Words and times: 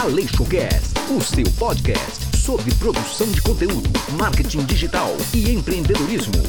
Aleixocast, 0.00 0.94
o 1.10 1.20
seu 1.20 1.44
podcast 1.58 2.36
sobre 2.36 2.72
produção 2.76 3.26
de 3.32 3.42
conteúdo, 3.42 3.90
marketing 4.16 4.64
digital 4.64 5.10
e 5.34 5.52
empreendedorismo. 5.52 6.40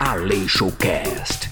Aleixocast. 0.00 1.48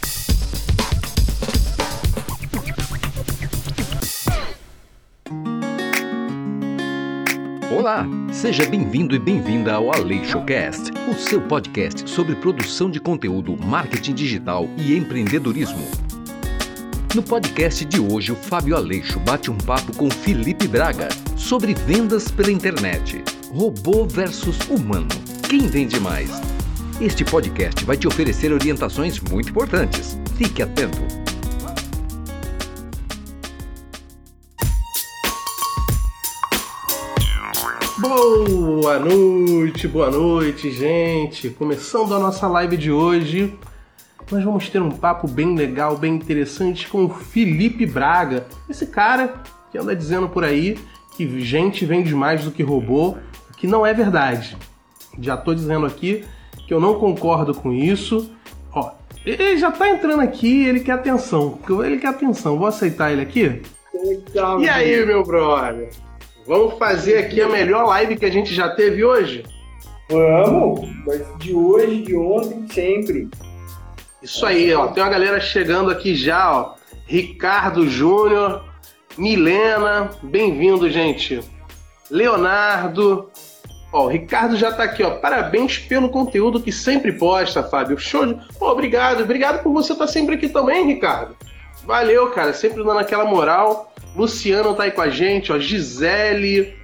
Olá, 7.70 8.04
seja 8.32 8.66
bem-vindo 8.66 9.14
e 9.14 9.20
bem-vinda 9.20 9.74
ao 9.74 9.94
Aleixocast, 9.94 10.90
o 11.08 11.14
seu 11.14 11.40
podcast 11.42 12.10
sobre 12.10 12.34
produção 12.34 12.90
de 12.90 12.98
conteúdo, 12.98 13.56
marketing 13.56 14.14
digital 14.14 14.68
e 14.76 14.96
empreendedorismo. 14.96 16.11
No 17.14 17.22
podcast 17.22 17.84
de 17.84 18.00
hoje, 18.00 18.32
o 18.32 18.34
Fábio 18.34 18.74
Aleixo 18.74 19.20
bate 19.20 19.50
um 19.50 19.58
papo 19.58 19.94
com 19.94 20.10
Felipe 20.10 20.66
Braga 20.66 21.10
sobre 21.36 21.74
vendas 21.74 22.30
pela 22.30 22.50
internet. 22.50 23.22
Robô 23.50 24.06
versus 24.06 24.58
humano. 24.70 25.08
Quem 25.46 25.66
vende 25.66 26.00
mais? 26.00 26.30
Este 27.02 27.22
podcast 27.22 27.84
vai 27.84 27.98
te 27.98 28.08
oferecer 28.08 28.50
orientações 28.50 29.20
muito 29.20 29.50
importantes. 29.50 30.18
Fique 30.38 30.62
atento. 30.62 31.02
Boa 37.98 38.98
noite, 38.98 39.86
boa 39.86 40.10
noite, 40.10 40.70
gente. 40.70 41.50
Começando 41.50 42.14
a 42.14 42.18
nossa 42.18 42.48
live 42.48 42.78
de 42.78 42.90
hoje, 42.90 43.54
nós 44.32 44.42
vamos 44.42 44.70
ter 44.70 44.80
um 44.80 44.90
papo 44.90 45.28
bem 45.28 45.54
legal, 45.54 45.94
bem 45.94 46.14
interessante 46.14 46.88
com 46.88 47.04
o 47.04 47.10
Felipe 47.10 47.84
Braga. 47.84 48.46
Esse 48.68 48.86
cara 48.86 49.34
que 49.70 49.76
anda 49.76 49.94
dizendo 49.94 50.26
por 50.26 50.42
aí 50.42 50.78
que 51.14 51.38
gente 51.40 51.84
vende 51.84 52.14
mais 52.14 52.42
do 52.42 52.50
que 52.50 52.62
robô, 52.62 53.16
que 53.58 53.66
não 53.66 53.84
é 53.84 53.92
verdade. 53.92 54.56
Já 55.20 55.36
tô 55.36 55.54
dizendo 55.54 55.84
aqui 55.84 56.24
que 56.66 56.72
eu 56.72 56.80
não 56.80 56.98
concordo 56.98 57.52
com 57.52 57.70
isso. 57.70 58.30
Ó, 58.72 58.92
ele 59.26 59.58
já 59.58 59.70
tá 59.70 59.90
entrando 59.90 60.22
aqui, 60.22 60.64
ele 60.64 60.80
quer 60.80 60.92
atenção. 60.92 61.58
Ele 61.84 61.98
quer 61.98 62.08
atenção. 62.08 62.58
Vou 62.58 62.66
aceitar 62.66 63.12
ele 63.12 63.20
aqui? 63.20 63.60
Então, 63.94 64.62
E 64.62 64.68
aí, 64.68 65.04
meu 65.04 65.22
brother? 65.22 65.90
Vamos 66.46 66.78
fazer 66.78 67.18
aqui 67.18 67.42
a 67.42 67.48
melhor 67.50 67.84
live 67.84 68.16
que 68.16 68.24
a 68.24 68.30
gente 68.30 68.54
já 68.54 68.70
teve 68.70 69.04
hoje? 69.04 69.44
Vamos! 70.10 70.88
Mas 71.06 71.22
de 71.38 71.54
hoje, 71.54 72.02
de 72.02 72.16
ontem, 72.16 72.66
sempre. 72.68 73.28
Isso 74.22 74.46
aí, 74.46 74.72
ó. 74.72 74.88
Tem 74.88 75.02
uma 75.02 75.10
galera 75.10 75.40
chegando 75.40 75.90
aqui 75.90 76.14
já, 76.14 76.52
ó. 76.56 76.74
Ricardo 77.06 77.88
Júnior, 77.88 78.64
Milena, 79.18 80.10
bem-vindo, 80.22 80.88
gente. 80.88 81.40
Leonardo. 82.10 83.30
Ó, 83.92 84.04
o 84.04 84.08
Ricardo 84.08 84.56
já 84.56 84.72
tá 84.72 84.84
aqui, 84.84 85.02
ó. 85.02 85.16
Parabéns 85.16 85.78
pelo 85.78 86.08
conteúdo 86.08 86.60
que 86.60 86.70
sempre 86.70 87.12
posta, 87.12 87.62
Fábio. 87.62 87.98
Show 87.98 88.26
de. 88.26 88.38
Pô, 88.58 88.70
obrigado. 88.70 89.22
Obrigado 89.24 89.62
por 89.62 89.72
você 89.72 89.92
estar 89.92 90.06
sempre 90.06 90.36
aqui 90.36 90.48
também, 90.48 90.86
Ricardo. 90.86 91.36
Valeu, 91.84 92.30
cara. 92.30 92.52
Sempre 92.52 92.84
dando 92.84 93.00
aquela 93.00 93.24
moral. 93.24 93.92
Luciano 94.14 94.74
tá 94.74 94.84
aí 94.84 94.92
com 94.92 95.02
a 95.02 95.10
gente, 95.10 95.52
ó. 95.52 95.58
Gisele. 95.58 96.80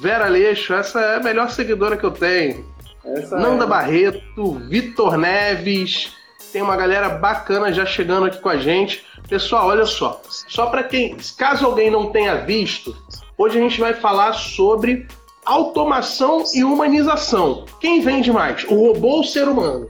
Vera 0.00 0.26
Leixo, 0.26 0.72
essa 0.72 1.00
é 1.00 1.16
a 1.16 1.20
melhor 1.20 1.50
seguidora 1.50 1.96
que 1.96 2.04
eu 2.04 2.10
tenho. 2.10 2.64
Essa 3.04 3.36
Nanda 3.36 3.64
é. 3.64 3.66
Barreto, 3.66 4.54
Vitor 4.68 5.16
Neves, 5.16 6.12
tem 6.52 6.62
uma 6.62 6.76
galera 6.76 7.08
bacana 7.08 7.72
já 7.72 7.86
chegando 7.86 8.26
aqui 8.26 8.38
com 8.38 8.48
a 8.48 8.58
gente. 8.58 9.04
Pessoal, 9.28 9.68
olha 9.68 9.86
só, 9.86 10.20
só 10.28 10.66
para 10.66 10.82
quem, 10.82 11.16
caso 11.38 11.64
alguém 11.64 11.90
não 11.90 12.10
tenha 12.10 12.34
visto, 12.36 12.94
hoje 13.38 13.58
a 13.58 13.62
gente 13.62 13.80
vai 13.80 13.94
falar 13.94 14.34
sobre 14.34 15.08
automação 15.44 16.44
e 16.54 16.62
humanização. 16.62 17.64
Quem 17.80 18.00
vende 18.00 18.30
mais, 18.30 18.64
o 18.64 18.74
robô 18.74 19.08
ou 19.08 19.20
o 19.20 19.24
ser 19.24 19.48
humano? 19.48 19.88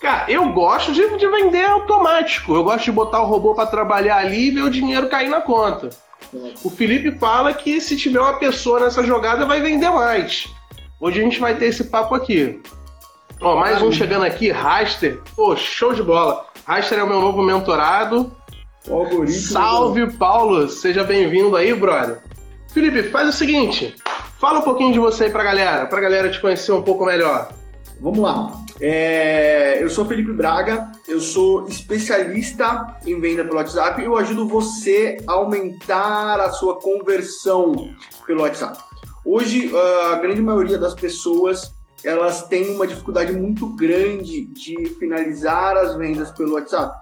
Cara, 0.00 0.30
eu 0.30 0.52
gosto 0.52 0.92
de, 0.92 1.16
de 1.16 1.26
vender 1.26 1.64
automático. 1.64 2.54
Eu 2.54 2.62
gosto 2.62 2.84
de 2.84 2.92
botar 2.92 3.22
o 3.22 3.26
robô 3.26 3.54
para 3.54 3.66
trabalhar 3.66 4.18
ali 4.18 4.48
e 4.48 4.50
ver 4.50 4.62
o 4.62 4.70
dinheiro 4.70 5.08
cair 5.08 5.30
na 5.30 5.40
conta. 5.40 5.88
O 6.62 6.68
Felipe 6.68 7.18
fala 7.18 7.54
que 7.54 7.80
se 7.80 7.96
tiver 7.96 8.20
uma 8.20 8.34
pessoa 8.34 8.80
nessa 8.80 9.02
jogada 9.02 9.46
vai 9.46 9.62
vender 9.62 9.88
mais. 9.88 10.46
Hoje 11.00 11.20
a 11.20 11.24
gente 11.24 11.40
vai 11.40 11.54
ter 11.54 11.66
esse 11.66 11.84
papo 11.84 12.14
aqui. 12.14 12.60
Ó, 13.40 13.56
mais 13.56 13.82
um 13.82 13.92
chegando 13.92 14.24
aqui, 14.24 14.50
Raster. 14.50 15.20
Pô, 15.36 15.56
show 15.56 15.92
de 15.92 16.02
bola. 16.02 16.46
Raster 16.64 16.98
é 16.98 17.02
o 17.02 17.08
meu 17.08 17.20
novo 17.20 17.42
mentorado. 17.42 18.32
Algoritmo. 18.88 19.40
Salve, 19.40 20.12
Paulo. 20.12 20.68
Seja 20.68 21.04
bem-vindo 21.04 21.56
aí, 21.56 21.74
brother. 21.74 22.22
Felipe, 22.72 23.02
faz 23.04 23.28
o 23.28 23.32
seguinte. 23.32 23.94
Fala 24.38 24.60
um 24.60 24.62
pouquinho 24.62 24.92
de 24.92 24.98
você 24.98 25.24
aí 25.24 25.30
pra 25.30 25.42
galera, 25.42 25.86
pra 25.86 26.00
galera 26.00 26.30
te 26.30 26.40
conhecer 26.40 26.72
um 26.72 26.82
pouco 26.82 27.04
melhor. 27.04 27.50
Vamos 28.00 28.18
lá. 28.18 28.52
É, 28.80 29.82
eu 29.82 29.88
sou 29.88 30.04
Felipe 30.04 30.32
Braga, 30.32 30.90
eu 31.06 31.20
sou 31.20 31.66
especialista 31.68 32.98
em 33.06 33.20
venda 33.20 33.44
pelo 33.44 33.56
WhatsApp 33.56 34.02
e 34.02 34.04
eu 34.04 34.16
ajudo 34.16 34.48
você 34.48 35.16
a 35.26 35.32
aumentar 35.32 36.40
a 36.40 36.50
sua 36.50 36.80
conversão 36.80 37.94
pelo 38.26 38.42
WhatsApp. 38.42 38.78
Hoje, 39.24 39.70
a 40.12 40.16
grande 40.16 40.42
maioria 40.42 40.76
das 40.76 40.92
pessoas 40.92 41.72
elas 42.04 42.42
têm 42.48 42.74
uma 42.74 42.86
dificuldade 42.86 43.32
muito 43.32 43.66
grande 43.68 44.44
de 44.44 44.88
finalizar 44.98 45.76
as 45.76 45.96
vendas 45.96 46.30
pelo 46.32 46.54
WhatsApp. 46.54 46.94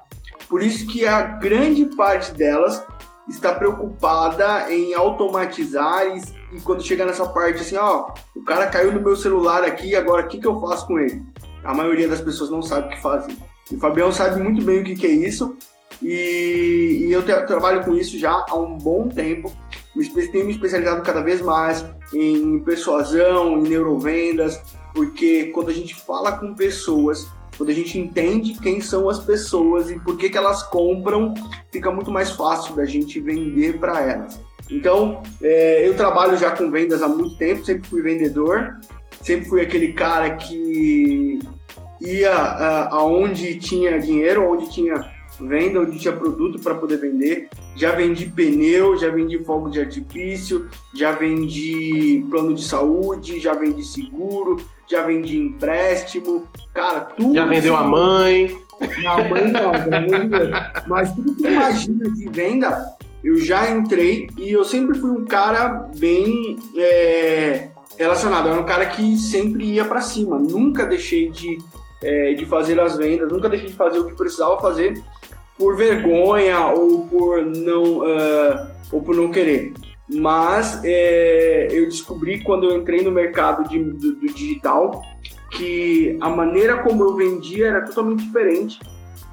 Por 0.48 0.62
isso 0.62 0.86
que 0.86 1.06
a 1.06 1.22
grande 1.22 1.86
parte 1.96 2.32
delas 2.32 2.84
está 3.28 3.54
preocupada 3.54 4.72
em 4.72 4.94
automatizar 4.94 6.06
e, 6.06 6.56
e 6.56 6.60
quando 6.60 6.82
chega 6.82 7.04
nessa 7.04 7.26
parte 7.26 7.60
assim, 7.60 7.76
ó, 7.76 8.12
o 8.36 8.42
cara 8.42 8.66
caiu 8.66 8.92
no 8.92 9.00
meu 9.00 9.16
celular 9.16 9.64
aqui, 9.64 9.94
agora 9.96 10.24
o 10.24 10.28
que, 10.28 10.38
que 10.38 10.46
eu 10.46 10.60
faço 10.60 10.86
com 10.86 10.98
ele? 10.98 11.22
A 11.64 11.72
maioria 11.72 12.08
das 12.08 12.20
pessoas 12.20 12.50
não 12.50 12.60
sabe 12.62 12.88
o 12.88 12.90
que 12.90 13.00
fazer. 13.00 13.34
E 13.70 13.76
o 13.76 13.78
Fabião 13.78 14.12
sabe 14.12 14.42
muito 14.42 14.62
bem 14.64 14.80
o 14.80 14.84
que, 14.84 14.94
que 14.94 15.06
é 15.06 15.10
isso 15.10 15.56
e, 16.02 17.06
e 17.06 17.12
eu 17.12 17.22
te- 17.22 17.46
trabalho 17.46 17.84
com 17.84 17.94
isso 17.94 18.18
já 18.18 18.44
há 18.48 18.56
um 18.56 18.76
bom 18.76 19.08
tempo. 19.08 19.52
Me 19.94 20.04
Tenho 20.28 20.46
me 20.46 20.52
especializado 20.52 21.02
cada 21.02 21.22
vez 21.22 21.40
mais 21.40 21.84
em 22.12 22.58
persuasão, 22.60 23.58
em 23.58 23.68
neurovendas, 23.68 24.60
porque 24.94 25.46
quando 25.46 25.70
a 25.70 25.74
gente 25.74 25.94
fala 25.94 26.32
com 26.32 26.54
pessoas, 26.54 27.28
quando 27.56 27.70
a 27.70 27.74
gente 27.74 27.98
entende 27.98 28.58
quem 28.60 28.80
são 28.80 29.08
as 29.08 29.18
pessoas 29.18 29.90
e 29.90 29.98
por 29.98 30.16
que, 30.16 30.30
que 30.30 30.38
elas 30.38 30.62
compram, 30.62 31.34
fica 31.70 31.90
muito 31.90 32.10
mais 32.10 32.30
fácil 32.30 32.74
da 32.74 32.84
gente 32.84 33.20
vender 33.20 33.78
para 33.78 34.00
elas. 34.00 34.40
Então, 34.70 35.22
é, 35.42 35.86
eu 35.86 35.94
trabalho 35.94 36.36
já 36.36 36.50
com 36.50 36.70
vendas 36.70 37.02
há 37.02 37.08
muito 37.08 37.36
tempo, 37.36 37.64
sempre 37.64 37.88
fui 37.88 38.00
vendedor, 38.00 38.78
sempre 39.20 39.48
fui 39.48 39.60
aquele 39.60 39.92
cara 39.92 40.36
que 40.36 41.40
ia 42.00 42.32
ah, 42.32 42.88
aonde 42.96 43.56
tinha 43.56 43.98
dinheiro, 43.98 44.50
onde 44.50 44.70
tinha 44.70 44.94
venda, 45.40 45.80
onde 45.80 45.98
tinha 45.98 46.14
produto 46.14 46.58
para 46.60 46.74
poder 46.74 46.98
vender. 46.98 47.48
Já 47.76 47.92
vendi 47.92 48.26
pneu, 48.26 48.96
já 48.96 49.10
vendi 49.10 49.38
fogo 49.44 49.68
de 49.68 49.80
artifício, 49.80 50.68
já 50.94 51.12
vendi 51.12 52.24
plano 52.30 52.54
de 52.54 52.64
saúde, 52.64 53.40
já 53.40 53.54
vendi 53.54 53.82
seguro, 53.84 54.56
já 54.92 55.02
vendi 55.02 55.38
empréstimo. 55.38 56.46
Cara, 56.72 57.00
tudo. 57.00 57.34
Já 57.34 57.44
vendeu 57.46 57.76
a 57.76 57.80
isso- 57.80 57.88
mãe. 57.90 58.58
não, 59.02 59.28
mãe 59.28 59.48
não, 59.50 59.70
pelo 59.72 59.94
amor 59.96 60.20
de 60.20 60.28
Deus. 60.28 60.50
Mas 60.86 61.12
tudo 61.14 61.34
que 61.34 61.46
imagina 61.46 62.10
de 62.10 62.28
venda, 62.28 62.84
eu 63.22 63.36
já 63.38 63.70
entrei 63.70 64.28
e 64.38 64.50
eu 64.52 64.64
sempre 64.64 64.98
fui 64.98 65.10
um 65.10 65.24
cara 65.24 65.88
bem 65.96 66.56
é, 66.76 67.68
relacionado. 67.98 68.46
Eu 68.46 68.52
era 68.52 68.60
um 68.62 68.66
cara 68.66 68.86
que 68.86 69.16
sempre 69.16 69.64
ia 69.64 69.84
pra 69.84 70.00
cima. 70.00 70.38
Nunca 70.38 70.84
deixei 70.86 71.30
de, 71.30 71.58
é, 72.02 72.34
de 72.34 72.44
fazer 72.46 72.78
as 72.80 72.96
vendas, 72.96 73.30
nunca 73.30 73.48
deixei 73.48 73.68
de 73.68 73.74
fazer 73.74 73.98
o 73.98 74.06
que 74.06 74.14
precisava 74.14 74.60
fazer 74.60 75.00
por 75.58 75.76
vergonha 75.76 76.66
ou 76.68 77.06
por 77.06 77.44
não, 77.44 78.02
ah, 78.02 78.66
ou 78.90 79.00
por 79.02 79.14
não 79.14 79.30
querer. 79.30 79.72
Mas 80.12 80.80
é, 80.84 81.68
eu 81.70 81.84
descobri 81.86 82.42
quando 82.42 82.68
eu 82.70 82.76
entrei 82.76 83.02
no 83.02 83.10
mercado 83.10 83.68
de- 83.68 83.78
do- 83.82 84.14
do 84.14 84.26
digital 84.26 85.02
que 85.52 86.16
a 86.20 86.28
maneira 86.30 86.78
como 86.82 87.02
eu 87.02 87.14
vendia 87.16 87.68
era 87.68 87.82
totalmente 87.82 88.24
diferente 88.24 88.78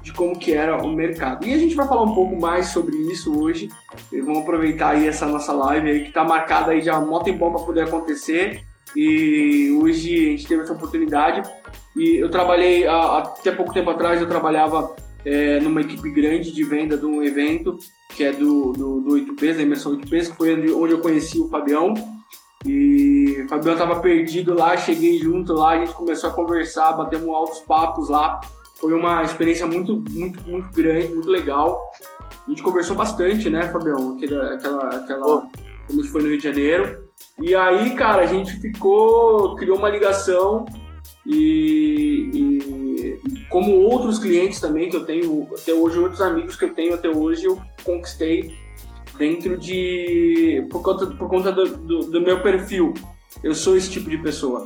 de 0.02 0.12
como 0.12 0.38
que 0.38 0.52
era 0.52 0.76
o 0.82 0.88
mercado. 0.92 1.46
E 1.46 1.52
a 1.52 1.58
gente 1.58 1.74
vai 1.74 1.86
falar 1.86 2.02
um 2.02 2.14
pouco 2.14 2.34
mais 2.40 2.68
sobre 2.68 2.96
isso 2.96 3.38
hoje. 3.38 3.68
E 4.12 4.20
vamos 4.20 4.42
aproveitar 4.42 4.90
aí 4.90 5.06
essa 5.06 5.26
nossa 5.26 5.52
live 5.52 5.90
aí 5.90 6.00
que 6.02 6.08
está 6.08 6.24
marcada 6.24 6.72
aí 6.72 6.80
já 6.80 6.98
um 6.98 7.06
mó 7.08 7.20
tempão 7.20 7.52
para 7.52 7.62
poder 7.64 7.82
acontecer. 7.82 8.60
E 8.96 9.70
hoje 9.80 10.14
a 10.26 10.30
gente 10.30 10.46
teve 10.46 10.62
essa 10.62 10.72
oportunidade. 10.72 11.42
E 11.96 12.16
eu 12.16 12.30
trabalhei 12.30 12.86
até 12.86 13.50
pouco 13.50 13.72
tempo 13.74 13.90
atrás 13.90 14.20
eu 14.20 14.28
trabalhava 14.28 14.94
é, 15.24 15.60
numa 15.60 15.80
equipe 15.80 16.10
grande 16.10 16.52
de 16.52 16.64
venda 16.64 16.96
de 16.96 17.06
um 17.06 17.22
evento 17.22 17.78
que 18.14 18.24
é 18.24 18.32
do, 18.32 18.72
do, 18.72 19.00
do 19.00 19.10
8Ps, 19.16 19.56
da 19.56 19.62
imersão 19.62 19.96
8Ps, 19.96 20.30
que 20.30 20.36
foi 20.36 20.54
onde, 20.54 20.72
onde 20.72 20.92
eu 20.92 21.00
conheci 21.00 21.38
o 21.38 21.48
Fabião. 21.48 21.94
E 22.64 23.42
o 23.44 23.48
Fabião 23.48 23.76
tava 23.76 24.00
perdido 24.00 24.52
lá, 24.52 24.76
cheguei 24.76 25.18
junto 25.18 25.54
lá, 25.54 25.70
a 25.70 25.78
gente 25.78 25.94
começou 25.94 26.28
a 26.28 26.32
conversar, 26.32 26.92
batemos 26.92 27.28
altos 27.28 27.60
papos 27.60 28.08
lá. 28.08 28.40
Foi 28.76 28.92
uma 28.92 29.22
experiência 29.22 29.66
muito, 29.66 30.02
muito, 30.10 30.42
muito 30.48 30.70
grande, 30.72 31.08
muito 31.08 31.28
legal. 31.28 31.80
A 32.46 32.50
gente 32.50 32.62
conversou 32.62 32.96
bastante, 32.96 33.48
né, 33.48 33.68
Fabião? 33.68 34.16
Aquela, 34.16 34.54
aquela, 34.54 34.88
aquela, 34.88 35.40
quando 35.86 35.90
a 35.90 36.02
gente 36.02 36.08
foi 36.08 36.22
no 36.22 36.28
Rio 36.28 36.38
de 36.38 36.44
Janeiro. 36.44 37.04
E 37.40 37.54
aí, 37.54 37.94
cara, 37.94 38.22
a 38.22 38.26
gente 38.26 38.52
ficou, 38.60 39.54
criou 39.56 39.78
uma 39.78 39.88
ligação 39.88 40.66
e, 41.24 42.30
e, 42.34 42.79
como 43.50 43.80
outros 43.80 44.18
clientes 44.18 44.60
também 44.60 44.88
que 44.88 44.96
eu 44.96 45.04
tenho 45.04 45.48
até 45.52 45.74
hoje, 45.74 45.98
outros 45.98 46.20
amigos 46.20 46.56
que 46.56 46.64
eu 46.64 46.72
tenho 46.72 46.94
até 46.94 47.08
hoje, 47.08 47.44
eu 47.44 47.60
conquistei 47.84 48.54
dentro 49.18 49.58
de 49.58 50.66
por 50.70 50.82
conta, 50.82 51.06
por 51.06 51.28
conta 51.28 51.52
do, 51.52 51.76
do, 51.76 51.98
do 52.04 52.20
meu 52.20 52.40
perfil. 52.42 52.94
Eu 53.42 53.54
sou 53.54 53.76
esse 53.76 53.90
tipo 53.90 54.08
de 54.08 54.18
pessoa. 54.18 54.64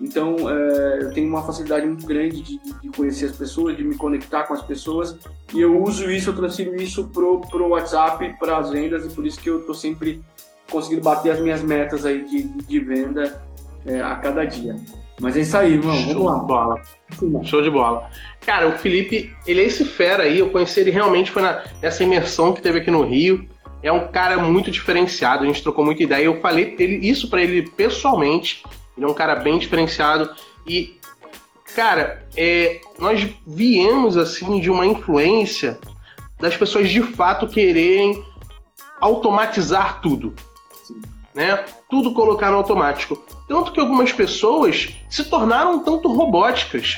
Então, 0.00 0.50
é, 0.50 0.98
eu 1.02 1.12
tenho 1.12 1.28
uma 1.28 1.42
facilidade 1.44 1.86
muito 1.86 2.04
grande 2.04 2.42
de, 2.42 2.58
de, 2.58 2.88
conhecer 2.96 3.26
as 3.26 3.36
pessoas, 3.36 3.76
de 3.76 3.84
me 3.84 3.94
conectar 3.96 4.42
com 4.44 4.54
as 4.54 4.62
pessoas, 4.62 5.16
e 5.54 5.60
eu 5.60 5.80
uso 5.80 6.10
isso, 6.10 6.30
eu 6.30 6.34
transfiro 6.34 6.74
isso 6.74 7.04
pro, 7.08 7.40
pro 7.42 7.68
WhatsApp, 7.68 8.34
para 8.38 8.58
as 8.58 8.70
vendas, 8.70 9.06
e 9.06 9.14
por 9.14 9.24
isso 9.24 9.40
que 9.40 9.48
eu 9.48 9.64
tô 9.64 9.72
sempre 9.72 10.20
conseguindo 10.68 11.02
bater 11.02 11.30
as 11.30 11.40
minhas 11.40 11.62
metas 11.62 12.04
aí 12.04 12.24
de, 12.24 12.42
de 12.42 12.80
venda 12.80 13.40
é, 13.86 14.00
a 14.00 14.16
cada 14.16 14.44
dia. 14.44 14.74
Mas 15.22 15.36
é 15.36 15.40
isso 15.40 15.56
aí, 15.56 15.74
irmão. 15.74 15.94
Vamos 15.94 16.12
Show 16.12 16.24
lá. 16.24 16.38
de 16.38 16.46
bola. 16.46 16.82
Show 17.44 17.62
de 17.62 17.70
bola. 17.70 18.10
Cara, 18.44 18.66
o 18.66 18.72
Felipe, 18.72 19.32
ele 19.46 19.60
é 19.60 19.64
esse 19.64 19.84
fera 19.84 20.24
aí. 20.24 20.40
Eu 20.40 20.50
conheci 20.50 20.80
ele 20.80 20.90
realmente 20.90 21.30
foi 21.30 21.42
na, 21.42 21.62
nessa 21.80 22.02
imersão 22.02 22.52
que 22.52 22.60
teve 22.60 22.80
aqui 22.80 22.90
no 22.90 23.04
Rio. 23.04 23.48
É 23.84 23.92
um 23.92 24.08
cara 24.08 24.38
muito 24.38 24.68
diferenciado. 24.68 25.44
A 25.44 25.46
gente 25.46 25.62
trocou 25.62 25.84
muita 25.84 26.02
ideia. 26.02 26.24
Eu 26.24 26.40
falei 26.40 26.74
ele, 26.76 27.08
isso 27.08 27.30
para 27.30 27.40
ele 27.40 27.62
pessoalmente. 27.70 28.64
Ele 28.96 29.06
é 29.06 29.08
um 29.08 29.14
cara 29.14 29.36
bem 29.36 29.58
diferenciado. 29.58 30.28
E, 30.66 30.98
cara, 31.76 32.26
é, 32.36 32.80
nós 32.98 33.24
viemos 33.46 34.16
assim 34.16 34.58
de 34.58 34.70
uma 34.70 34.84
influência 34.84 35.78
das 36.40 36.56
pessoas 36.56 36.90
de 36.90 37.00
fato 37.00 37.46
quererem 37.46 38.24
automatizar 39.00 40.00
tudo. 40.00 40.34
Né? 41.32 41.64
Tudo 41.88 42.12
colocar 42.12 42.50
no 42.50 42.56
automático. 42.56 43.24
Tanto 43.48 43.72
que 43.72 43.80
algumas 43.80 44.12
pessoas 44.12 44.90
se 45.08 45.24
tornaram 45.24 45.80
tanto 45.80 46.12
robóticas. 46.12 46.96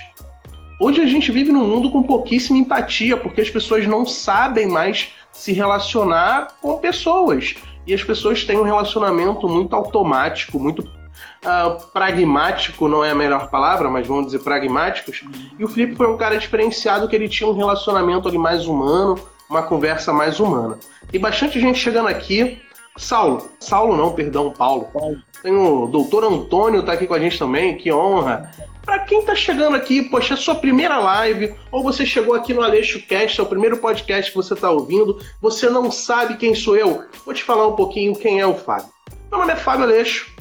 Hoje 0.81 1.01
a 1.01 1.07
gente 1.07 1.31
vive 1.31 1.53
num 1.53 1.67
mundo 1.67 1.91
com 1.91 2.03
pouquíssima 2.03 2.59
empatia, 2.59 3.17
porque 3.17 3.41
as 3.41 3.51
pessoas 3.51 3.87
não 3.87 4.05
sabem 4.05 4.67
mais 4.67 5.13
se 5.33 5.53
relacionar 5.53 6.49
com 6.61 6.79
pessoas. 6.79 7.55
E 7.87 7.93
as 7.93 8.03
pessoas 8.03 8.45
têm 8.45 8.59
um 8.59 8.63
relacionamento 8.63 9.49
muito 9.49 9.75
automático, 9.77 10.59
muito 10.59 10.81
uh, 10.81 11.81
pragmático, 11.93 12.89
não 12.89 13.05
é 13.05 13.11
a 13.11 13.15
melhor 13.15 13.51
palavra, 13.51 13.91
mas 13.91 14.07
vamos 14.07 14.27
dizer 14.27 14.41
pragmáticos. 14.41 15.23
E 15.59 15.65
o 15.65 15.69
Felipe 15.69 15.97
foi 15.97 16.09
um 16.09 16.17
cara 16.17 16.39
diferenciado 16.39 17.09
que 17.09 17.15
ele 17.15 17.29
tinha 17.29 17.49
um 17.49 17.55
relacionamento 17.55 18.29
ali 18.29 18.39
mais 18.39 18.67
humano, 18.67 19.19
uma 19.49 19.63
conversa 19.63 20.13
mais 20.13 20.41
humana. 20.41 20.79
Tem 21.11 21.21
bastante 21.21 21.61
gente 21.61 21.79
chegando 21.79 22.09
aqui. 22.09 22.61
Saulo, 22.97 23.51
Saulo 23.59 23.97
não, 23.97 24.13
perdão, 24.13 24.53
Paulo. 24.53 24.89
Paulo. 24.93 25.19
Tem 25.43 25.53
o 25.53 25.87
doutor 25.87 26.25
Antônio 26.25 26.83
tá 26.83 26.93
aqui 26.93 27.07
com 27.07 27.15
a 27.15 27.19
gente 27.19 27.39
também, 27.39 27.77
que 27.77 27.93
honra. 27.93 28.51
Para 28.85 29.01
quem 29.01 29.25
tá 29.25 29.35
chegando 29.35 29.77
aqui, 29.77 30.03
poxa, 30.03 30.35
é 30.35 30.37
sua 30.37 30.55
primeira 30.55 30.99
live, 30.99 31.55
ou 31.73 31.83
você 31.83 32.07
chegou 32.07 32.35
aqui 32.35 32.55
no 32.55 32.63
Aleixo 32.63 33.01
Cast, 33.07 33.41
é 33.41 33.43
o 33.43 33.47
primeiro 33.47 33.79
podcast 33.79 34.31
que 34.31 34.37
você 34.37 34.55
tá 34.55 34.71
ouvindo, 34.71 35.19
você 35.41 35.69
não 35.69 35.91
sabe 35.91 36.37
quem 36.37 36.55
sou 36.55 36.77
eu, 36.77 37.05
vou 37.25 37.35
te 37.35 37.43
falar 37.43 37.67
um 37.67 37.75
pouquinho 37.75 38.15
quem 38.15 38.41
é 38.41 38.47
o 38.47 38.55
Fábio. 38.55 38.89
Meu 39.31 39.41
nome 39.41 39.53
é 39.53 39.57
Fábio 39.57 39.85
Aleixo, 39.85 40.35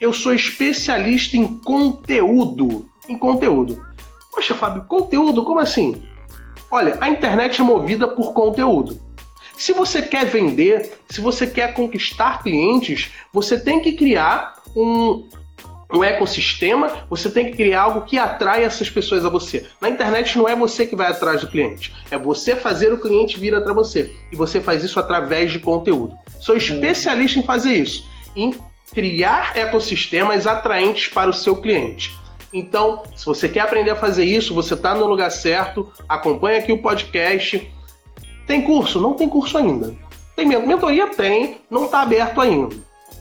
eu 0.00 0.12
sou 0.12 0.34
especialista 0.34 1.36
em 1.36 1.46
conteúdo. 1.60 2.86
Em 3.08 3.16
conteúdo. 3.16 3.80
Poxa, 4.32 4.54
Fábio, 4.54 4.84
conteúdo? 4.84 5.44
Como 5.44 5.60
assim? 5.60 6.02
Olha, 6.70 6.98
a 7.00 7.08
internet 7.08 7.60
é 7.60 7.64
movida 7.64 8.08
por 8.08 8.32
conteúdo. 8.32 9.00
Se 9.56 9.72
você 9.72 10.02
quer 10.02 10.26
vender, 10.26 10.92
se 11.08 11.20
você 11.20 11.46
quer 11.46 11.74
conquistar 11.74 12.42
clientes, 12.42 13.10
você 13.32 13.58
tem 13.58 13.80
que 13.80 13.92
criar 13.92 14.54
um, 14.74 15.28
um 15.92 16.02
ecossistema, 16.02 17.06
você 17.08 17.30
tem 17.30 17.46
que 17.46 17.56
criar 17.56 17.82
algo 17.82 18.02
que 18.02 18.18
atrai 18.18 18.64
essas 18.64 18.90
pessoas 18.90 19.24
a 19.24 19.28
você. 19.28 19.66
Na 19.80 19.88
internet 19.88 20.36
não 20.36 20.48
é 20.48 20.56
você 20.56 20.86
que 20.86 20.96
vai 20.96 21.08
atrás 21.10 21.40
do 21.40 21.48
cliente, 21.48 21.94
é 22.10 22.18
você 22.18 22.56
fazer 22.56 22.92
o 22.92 22.98
cliente 22.98 23.38
vir 23.38 23.54
atrás 23.54 23.74
você. 23.74 24.12
E 24.32 24.36
você 24.36 24.60
faz 24.60 24.82
isso 24.82 24.98
através 24.98 25.52
de 25.52 25.58
conteúdo. 25.58 26.16
Sou 26.40 26.56
especialista 26.56 27.38
em 27.38 27.42
fazer 27.42 27.74
isso, 27.74 28.08
em 28.34 28.54
criar 28.92 29.56
ecossistemas 29.56 30.46
atraentes 30.46 31.08
para 31.08 31.30
o 31.30 31.34
seu 31.34 31.56
cliente. 31.56 32.12
Então, 32.52 33.02
se 33.16 33.26
você 33.26 33.48
quer 33.48 33.60
aprender 33.60 33.90
a 33.90 33.96
fazer 33.96 34.24
isso, 34.24 34.54
você 34.54 34.74
está 34.74 34.94
no 34.94 35.06
lugar 35.06 35.30
certo, 35.30 35.90
acompanha 36.08 36.60
aqui 36.60 36.70
o 36.70 36.78
podcast, 36.78 37.68
tem 38.46 38.62
curso? 38.62 39.00
Não 39.00 39.14
tem 39.14 39.28
curso 39.28 39.56
ainda. 39.58 39.94
Tem 40.36 40.46
mentoria? 40.46 41.06
Tem, 41.08 41.58
não 41.70 41.84
está 41.84 42.02
aberto 42.02 42.40
ainda. 42.40 42.74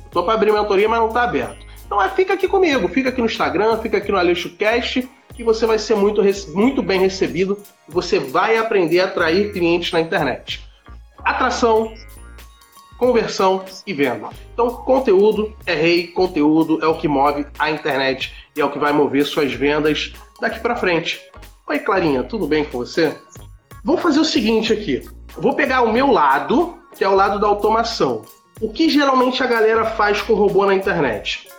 Estou 0.05 0.23
para 0.23 0.33
abrir 0.33 0.51
mentoria, 0.51 0.89
mas 0.89 0.99
não 0.99 1.07
está 1.07 1.23
aberto. 1.23 1.65
Então 1.85 2.01
é, 2.01 2.09
fica 2.09 2.33
aqui 2.33 2.47
comigo, 2.47 2.87
fica 2.87 3.09
aqui 3.09 3.19
no 3.19 3.27
Instagram, 3.27 3.77
fica 3.77 3.97
aqui 3.97 4.11
no 4.11 4.17
AleixoCast, 4.17 5.07
que 5.33 5.43
você 5.43 5.65
vai 5.65 5.79
ser 5.79 5.95
muito, 5.95 6.21
muito 6.53 6.81
bem 6.81 6.99
recebido 6.99 7.57
você 7.87 8.19
vai 8.19 8.57
aprender 8.57 8.99
a 8.99 9.05
atrair 9.05 9.51
clientes 9.51 9.91
na 9.91 9.99
internet. 9.99 10.65
Atração, 11.23 11.93
conversão 12.97 13.63
e 13.85 13.93
venda. 13.93 14.29
Então, 14.53 14.69
conteúdo 14.69 15.55
é 15.65 15.73
rei, 15.73 16.07
conteúdo 16.07 16.79
é 16.83 16.87
o 16.87 16.97
que 16.97 17.07
move 17.07 17.45
a 17.59 17.69
internet 17.69 18.33
e 18.55 18.61
é 18.61 18.65
o 18.65 18.71
que 18.71 18.79
vai 18.79 18.93
mover 18.93 19.25
suas 19.25 19.53
vendas 19.53 20.13
daqui 20.39 20.59
para 20.59 20.75
frente. 20.75 21.19
Oi, 21.67 21.79
Clarinha, 21.79 22.23
tudo 22.23 22.47
bem 22.47 22.65
com 22.65 22.77
você? 22.77 23.15
Vamos 23.85 24.01
fazer 24.01 24.21
o 24.21 24.25
seguinte 24.25 24.71
aqui. 24.71 25.03
Vou 25.37 25.55
pegar 25.55 25.81
o 25.81 25.91
meu 25.91 26.09
lado, 26.09 26.77
que 26.97 27.03
é 27.03 27.09
o 27.09 27.13
lado 27.13 27.37
da 27.37 27.47
automação. 27.47 28.21
O 28.61 28.69
que 28.69 28.87
geralmente 28.87 29.43
a 29.43 29.45
galera 29.45 29.83
faz 29.83 30.21
com 30.21 30.33
robô 30.35 30.65
na 30.65 30.73
internet? 30.73 31.49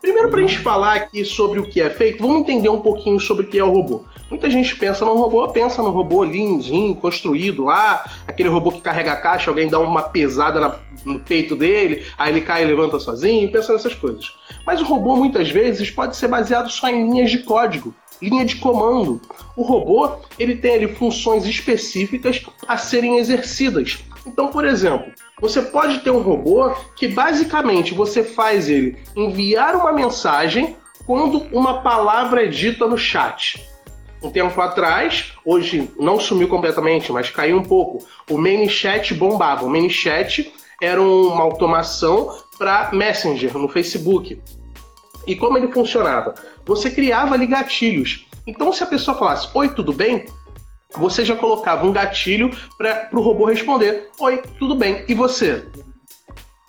Primeiro, 0.00 0.30
para 0.30 0.38
a 0.38 0.42
gente 0.42 0.60
falar 0.60 0.94
aqui 0.94 1.24
sobre 1.24 1.58
o 1.58 1.68
que 1.68 1.80
é 1.80 1.90
feito, 1.90 2.22
vamos 2.22 2.42
entender 2.42 2.68
um 2.68 2.80
pouquinho 2.80 3.18
sobre 3.18 3.44
o 3.44 3.48
que 3.48 3.58
é 3.58 3.64
o 3.64 3.72
robô. 3.72 4.04
Muita 4.30 4.48
gente 4.48 4.76
pensa 4.76 5.04
no 5.04 5.14
robô, 5.14 5.48
pensa 5.48 5.82
no 5.82 5.90
robô 5.90 6.22
lindinho, 6.22 6.94
construído 6.94 7.64
lá, 7.64 8.08
aquele 8.28 8.48
robô 8.48 8.70
que 8.70 8.80
carrega 8.80 9.12
a 9.12 9.16
caixa, 9.16 9.50
alguém 9.50 9.68
dá 9.68 9.80
uma 9.80 10.02
pesada 10.02 10.60
na, 10.60 10.76
no 11.04 11.18
peito 11.18 11.56
dele, 11.56 12.04
aí 12.16 12.32
ele 12.32 12.42
cai 12.42 12.62
e 12.62 12.66
levanta 12.66 13.00
sozinho, 13.00 13.50
pensa 13.50 13.72
nessas 13.72 13.94
coisas. 13.94 14.32
Mas 14.64 14.80
o 14.80 14.84
robô, 14.84 15.16
muitas 15.16 15.50
vezes, 15.50 15.90
pode 15.90 16.14
ser 16.14 16.28
baseado 16.28 16.70
só 16.70 16.88
em 16.88 17.10
linhas 17.10 17.32
de 17.32 17.38
código 17.38 17.92
linha 18.24 18.44
de 18.44 18.56
comando. 18.56 19.20
O 19.56 19.62
robô 19.62 20.16
ele 20.38 20.56
tem 20.56 20.74
ali 20.74 20.94
funções 20.94 21.44
específicas 21.46 22.42
a 22.66 22.76
serem 22.76 23.18
exercidas. 23.18 23.98
Então, 24.26 24.48
por 24.48 24.64
exemplo, 24.64 25.12
você 25.40 25.60
pode 25.60 26.00
ter 26.00 26.10
um 26.10 26.22
robô 26.22 26.70
que 26.96 27.06
basicamente 27.08 27.92
você 27.92 28.24
faz 28.24 28.68
ele 28.68 28.96
enviar 29.14 29.76
uma 29.76 29.92
mensagem 29.92 30.76
quando 31.06 31.46
uma 31.52 31.82
palavra 31.82 32.44
é 32.44 32.46
dita 32.46 32.86
no 32.86 32.96
chat. 32.96 33.62
Um 34.22 34.30
tempo 34.30 34.58
atrás, 34.58 35.32
hoje 35.44 35.90
não 36.00 36.18
sumiu 36.18 36.48
completamente, 36.48 37.12
mas 37.12 37.28
caiu 37.28 37.58
um 37.58 37.62
pouco. 37.62 38.02
O 38.30 38.38
ManyChat 38.38 39.12
bombava. 39.12 39.66
O 39.66 39.68
ManyChat 39.68 40.50
era 40.80 41.00
uma 41.00 41.42
automação 41.42 42.34
para 42.56 42.90
Messenger 42.92 43.58
no 43.58 43.68
Facebook. 43.68 44.40
E 45.26 45.36
como 45.36 45.58
ele 45.58 45.72
funcionava? 45.72 46.34
Você 46.64 46.90
criava 46.90 47.34
ali 47.34 47.46
gatilhos. 47.46 48.26
Então, 48.46 48.72
se 48.72 48.82
a 48.82 48.86
pessoa 48.86 49.16
falasse 49.16 49.48
Oi, 49.54 49.68
tudo 49.70 49.92
bem? 49.92 50.26
Você 50.96 51.24
já 51.24 51.34
colocava 51.34 51.86
um 51.86 51.92
gatilho 51.92 52.50
para 52.78 53.08
o 53.12 53.20
robô 53.20 53.46
responder: 53.46 54.10
Oi, 54.20 54.42
tudo 54.58 54.74
bem. 54.74 55.04
E 55.08 55.14
você? 55.14 55.66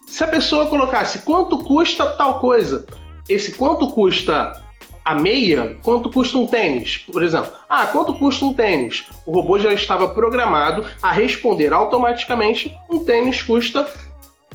Se 0.07 0.24
a 0.24 0.27
pessoa 0.27 0.67
colocasse 0.67 1.19
quanto 1.19 1.59
custa 1.59 2.05
tal 2.12 2.39
coisa, 2.39 2.85
esse 3.27 3.53
quanto 3.53 3.91
custa 3.91 4.63
a 5.03 5.13
meia, 5.13 5.77
quanto 5.83 6.09
custa 6.09 6.38
um 6.38 6.47
tênis, 6.47 7.05
por 7.12 7.21
exemplo. 7.21 7.51
Ah, 7.69 7.85
quanto 7.85 8.13
custa 8.15 8.43
um 8.45 8.53
tênis? 8.53 9.05
O 9.25 9.31
robô 9.31 9.59
já 9.59 9.71
estava 9.71 10.07
programado 10.09 10.85
a 11.01 11.12
responder 11.12 11.71
automaticamente: 11.71 12.75
um 12.89 13.03
tênis 13.03 13.43
custa 13.43 13.88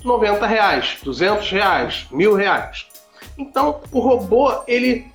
90 0.02 0.46
reais, 0.46 0.96
200 1.02 1.50
reais, 1.50 2.06
mil 2.10 2.34
reais. 2.34 2.89
Então, 3.38 3.80
o 3.90 4.00
robô, 4.00 4.52
ele, 4.66 5.06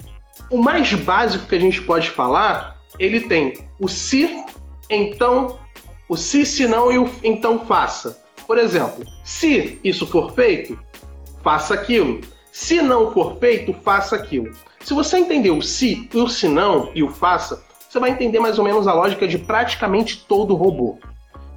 o 0.49 0.57
mais 0.57 0.93
básico 0.93 1.47
que 1.47 1.55
a 1.55 1.59
gente 1.59 1.81
pode 1.81 2.09
falar, 2.09 2.77
ele 2.99 3.21
tem 3.21 3.53
o 3.79 3.87
se, 3.87 4.43
então, 4.89 5.59
o 6.07 6.15
se, 6.15 6.45
se 6.45 6.67
não 6.67 6.91
e 6.91 6.97
o 6.97 7.09
então 7.23 7.65
faça. 7.65 8.23
Por 8.47 8.57
exemplo, 8.57 9.05
se 9.23 9.79
isso 9.83 10.05
for 10.05 10.31
feito, 10.33 10.77
faça 11.43 11.73
aquilo. 11.73 12.21
Se 12.51 12.81
não 12.81 13.11
for 13.11 13.37
feito, 13.39 13.73
faça 13.73 14.15
aquilo. 14.15 14.55
Se 14.81 14.93
você 14.93 15.17
entender 15.17 15.51
o 15.51 15.61
se, 15.61 16.09
o 16.13 16.27
se 16.27 16.47
não 16.47 16.91
e 16.93 17.03
o 17.03 17.09
faça, 17.09 17.63
você 17.89 17.99
vai 17.99 18.11
entender 18.11 18.39
mais 18.39 18.59
ou 18.59 18.65
menos 18.65 18.87
a 18.87 18.93
lógica 18.93 19.27
de 19.27 19.37
praticamente 19.37 20.25
todo 20.27 20.55
robô. 20.55 20.99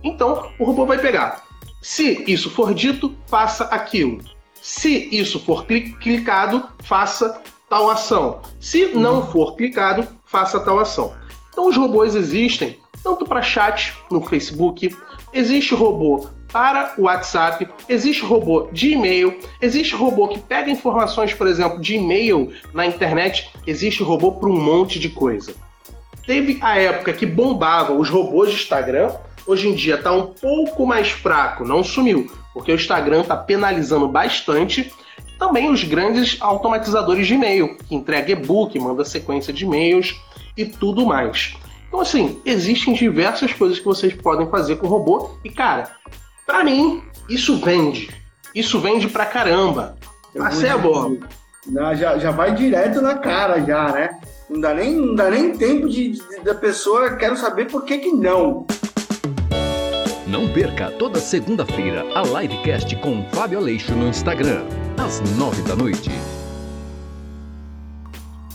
Então, 0.03 0.50
o 0.59 0.65
robô 0.65 0.87
vai 0.87 0.99
pegar. 0.99 1.45
Se 1.83 2.25
isso 2.27 2.50
for 2.50 2.73
dito, 2.73 3.17
faça 3.27 3.65
aquilo. 3.65 4.21
Se 4.61 5.09
isso 5.12 5.41
for 5.41 5.65
clicado, 5.67 6.65
faça 6.83 7.41
tal 7.69 7.91
ação. 7.91 8.41
Se 8.61 8.87
não 8.95 9.27
for 9.27 9.57
clicado, 9.57 10.07
faça 10.27 10.61
tal 10.61 10.79
ação. 10.79 11.15
Então 11.50 11.69
os 11.69 11.77
robôs 11.77 12.15
existem 12.15 12.79
tanto 13.03 13.25
para 13.25 13.43
chat 13.43 13.95
no 14.11 14.21
Facebook, 14.21 14.95
existe 15.33 15.75
robô 15.75 16.29
para 16.53 16.95
o 16.97 17.03
WhatsApp, 17.03 17.69
existe 17.88 18.25
robô 18.25 18.69
de 18.73 18.93
e-mail, 18.93 19.38
existe 19.61 19.95
robô 19.95 20.29
que 20.29 20.38
pega 20.38 20.71
informações, 20.71 21.35
por 21.35 21.47
exemplo, 21.47 21.81
de 21.81 21.97
e-mail 21.97 22.53
na 22.73 22.87
internet, 22.87 23.50
existe 23.67 24.03
robô 24.03 24.33
para 24.33 24.49
um 24.49 24.59
monte 24.59 24.99
de 24.99 25.11
coisa. 25.11 25.55
Teve 26.27 26.59
a 26.61 26.79
época 26.79 27.12
que 27.12 27.27
bombava 27.27 27.93
os 27.93 28.09
robôs 28.09 28.50
de 28.50 28.57
Instagram, 28.57 29.12
hoje 29.47 29.69
em 29.69 29.75
dia 29.75 29.97
está 29.97 30.12
um 30.12 30.27
pouco 30.27 30.87
mais 30.87 31.11
fraco, 31.11 31.65
não 31.65 31.85
sumiu, 31.85 32.31
porque 32.52 32.73
o 32.73 32.75
Instagram 32.75 33.23
está 33.23 33.37
penalizando 33.37 34.09
bastante. 34.09 34.93
Também 35.38 35.71
os 35.71 35.85
grandes 35.85 36.37
automatizadores 36.40 37.26
de 37.26 37.35
e-mail, 37.35 37.76
que 37.76 37.95
entrega 37.95 38.33
e-book, 38.33 38.78
manda 38.78 39.05
sequência 39.05 39.52
de 39.52 39.64
e-mails 39.64 40.21
e 40.57 40.64
tudo 40.64 41.07
mais. 41.07 41.55
Então, 41.87 42.00
assim, 42.00 42.40
existem 42.45 42.93
diversas 42.93 43.52
coisas 43.52 43.78
que 43.78 43.85
vocês 43.85 44.12
podem 44.14 44.49
fazer 44.50 44.76
com 44.76 44.87
o 44.87 44.90
robô. 44.90 45.31
E, 45.45 45.49
cara, 45.49 45.90
para 46.47 46.64
mim, 46.64 47.02
isso 47.28 47.57
vende. 47.59 48.11
Isso 48.55 48.81
vende 48.81 49.09
pra 49.09 49.25
caramba. 49.25 49.97
Mas 50.35 50.62
é 50.62 50.76
bom. 50.76 51.17
Já, 51.97 52.19
já 52.19 52.31
vai 52.31 52.55
direto 52.55 53.00
na 53.00 53.17
cara, 53.17 53.61
já, 53.61 53.93
né? 53.93 54.11
Não 54.49 54.61
dá 54.61 54.73
nem, 54.73 54.95
não 54.95 55.14
dá 55.14 55.31
nem 55.31 55.57
tempo 55.57 55.88
de, 55.88 56.12
de 56.12 56.40
da 56.43 56.55
pessoa, 56.55 57.17
quero 57.17 57.37
saber 57.37 57.67
por 57.67 57.85
que 57.85 57.99
que 57.99 58.12
não. 58.12 58.67
Não 60.28 60.47
perca 60.47 60.90
toda 60.90 61.18
segunda-feira 61.18 62.04
a 62.14 62.23
livecast 62.23 62.94
com 62.97 63.25
Fábio 63.32 63.61
Aleixo 63.61 63.94
no 63.94 64.08
Instagram, 64.08 64.62
às 65.02 65.23
nove 65.38 65.62
da 65.62 65.75
noite. 65.75 66.11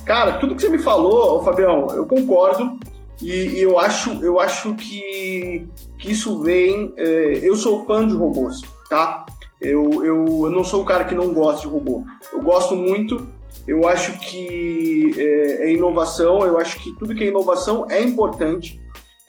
Cara, 0.05 0.33
tudo 0.33 0.55
que 0.55 0.61
você 0.61 0.69
me 0.69 0.77
falou, 0.77 1.43
Fabião, 1.43 1.87
eu 1.95 2.05
concordo. 2.05 2.77
E, 3.19 3.31
e 3.31 3.61
eu 3.63 3.79
acho, 3.79 4.23
eu 4.23 4.39
acho 4.39 4.75
que, 4.75 5.67
que 5.97 6.11
isso 6.11 6.43
vem. 6.43 6.93
É, 6.95 7.39
eu 7.41 7.55
sou 7.55 7.83
fã 7.87 8.07
de 8.07 8.13
robôs, 8.13 8.61
tá? 8.87 9.25
Eu, 9.59 10.05
eu, 10.05 10.25
eu 10.43 10.51
não 10.51 10.63
sou 10.63 10.83
o 10.83 10.85
cara 10.85 11.05
que 11.05 11.15
não 11.15 11.33
gosta 11.33 11.61
de 11.61 11.73
robô. 11.73 12.03
Eu 12.31 12.41
gosto 12.43 12.75
muito. 12.75 13.27
Eu 13.67 13.87
acho 13.87 14.19
que 14.19 15.11
é, 15.17 15.69
é 15.69 15.73
inovação. 15.73 16.45
Eu 16.45 16.59
acho 16.59 16.79
que 16.83 16.91
tudo 16.99 17.15
que 17.15 17.23
é 17.23 17.27
inovação 17.29 17.87
é 17.89 17.99
importante 17.99 18.82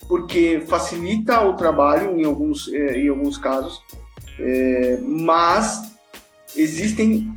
porque 0.08 0.62
facilita 0.66 1.40
o 1.42 1.54
trabalho 1.54 2.18
em 2.18 2.25
alguns, 2.25 2.73
é, 2.73 2.99
em 2.99 3.08
alguns 3.08 3.38
casos. 3.38 3.82
É, 4.38 4.99
mas 5.02 5.94
existem 6.56 7.32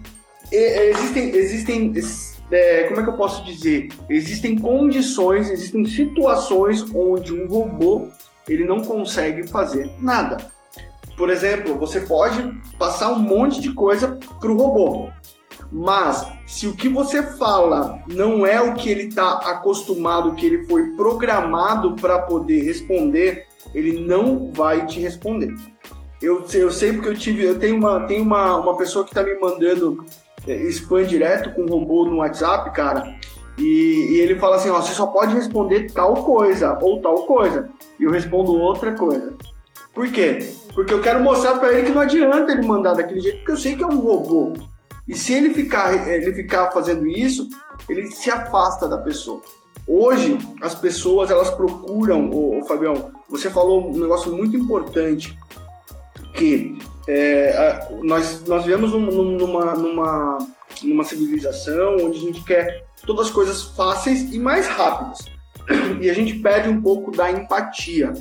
existem 0.51 1.35
existem 1.35 1.93
é, 2.49 2.83
como 2.83 3.01
é 3.01 3.03
que 3.03 3.09
eu 3.09 3.17
posso 3.17 3.43
dizer? 3.43 3.89
Existem 4.09 4.57
condições, 4.57 5.49
existem 5.49 5.85
situações 5.85 6.83
onde 6.93 7.33
um 7.33 7.47
robô 7.47 8.07
ele 8.47 8.63
não 8.63 8.81
consegue 8.81 9.47
fazer 9.47 9.89
nada. 9.99 10.37
Por 11.17 11.29
exemplo, 11.29 11.77
você 11.77 12.01
pode 12.01 12.41
passar 12.77 13.11
um 13.11 13.19
monte 13.19 13.59
de 13.59 13.73
coisa 13.73 14.17
para 14.39 14.51
o 14.51 14.57
robô, 14.57 15.09
mas 15.71 16.25
se 16.45 16.67
o 16.67 16.73
que 16.73 16.87
você 16.87 17.21
fala 17.21 17.99
não 18.07 18.45
é 18.45 18.61
o 18.61 18.73
que 18.73 18.89
ele 18.89 19.03
está 19.03 19.33
acostumado, 19.51 20.33
que 20.33 20.45
ele 20.45 20.65
foi 20.65 20.91
programado 20.91 21.95
para 21.95 22.19
poder 22.19 22.63
responder, 22.63 23.45
ele 23.73 23.99
não 23.99 24.51
vai 24.53 24.85
te 24.85 24.99
responder. 24.99 25.53
Eu, 26.21 26.43
eu 26.53 26.71
sei 26.71 26.93
porque 26.93 27.09
eu 27.09 27.17
tive, 27.17 27.43
eu 27.43 27.59
tenho 27.59 27.77
uma, 27.77 28.07
tenho 28.07 28.23
uma, 28.23 28.57
uma 28.57 28.77
pessoa 28.77 29.03
que 29.03 29.11
está 29.11 29.21
me 29.21 29.37
mandando 29.39 30.03
é, 30.47 30.55
spam 30.69 31.03
direto 31.03 31.53
com 31.53 31.65
robô 31.65 32.05
no 32.05 32.17
WhatsApp, 32.17 32.71
cara. 32.71 33.15
E, 33.57 34.11
e, 34.11 34.19
ele 34.19 34.35
fala 34.35 34.55
assim, 34.55 34.69
ó, 34.69 34.81
você 34.81 34.93
só 34.93 35.07
pode 35.07 35.33
responder 35.33 35.91
tal 35.91 36.15
coisa 36.23 36.77
ou 36.81 37.01
tal 37.01 37.23
coisa. 37.25 37.69
E 37.99 38.03
eu 38.03 38.11
respondo 38.11 38.55
outra 38.55 38.93
coisa. 38.93 39.33
Por 39.93 40.11
quê? 40.11 40.39
Porque 40.73 40.93
eu 40.93 41.01
quero 41.01 41.19
mostrar 41.19 41.57
para 41.57 41.73
ele 41.73 41.87
que 41.87 41.91
não 41.91 42.01
adianta 42.01 42.51
ele 42.51 42.65
mandar 42.65 42.93
daquele 42.93 43.19
jeito, 43.19 43.37
porque 43.37 43.51
eu 43.51 43.57
sei 43.57 43.75
que 43.75 43.83
é 43.83 43.87
um 43.87 43.99
robô. 43.99 44.53
E 45.07 45.15
se 45.15 45.33
ele 45.33 45.53
ficar, 45.53 46.07
ele 46.07 46.33
ficar 46.33 46.71
fazendo 46.71 47.07
isso, 47.07 47.47
ele 47.87 48.11
se 48.11 48.29
afasta 48.29 48.87
da 48.87 48.97
pessoa. 48.97 49.41
Hoje, 49.87 50.37
as 50.61 50.75
pessoas, 50.75 51.31
elas 51.31 51.49
procuram, 51.49 52.29
ô, 52.29 52.65
Fabião, 52.65 53.11
você 53.29 53.49
falou 53.49 53.89
um 53.89 53.97
negócio 53.97 54.35
muito 54.35 54.57
importante, 54.57 55.37
que 56.33 56.77
é, 57.07 57.87
nós, 58.03 58.43
nós 58.45 58.63
vivemos 58.63 58.91
numa, 58.91 59.75
numa, 59.75 60.37
numa 60.83 61.03
civilização 61.05 61.95
onde 62.01 62.17
a 62.17 62.21
gente 62.21 62.43
quer 62.43 62.85
todas 63.05 63.27
as 63.27 63.31
coisas 63.31 63.63
fáceis 63.63 64.33
e 64.33 64.37
mais 64.37 64.67
rápidas. 64.67 65.19
E 66.01 66.09
a 66.09 66.13
gente 66.13 66.39
perde 66.39 66.69
um 66.69 66.81
pouco 66.81 67.11
da 67.11 67.31
empatia. 67.31 68.13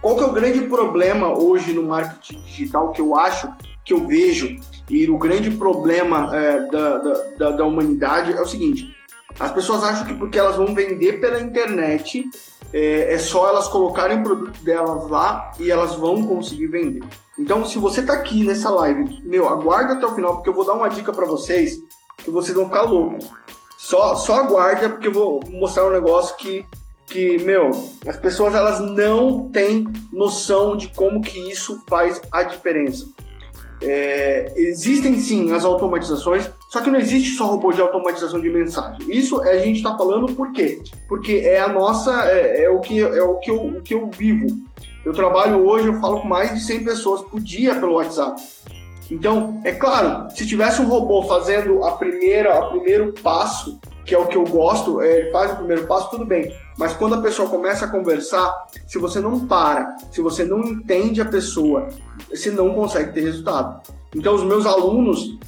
Qual 0.00 0.16
que 0.16 0.22
é 0.22 0.26
o 0.26 0.32
grande 0.32 0.62
problema 0.62 1.28
hoje 1.28 1.72
no 1.72 1.82
marketing 1.84 2.40
digital 2.42 2.90
que 2.90 3.00
eu 3.00 3.16
acho, 3.16 3.52
que 3.90 3.94
eu 3.94 4.06
vejo, 4.06 4.56
e 4.88 5.10
o 5.10 5.18
grande 5.18 5.50
problema 5.50 6.30
é, 6.32 6.60
da, 6.68 6.98
da, 7.36 7.50
da 7.50 7.64
humanidade 7.64 8.32
é 8.32 8.40
o 8.40 8.46
seguinte: 8.46 8.96
as 9.38 9.50
pessoas 9.50 9.82
acham 9.82 10.06
que 10.06 10.14
porque 10.14 10.38
elas 10.38 10.54
vão 10.54 10.72
vender 10.72 11.20
pela 11.20 11.40
internet, 11.40 12.24
é, 12.72 13.14
é 13.14 13.18
só 13.18 13.48
elas 13.48 13.66
colocarem 13.66 14.20
o 14.20 14.22
produto 14.22 14.62
delas 14.62 15.10
lá 15.10 15.50
e 15.58 15.72
elas 15.72 15.96
vão 15.96 16.24
conseguir 16.24 16.68
vender. 16.68 17.02
Então, 17.36 17.64
se 17.64 17.78
você 17.78 18.00
tá 18.02 18.12
aqui 18.12 18.44
nessa 18.44 18.70
live, 18.70 19.20
meu, 19.24 19.48
aguarda 19.48 19.94
até 19.94 20.06
o 20.06 20.14
final, 20.14 20.36
porque 20.36 20.50
eu 20.50 20.54
vou 20.54 20.64
dar 20.64 20.74
uma 20.74 20.88
dica 20.88 21.12
para 21.12 21.26
vocês 21.26 21.80
que 22.18 22.30
vocês 22.30 22.56
vão 22.56 22.66
ficar 22.66 22.82
loucos. 22.82 23.28
Só, 23.76 24.14
só 24.14 24.36
aguarda, 24.36 24.90
porque 24.90 25.08
eu 25.08 25.12
vou 25.12 25.40
mostrar 25.48 25.86
um 25.86 25.90
negócio 25.90 26.36
que, 26.36 26.64
que, 27.06 27.38
meu, 27.38 27.70
as 28.06 28.16
pessoas 28.18 28.54
elas 28.54 28.78
não 28.78 29.48
têm 29.48 29.88
noção 30.12 30.76
de 30.76 30.88
como 30.88 31.22
que 31.22 31.50
isso 31.50 31.82
faz 31.88 32.20
a 32.30 32.42
diferença. 32.44 33.08
É, 33.82 34.52
existem 34.56 35.18
sim 35.18 35.52
as 35.52 35.64
automatizações, 35.64 36.50
só 36.68 36.80
que 36.80 36.90
não 36.90 36.98
existe 36.98 37.36
só 37.36 37.46
robô 37.46 37.72
de 37.72 37.80
automatização 37.80 38.40
de 38.40 38.50
mensagem. 38.50 38.98
Isso 39.08 39.40
a 39.40 39.56
gente 39.58 39.78
está 39.78 39.96
falando 39.96 40.32
por 40.34 40.52
quê? 40.52 40.82
Porque 41.08 41.42
é 41.44 41.60
a 41.60 41.68
nossa, 41.68 42.24
é, 42.30 42.64
é, 42.64 42.70
o, 42.70 42.80
que, 42.80 43.00
é 43.00 43.22
o, 43.22 43.36
que 43.36 43.50
eu, 43.50 43.56
o 43.56 43.80
que 43.80 43.94
eu 43.94 44.10
vivo. 44.10 44.46
Eu 45.04 45.14
trabalho 45.14 45.66
hoje, 45.66 45.88
eu 45.88 46.00
falo 46.00 46.20
com 46.20 46.28
mais 46.28 46.52
de 46.52 46.60
100 46.60 46.84
pessoas 46.84 47.22
por 47.22 47.40
dia 47.40 47.74
pelo 47.74 47.94
WhatsApp. 47.94 48.40
Então, 49.10 49.60
é 49.64 49.72
claro, 49.72 50.30
se 50.30 50.46
tivesse 50.46 50.80
um 50.80 50.86
robô 50.86 51.22
fazendo 51.22 51.82
a 51.84 51.92
primeira, 51.92 52.60
o 52.60 52.70
primeiro 52.70 53.12
passo, 53.22 53.80
que 54.10 54.14
é 54.16 54.18
o 54.18 54.26
que 54.26 54.36
eu 54.36 54.42
gosto, 54.42 55.00
é, 55.00 55.20
ele 55.20 55.30
faz 55.30 55.52
o 55.52 55.56
primeiro 55.58 55.86
passo, 55.86 56.10
tudo 56.10 56.24
bem. 56.24 56.52
Mas 56.76 56.92
quando 56.94 57.14
a 57.14 57.22
pessoa 57.22 57.48
começa 57.48 57.84
a 57.84 57.88
conversar, 57.88 58.66
se 58.84 58.98
você 58.98 59.20
não 59.20 59.46
para, 59.46 59.96
se 60.10 60.20
você 60.20 60.44
não 60.44 60.64
entende 60.64 61.20
a 61.20 61.24
pessoa, 61.24 61.86
você 62.28 62.50
não 62.50 62.74
consegue 62.74 63.12
ter 63.12 63.20
resultado. 63.20 63.80
Então, 64.12 64.34
os 64.34 64.42
meus 64.42 64.66
alunos 64.66 65.38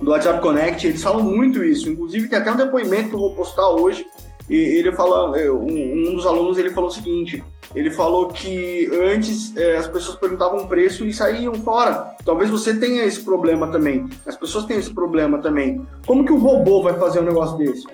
do 0.00 0.10
WhatsApp 0.10 0.40
Connect, 0.40 0.86
eles 0.86 1.02
falam 1.02 1.22
muito 1.22 1.62
isso. 1.62 1.90
Inclusive, 1.90 2.28
tem 2.28 2.38
até 2.38 2.50
um 2.50 2.56
depoimento 2.56 3.10
que 3.10 3.14
eu 3.14 3.20
vou 3.20 3.34
postar 3.34 3.68
hoje. 3.68 4.06
E 4.48 4.56
ele 4.56 4.92
fala, 4.92 5.38
é, 5.38 5.52
um 5.52 6.14
dos 6.14 6.24
alunos 6.24 6.56
ele 6.56 6.70
falou 6.70 6.88
o 6.88 6.92
seguinte: 6.92 7.44
ele 7.74 7.90
falou 7.90 8.28
que 8.28 8.90
antes 8.92 9.56
é, 9.56 9.76
as 9.76 9.86
pessoas 9.86 10.18
perguntavam 10.18 10.66
preço 10.66 11.04
e 11.04 11.12
saíam 11.12 11.54
fora. 11.54 12.14
Talvez 12.24 12.50
você 12.50 12.74
tenha 12.74 13.04
esse 13.04 13.22
problema 13.22 13.68
também. 13.68 14.08
As 14.26 14.36
pessoas 14.36 14.64
têm 14.66 14.78
esse 14.78 14.92
problema 14.92 15.38
também. 15.38 15.86
Como 16.06 16.24
que 16.24 16.32
o 16.32 16.38
robô 16.38 16.82
vai 16.82 16.94
fazer 16.94 17.20
um 17.20 17.24
negócio 17.24 17.56
desse? 17.56 17.86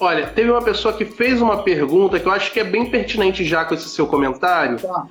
Olha, 0.00 0.26
teve 0.26 0.50
uma 0.50 0.62
pessoa 0.62 0.92
que 0.92 1.04
fez 1.04 1.40
uma 1.40 1.62
pergunta 1.62 2.20
que 2.20 2.26
eu 2.26 2.32
acho 2.32 2.52
que 2.52 2.60
é 2.60 2.64
bem 2.64 2.90
pertinente 2.90 3.44
já 3.44 3.64
com 3.64 3.74
esse 3.74 3.88
seu 3.88 4.06
comentário. 4.06 4.78
Tá. 4.78 5.06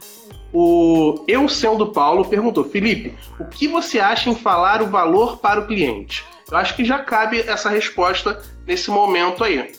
O 0.53 1.23
Eu 1.27 1.49
Sendo 1.49 1.91
Paulo 1.91 2.25
perguntou: 2.25 2.63
Felipe, 2.63 3.15
o 3.39 3.45
que 3.45 3.67
você 3.67 3.99
acha 3.99 4.29
em 4.29 4.35
falar 4.35 4.81
o 4.81 4.87
valor 4.87 5.37
para 5.37 5.59
o 5.59 5.67
cliente? 5.67 6.23
Eu 6.49 6.57
acho 6.57 6.75
que 6.75 6.85
já 6.85 6.99
cabe 6.99 7.41
essa 7.41 7.69
resposta 7.69 8.41
nesse 8.65 8.89
momento 8.91 9.43
aí. 9.43 9.71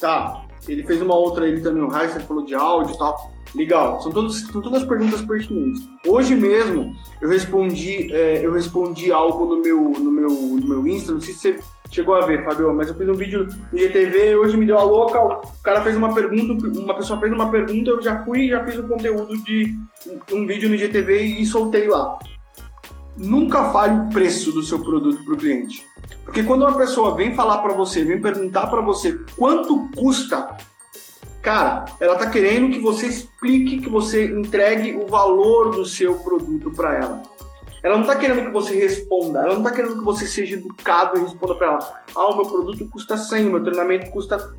Tá. 0.00 0.42
Ele 0.66 0.82
fez 0.82 1.00
uma 1.00 1.14
outra 1.14 1.46
ele 1.46 1.60
também, 1.60 1.82
o 1.82 1.96
Heisen 1.96 2.20
falou 2.20 2.44
de 2.44 2.54
áudio 2.54 2.94
e 2.94 2.98
tal. 2.98 3.30
Legal, 3.54 4.00
são, 4.02 4.12
todos, 4.12 4.40
são 4.42 4.60
todas 4.60 4.84
perguntas 4.84 5.22
pertinentes. 5.22 5.88
Hoje 6.06 6.34
mesmo 6.34 6.94
eu 7.20 7.28
respondi, 7.28 8.12
é, 8.12 8.44
eu 8.44 8.52
respondi 8.52 9.10
algo 9.10 9.46
no 9.46 9.62
meu, 9.62 9.90
no, 9.98 10.10
meu, 10.10 10.28
no 10.28 10.68
meu 10.68 10.86
Insta, 10.86 11.12
não 11.12 11.20
sei 11.20 11.32
se 11.32 11.40
você 11.40 11.58
chegou 11.90 12.14
a 12.14 12.26
ver, 12.26 12.44
Fabio, 12.44 12.74
mas 12.74 12.88
eu 12.88 12.94
fiz 12.94 13.08
um 13.08 13.14
vídeo 13.14 13.48
no 13.72 13.78
IGTV, 13.78 14.36
hoje 14.36 14.56
me 14.56 14.66
deu 14.66 14.78
a 14.78 14.82
louca, 14.82 15.18
o 15.20 15.62
cara 15.62 15.80
fez 15.82 15.96
uma 15.96 16.14
pergunta, 16.14 16.66
uma 16.78 16.94
pessoa 16.94 17.18
fez 17.18 17.32
uma 17.32 17.50
pergunta, 17.50 17.90
eu 17.90 18.02
já 18.02 18.22
fui 18.24 18.40
e 18.40 18.50
já 18.50 18.62
fiz 18.64 18.76
o 18.76 18.84
um 18.84 18.88
conteúdo 18.88 19.36
de 19.38 19.74
um 20.32 20.46
vídeo 20.46 20.68
no 20.68 20.74
IGTV 20.74 21.22
e 21.22 21.46
soltei 21.46 21.88
lá. 21.88 22.18
Nunca 23.16 23.72
fale 23.72 23.98
o 23.98 24.08
preço 24.10 24.52
do 24.52 24.62
seu 24.62 24.78
produto 24.78 25.24
para 25.24 25.34
o 25.34 25.36
cliente. 25.36 25.84
Porque 26.24 26.42
quando 26.42 26.62
uma 26.62 26.76
pessoa 26.76 27.16
vem 27.16 27.34
falar 27.34 27.58
para 27.58 27.72
você, 27.72 28.04
vem 28.04 28.20
perguntar 28.20 28.68
para 28.68 28.80
você 28.80 29.18
quanto 29.36 29.88
custa 29.96 30.56
Cara, 31.42 31.84
ela 32.00 32.16
tá 32.16 32.28
querendo 32.28 32.72
que 32.72 32.80
você 32.80 33.06
explique, 33.06 33.80
que 33.80 33.88
você 33.88 34.26
entregue 34.26 34.96
o 34.96 35.06
valor 35.06 35.70
do 35.70 35.84
seu 35.84 36.16
produto 36.16 36.70
para 36.72 36.96
ela. 36.96 37.22
Ela 37.82 37.96
não 37.96 38.04
tá 38.04 38.16
querendo 38.16 38.46
que 38.46 38.50
você 38.50 38.74
responda, 38.74 39.40
ela 39.40 39.54
não 39.54 39.62
tá 39.62 39.70
querendo 39.70 39.98
que 39.98 40.04
você 40.04 40.26
seja 40.26 40.56
educado 40.56 41.16
e 41.16 41.22
responda 41.22 41.54
para 41.54 41.66
ela. 41.68 42.02
Ah, 42.14 42.26
o 42.26 42.36
meu 42.36 42.46
produto 42.46 42.88
custa 42.90 43.16
100, 43.16 43.46
o 43.46 43.50
meu 43.52 43.62
treinamento 43.62 44.10
custa 44.10 44.52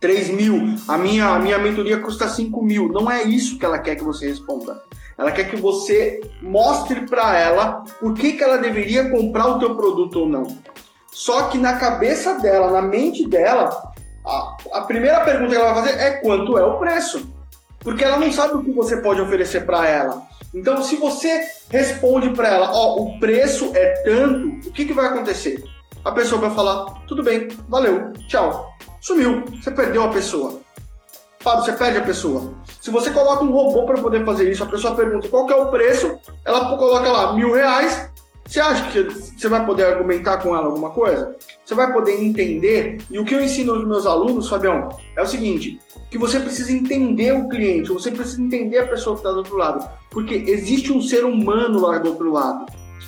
3 0.00 0.30
mil, 0.30 0.76
a 0.86 0.96
minha, 0.96 1.28
a 1.28 1.38
minha 1.38 1.58
mentoria 1.58 1.98
custa 1.98 2.28
5 2.28 2.62
mil. 2.62 2.88
Não 2.88 3.10
é 3.10 3.24
isso 3.24 3.58
que 3.58 3.64
ela 3.64 3.78
quer 3.78 3.96
que 3.96 4.04
você 4.04 4.28
responda. 4.28 4.82
Ela 5.18 5.30
quer 5.30 5.50
que 5.50 5.56
você 5.56 6.20
mostre 6.40 7.06
para 7.06 7.38
ela 7.38 7.84
por 8.00 8.14
que, 8.14 8.32
que 8.32 8.42
ela 8.42 8.56
deveria 8.56 9.10
comprar 9.10 9.48
o 9.48 9.58
teu 9.58 9.74
produto 9.74 10.20
ou 10.20 10.28
não. 10.28 10.44
Só 11.10 11.48
que 11.48 11.58
na 11.58 11.76
cabeça 11.76 12.38
dela, 12.40 12.70
na 12.70 12.82
mente 12.82 13.28
dela, 13.28 13.91
a, 14.24 14.56
a 14.72 14.80
primeira 14.82 15.20
pergunta 15.20 15.50
que 15.50 15.56
ela 15.56 15.72
vai 15.72 15.84
fazer 15.84 15.98
é 15.98 16.10
quanto 16.12 16.58
é 16.58 16.64
o 16.64 16.78
preço. 16.78 17.28
Porque 17.80 18.04
ela 18.04 18.16
não 18.16 18.30
sabe 18.32 18.54
o 18.54 18.62
que 18.62 18.70
você 18.70 18.96
pode 18.98 19.20
oferecer 19.20 19.66
para 19.66 19.88
ela. 19.88 20.22
Então, 20.54 20.82
se 20.82 20.96
você 20.96 21.48
responde 21.70 22.30
para 22.30 22.48
ela, 22.48 22.70
ó, 22.72 22.94
oh, 22.94 23.02
o 23.04 23.18
preço 23.18 23.72
é 23.74 23.86
tanto, 24.04 24.68
o 24.68 24.72
que, 24.72 24.84
que 24.84 24.92
vai 24.92 25.06
acontecer? 25.06 25.64
A 26.04 26.12
pessoa 26.12 26.40
vai 26.40 26.50
falar, 26.50 26.84
tudo 27.06 27.22
bem, 27.22 27.48
valeu, 27.68 28.12
tchau. 28.28 28.70
Sumiu, 29.00 29.44
você 29.46 29.70
perdeu 29.70 30.04
a 30.04 30.08
pessoa. 30.08 30.60
Fábio, 31.40 31.64
você 31.64 31.72
perde 31.72 31.98
a 31.98 32.02
pessoa. 32.02 32.52
Se 32.80 32.90
você 32.90 33.10
coloca 33.10 33.42
um 33.42 33.50
robô 33.50 33.84
para 33.84 34.00
poder 34.00 34.24
fazer 34.24 34.50
isso, 34.50 34.62
a 34.62 34.66
pessoa 34.66 34.94
pergunta 34.94 35.28
qual 35.28 35.48
é 35.50 35.56
o 35.56 35.70
preço, 35.70 36.18
ela 36.44 36.76
coloca 36.76 37.10
lá 37.10 37.32
mil 37.32 37.52
reais. 37.52 38.10
Você 38.46 38.60
acha 38.60 38.90
que 38.90 39.02
você 39.02 39.48
vai 39.48 39.64
poder 39.64 39.84
argumentar 39.84 40.38
com 40.38 40.54
ela 40.54 40.66
alguma 40.66 40.90
coisa? 40.90 41.36
Você 41.64 41.74
vai 41.74 41.92
poder 41.92 42.22
entender? 42.22 42.98
E 43.10 43.18
o 43.18 43.24
que 43.24 43.34
eu 43.34 43.40
ensino 43.40 43.74
aos 43.74 43.86
meus 43.86 44.06
alunos, 44.06 44.48
Fabião, 44.48 44.88
é 45.16 45.22
o 45.22 45.26
seguinte: 45.26 45.80
que 46.10 46.18
você 46.18 46.38
precisa 46.38 46.72
entender 46.72 47.32
o 47.32 47.48
cliente, 47.48 47.92
você 47.92 48.10
precisa 48.10 48.42
entender 48.42 48.78
a 48.78 48.86
pessoa 48.88 49.16
que 49.16 49.20
está 49.20 49.30
do 49.30 49.38
outro 49.38 49.56
lado, 49.56 49.88
porque 50.10 50.34
existe 50.34 50.92
um 50.92 51.00
ser 51.00 51.24
humano 51.24 51.80
lá 51.80 51.98
do 51.98 52.10
outro 52.10 52.30
lado. 52.30 52.66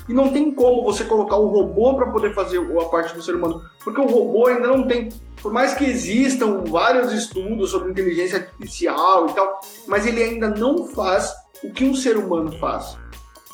E 0.09 0.13
não 0.13 0.31
tem 0.31 0.53
como 0.53 0.83
você 0.85 1.05
colocar 1.05 1.37
o 1.37 1.49
robô 1.49 1.95
para 1.95 2.11
poder 2.11 2.35
fazer 2.35 2.59
a 2.59 2.85
parte 2.87 3.15
do 3.15 3.23
ser 3.23 3.35
humano, 3.35 3.63
porque 3.83 4.01
o 4.01 4.07
robô 4.07 4.47
ainda 4.47 4.69
não 4.69 4.87
tem 4.87 5.09
por 5.45 5.53
mais 5.53 5.75
que 5.75 5.85
existam 5.85 6.65
vários 6.65 7.13
estudos 7.13 7.71
sobre 7.71 7.91
inteligência 7.91 8.39
artificial 8.39 9.29
e 9.29 9.33
tal, 9.35 9.61
mas 9.87 10.07
ele 10.07 10.23
ainda 10.23 10.49
não 10.49 10.87
faz 10.87 11.35
o 11.63 11.71
que 11.71 11.85
um 11.85 11.95
ser 11.95 12.17
humano 12.17 12.51
faz, 12.59 12.97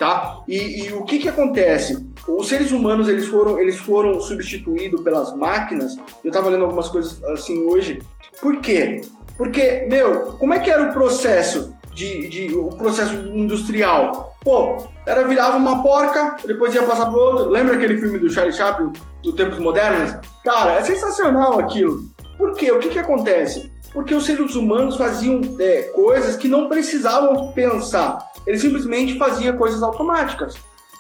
tá? 0.01 0.43
E, 0.49 0.87
e 0.87 0.93
o 0.95 1.05
que 1.05 1.19
que 1.19 1.29
acontece? 1.29 2.09
Os 2.27 2.49
seres 2.49 2.73
humanos 2.73 3.07
eles 3.07 3.27
foram 3.27 3.59
eles 3.59 3.77
foram 3.77 4.19
substituídos 4.19 5.03
pelas 5.03 5.37
máquinas. 5.37 5.95
Eu 6.25 6.29
estava 6.29 6.49
lendo 6.49 6.65
algumas 6.65 6.89
coisas 6.89 7.23
assim 7.25 7.63
hoje. 7.67 8.03
Por 8.41 8.57
quê? 8.63 9.03
Porque 9.37 9.87
meu, 9.91 10.39
como 10.39 10.55
é 10.55 10.59
que 10.59 10.71
era 10.71 10.89
o 10.89 10.93
processo 10.95 11.75
de, 11.95 12.29
de 12.29 12.55
o 12.55 12.71
processo 12.71 13.15
industrial? 13.15 14.35
Pô, 14.43 14.79
era 15.05 15.29
virava 15.29 15.59
uma 15.59 15.83
porca, 15.83 16.37
depois 16.47 16.75
ia 16.75 16.83
passar 16.83 17.11
pro 17.11 17.21
outro. 17.21 17.51
Lembra 17.51 17.75
aquele 17.75 17.99
filme 17.99 18.19
do 18.19 18.31
Charlie 18.31 18.57
Chaplin, 18.57 18.91
do 19.23 19.35
Tempos 19.35 19.59
Modernos? 19.59 20.17
Cara, 20.43 20.77
é 20.77 20.83
sensacional 20.83 21.61
aquilo. 21.61 22.05
Por 22.39 22.55
quê? 22.55 22.73
O 22.73 22.79
que 22.79 22.89
que 22.89 22.99
acontece? 22.99 23.71
Porque 23.93 24.15
os 24.15 24.25
seres 24.25 24.55
humanos 24.55 24.97
faziam 24.97 25.41
é, 25.59 25.83
coisas 25.95 26.37
que 26.37 26.49
não 26.49 26.69
precisavam 26.69 27.53
pensar. 27.53 28.19
Eles 28.47 28.61
simplesmente 28.61 29.19
faziam 29.19 29.57
coisas 29.57 29.83
automáticas. 29.83 30.55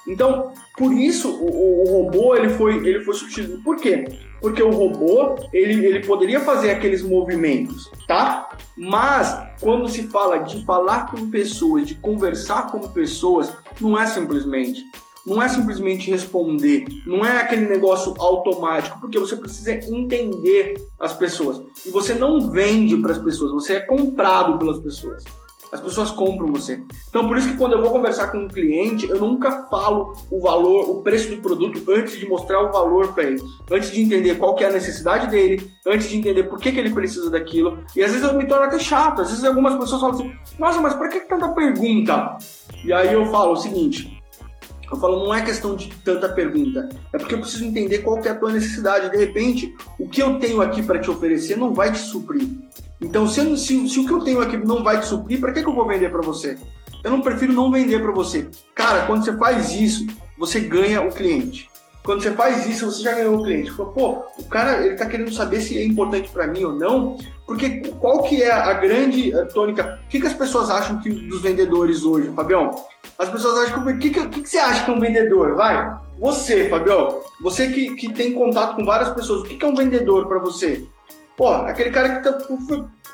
Então, 0.08 0.52
por 0.76 0.92
isso 0.92 1.30
o, 1.30 1.82
o, 1.82 2.02
robô 2.02 2.34
ele 2.34 2.48
foi, 2.50 2.76
ele 2.86 3.04
foi 3.04 3.14
substituído. 3.14 3.62
Por 3.62 3.76
quê? 3.76 4.06
Porque 4.40 4.62
o 4.62 4.70
robô 4.70 5.36
ele, 5.52 5.84
ele 5.84 6.04
poderia 6.04 6.40
fazer 6.40 6.70
aqueles 6.70 7.02
movimentos, 7.02 7.90
tá? 8.08 8.48
Mas 8.76 9.38
quando 9.60 9.88
se 9.88 10.04
fala 10.04 10.38
de 10.38 10.64
falar 10.64 11.10
com 11.10 11.30
pessoas, 11.30 11.86
de 11.86 11.94
conversar 11.94 12.70
com 12.72 12.80
pessoas, 12.88 13.52
não 13.80 13.98
é 13.98 14.06
simplesmente. 14.06 14.82
Não 15.26 15.42
é 15.42 15.48
simplesmente 15.48 16.10
responder, 16.10 16.86
não 17.06 17.24
é 17.24 17.38
aquele 17.38 17.66
negócio 17.66 18.14
automático, 18.18 18.98
porque 19.00 19.18
você 19.18 19.36
precisa 19.36 19.72
entender 19.72 20.82
as 20.98 21.12
pessoas. 21.12 21.60
E 21.84 21.90
você 21.90 22.14
não 22.14 22.50
vende 22.50 22.96
para 22.96 23.12
as 23.12 23.18
pessoas, 23.18 23.52
você 23.52 23.74
é 23.74 23.80
comprado 23.80 24.58
pelas 24.58 24.78
pessoas. 24.78 25.22
As 25.72 25.80
pessoas 25.80 26.10
compram 26.10 26.48
você. 26.48 26.82
Então, 27.08 27.28
por 27.28 27.36
isso 27.36 27.48
que 27.48 27.56
quando 27.56 27.74
eu 27.74 27.80
vou 27.80 27.92
conversar 27.92 28.32
com 28.32 28.38
um 28.38 28.48
cliente, 28.48 29.08
eu 29.08 29.20
nunca 29.20 29.68
falo 29.68 30.16
o 30.28 30.40
valor, 30.40 30.90
o 30.90 31.02
preço 31.02 31.30
do 31.30 31.40
produto 31.40 31.80
antes 31.92 32.18
de 32.18 32.28
mostrar 32.28 32.60
o 32.60 32.72
valor 32.72 33.14
para 33.14 33.24
ele. 33.24 33.40
Antes 33.70 33.92
de 33.92 34.02
entender 34.02 34.36
qual 34.36 34.56
que 34.56 34.64
é 34.64 34.68
a 34.68 34.72
necessidade 34.72 35.28
dele, 35.28 35.70
antes 35.86 36.08
de 36.08 36.16
entender 36.16 36.44
por 36.44 36.58
que, 36.58 36.72
que 36.72 36.80
ele 36.80 36.92
precisa 36.92 37.30
daquilo. 37.30 37.84
E 37.94 38.02
às 38.02 38.10
vezes 38.10 38.26
eu 38.26 38.36
me 38.36 38.46
torno 38.46 38.64
até 38.64 38.80
chato. 38.80 39.22
Às 39.22 39.30
vezes 39.30 39.44
algumas 39.44 39.76
pessoas 39.76 40.00
falam 40.00 40.16
assim, 40.16 40.32
nossa, 40.58 40.80
mas 40.80 40.94
que, 40.94 41.20
que 41.20 41.28
tanta 41.28 41.48
pergunta? 41.50 42.36
E 42.84 42.92
aí 42.92 43.12
eu 43.12 43.26
falo 43.26 43.52
o 43.52 43.56
seguinte, 43.56 44.19
eu 44.90 44.98
falo, 44.98 45.24
não 45.24 45.34
é 45.34 45.42
questão 45.42 45.76
de 45.76 45.88
tanta 46.04 46.28
pergunta, 46.28 46.88
é 47.12 47.18
porque 47.18 47.34
eu 47.34 47.40
preciso 47.40 47.64
entender 47.64 47.98
qual 47.98 48.20
que 48.20 48.28
é 48.28 48.32
a 48.32 48.34
tua 48.34 48.52
necessidade. 48.52 49.10
De 49.10 49.16
repente, 49.16 49.74
o 49.98 50.08
que 50.08 50.20
eu 50.20 50.38
tenho 50.38 50.60
aqui 50.60 50.82
para 50.82 50.98
te 50.98 51.10
oferecer 51.10 51.56
não 51.56 51.72
vai 51.72 51.92
te 51.92 51.98
suprir. 51.98 52.48
Então, 53.00 53.26
se, 53.26 53.56
se, 53.56 53.88
se, 53.88 54.00
o 54.00 54.06
que 54.06 54.12
eu 54.12 54.20
tenho 54.20 54.40
aqui 54.40 54.56
não 54.56 54.82
vai 54.82 55.00
te 55.00 55.06
suprir, 55.06 55.40
para 55.40 55.52
que, 55.52 55.62
que 55.62 55.68
eu 55.68 55.74
vou 55.74 55.86
vender 55.86 56.10
para 56.10 56.20
você? 56.20 56.58
Eu 57.02 57.10
não 57.10 57.22
prefiro 57.22 57.52
não 57.52 57.70
vender 57.70 58.00
para 58.02 58.12
você. 58.12 58.48
Cara, 58.74 59.06
quando 59.06 59.24
você 59.24 59.34
faz 59.36 59.72
isso, 59.72 60.06
você 60.36 60.60
ganha 60.60 61.00
o 61.00 61.10
cliente. 61.10 61.70
Quando 62.02 62.22
você 62.22 62.32
faz 62.32 62.66
isso, 62.66 62.86
você 62.86 63.02
já 63.02 63.12
ganhou 63.12 63.38
o 63.38 63.42
cliente. 63.42 63.70
Fala, 63.70 63.90
pô, 63.90 64.24
o 64.38 64.44
cara 64.44 64.84
ele 64.84 64.96
tá 64.96 65.06
querendo 65.06 65.32
saber 65.32 65.60
se 65.60 65.78
é 65.78 65.84
importante 65.84 66.28
para 66.30 66.46
mim 66.46 66.64
ou 66.64 66.72
não. 66.72 67.16
Porque 67.46 67.80
qual 68.00 68.22
que 68.22 68.42
é 68.42 68.50
a 68.50 68.72
grande 68.74 69.34
a 69.34 69.46
tônica? 69.46 70.00
O 70.04 70.08
que, 70.08 70.20
que 70.20 70.26
as 70.26 70.34
pessoas 70.34 70.70
acham 70.70 70.98
que 70.98 71.10
dos 71.10 71.42
vendedores 71.42 72.02
hoje, 72.02 72.30
Fabião? 72.34 72.70
As 73.20 73.28
pessoas 73.28 73.68
acham 73.68 73.84
que 73.84 73.90
o 73.90 73.98
que, 73.98 74.10
que, 74.10 74.28
que, 74.28 74.48
você 74.48 74.56
acha 74.56 74.82
que 74.82 74.90
é 74.90 74.94
um 74.94 74.98
vendedor? 74.98 75.54
Vai, 75.54 75.94
você, 76.18 76.70
Fabião, 76.70 77.20
você 77.38 77.68
que, 77.68 77.94
que 77.94 78.10
tem 78.14 78.32
contato 78.32 78.76
com 78.76 78.84
várias 78.84 79.10
pessoas, 79.10 79.42
o 79.42 79.44
que, 79.44 79.58
que 79.58 79.64
é 79.64 79.68
um 79.68 79.74
vendedor 79.74 80.26
para 80.26 80.38
você? 80.38 80.86
Pô, 81.36 81.48
aquele 81.48 81.90
cara 81.90 82.16
que 82.16 82.22
tá, 82.22 82.38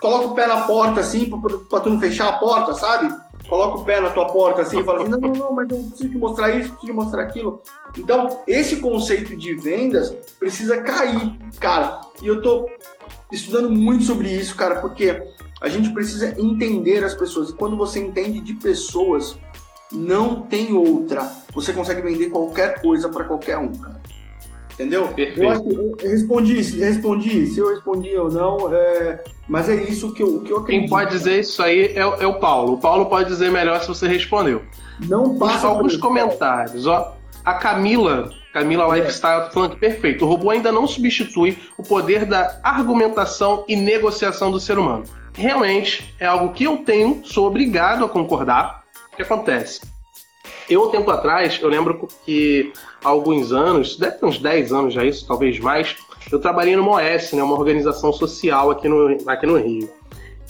coloca 0.01 0.27
o 0.29 0.35
pé 0.37 0.47
na 0.47 0.61
porta 0.61 1.01
assim, 1.01 1.29
pra 1.69 1.81
tu 1.81 1.91
não 1.91 1.99
fechar 1.99 2.29
a 2.29 2.33
porta, 2.35 2.73
sabe? 2.75 3.13
Coloca 3.49 3.79
o 3.79 3.85
pé 3.85 4.01
na 4.01 4.11
tua 4.11 4.27
porta 4.27 4.63
assim 4.63 4.79
e 4.79 4.85
fala 4.85 5.03
assim, 5.03 5.11
não, 5.11 5.19
não, 5.19 5.33
não, 5.33 5.53
mas 5.53 5.69
eu 5.71 5.79
preciso 5.79 6.09
te 6.09 6.19
mostrar 6.19 6.51
isso, 6.51 6.71
preciso 6.71 6.87
te 6.87 6.93
mostrar 6.93 7.23
aquilo. 7.25 7.61
Então, 7.99 8.43
esse 8.47 8.77
conceito 8.77 9.37
de 9.37 9.55
vendas 9.55 10.11
precisa 10.39 10.83
cair, 10.83 11.37
cara. 11.59 12.01
E 12.23 12.29
eu 12.29 12.41
tô 12.41 12.69
estudando 13.33 13.71
muito 13.71 14.05
sobre 14.05 14.29
isso, 14.29 14.55
cara, 14.55 14.81
porque 14.81 15.21
a 15.61 15.69
gente 15.69 15.91
precisa 15.91 16.35
entender 16.41 17.03
as 17.03 17.15
pessoas. 17.15 17.51
E 17.51 17.55
quando 17.55 17.77
você 17.77 17.99
entende 17.99 18.41
de 18.41 18.55
pessoas, 18.55 19.39
não 19.97 20.43
tem 20.43 20.73
outra. 20.73 21.31
Você 21.55 21.73
consegue 21.73 22.03
vender 22.03 22.31
qualquer 22.31 22.81
coisa 22.81 23.09
para 23.09 23.25
qualquer 23.25 23.59
um, 23.59 23.73
cara. 23.73 24.01
Entendeu? 24.75 25.09
Perfeito. 25.09 25.73
Eu, 25.73 25.97
que 25.97 26.07
eu 26.07 26.11
respondi, 26.11 26.61
respondi, 26.79 27.47
se 27.47 27.59
eu 27.59 27.71
respondi 27.71 28.15
ou 28.15 28.31
não, 28.31 28.71
é... 28.75 29.25
mas 29.49 29.71
é 29.71 29.75
isso 29.75 30.13
que 30.13 30.23
eu, 30.23 30.41
que 30.41 30.53
eu 30.53 30.59
acredito. 30.59 30.81
Quem 30.83 30.89
pode 30.89 31.11
dizer 31.11 31.41
isso 31.41 31.63
aí 31.63 31.95
é, 31.95 32.01
é, 32.01 32.27
o 32.27 32.35
Paulo. 32.35 32.75
O 32.75 32.79
Paulo 32.79 33.07
pode 33.07 33.31
dizer 33.31 33.51
melhor 33.51 33.81
se 33.81 33.89
você 33.89 34.07
respondeu. 34.07 34.63
Não 35.09 35.39
passa 35.39 35.67
alguns 35.67 35.97
comentários, 35.97 36.87
ó. 36.87 37.17
A 37.43 37.55
Camila, 37.55 38.31
Camila 38.53 38.95
Lifestyle, 38.95 39.45
tá 39.45 39.51
falando 39.51 39.71
que 39.73 39.81
perfeito. 39.81 40.27
O 40.27 40.29
robô 40.29 40.51
ainda 40.51 40.71
não 40.71 40.87
substitui 40.87 41.57
o 41.79 41.83
poder 41.83 42.27
da 42.27 42.61
argumentação 42.63 43.65
e 43.67 43.77
negociação 43.77 44.51
do 44.51 44.61
ser 44.61 44.79
humano. 44.79 45.05
Realmente 45.33 46.15
é 46.19 46.27
algo 46.27 46.53
que 46.53 46.65
eu 46.65 46.79
tenho, 46.79 47.23
sou 47.25 47.47
obrigado 47.47 48.05
a 48.05 48.09
concordar. 48.09 48.86
O 49.17 49.19
que 49.19 49.23
acontece? 49.23 49.81
Eu, 50.69 50.85
um 50.85 50.91
tempo 50.91 51.11
atrás, 51.11 51.59
eu 51.63 51.71
lembro 51.71 52.07
que 52.27 52.71
há 53.03 53.09
alguns 53.09 53.51
anos, 53.51 53.97
deve 53.97 54.19
ter 54.19 54.27
uns 54.27 54.39
10 54.39 54.73
anos 54.75 54.93
já 54.93 55.03
isso, 55.03 55.27
talvez 55.27 55.59
mais, 55.59 55.97
eu 56.31 56.39
trabalhei 56.39 56.77
numa 56.77 57.01
OS, 57.01 57.33
né, 57.33 57.43
uma 57.43 57.59
organização 57.59 58.13
social 58.13 58.71
aqui 58.71 58.87
no, 58.87 59.17
aqui 59.27 59.47
no 59.47 59.57
Rio. 59.57 59.89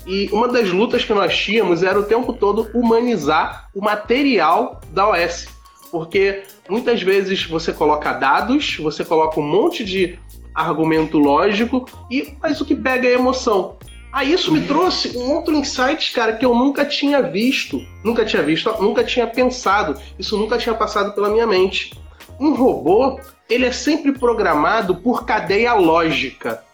E 0.05 0.29
uma 0.33 0.49
das 0.49 0.69
lutas 0.71 1.05
que 1.05 1.15
nós 1.15 1.37
tínhamos 1.37 1.85
era 1.85 1.97
o 1.97 2.03
tempo 2.03 2.33
todo 2.33 2.69
humanizar 2.75 3.71
o 3.73 3.81
material 3.81 4.81
da 4.91 5.11
OS. 5.11 5.47
Porque 5.93 6.43
muitas 6.69 7.01
vezes 7.01 7.47
você 7.47 7.73
coloca 7.73 8.13
dados, 8.15 8.79
você 8.79 9.05
coloca 9.05 9.39
um 9.39 9.47
monte 9.47 9.85
de 9.85 10.19
argumento 10.53 11.19
lógico, 11.19 11.89
e 12.11 12.35
mas 12.43 12.61
o 12.61 12.65
que 12.65 12.75
pega 12.75 13.07
é 13.07 13.13
emoção. 13.13 13.77
Aí 14.17 14.33
isso 14.33 14.51
me 14.51 14.63
trouxe 14.63 15.15
um 15.15 15.31
outro 15.35 15.55
insight, 15.55 16.11
cara, 16.15 16.33
que 16.33 16.47
eu 16.47 16.55
nunca 16.55 16.87
tinha 16.87 17.21
visto, 17.21 17.87
nunca 18.03 18.25
tinha 18.25 18.43
visto, 18.43 18.75
nunca 18.81 19.05
tinha 19.05 19.27
pensado, 19.27 20.01
isso 20.19 20.39
nunca 20.39 20.57
tinha 20.57 20.75
passado 20.75 21.13
pela 21.13 21.29
minha 21.29 21.47
mente. 21.47 21.93
Um 22.41 22.55
robô, 22.55 23.21
ele 23.47 23.67
é 23.67 23.73
sempre 23.73 24.13
programado 24.13 24.97
por 24.97 25.27
cadeia 25.27 25.75
lógica. 25.75 26.65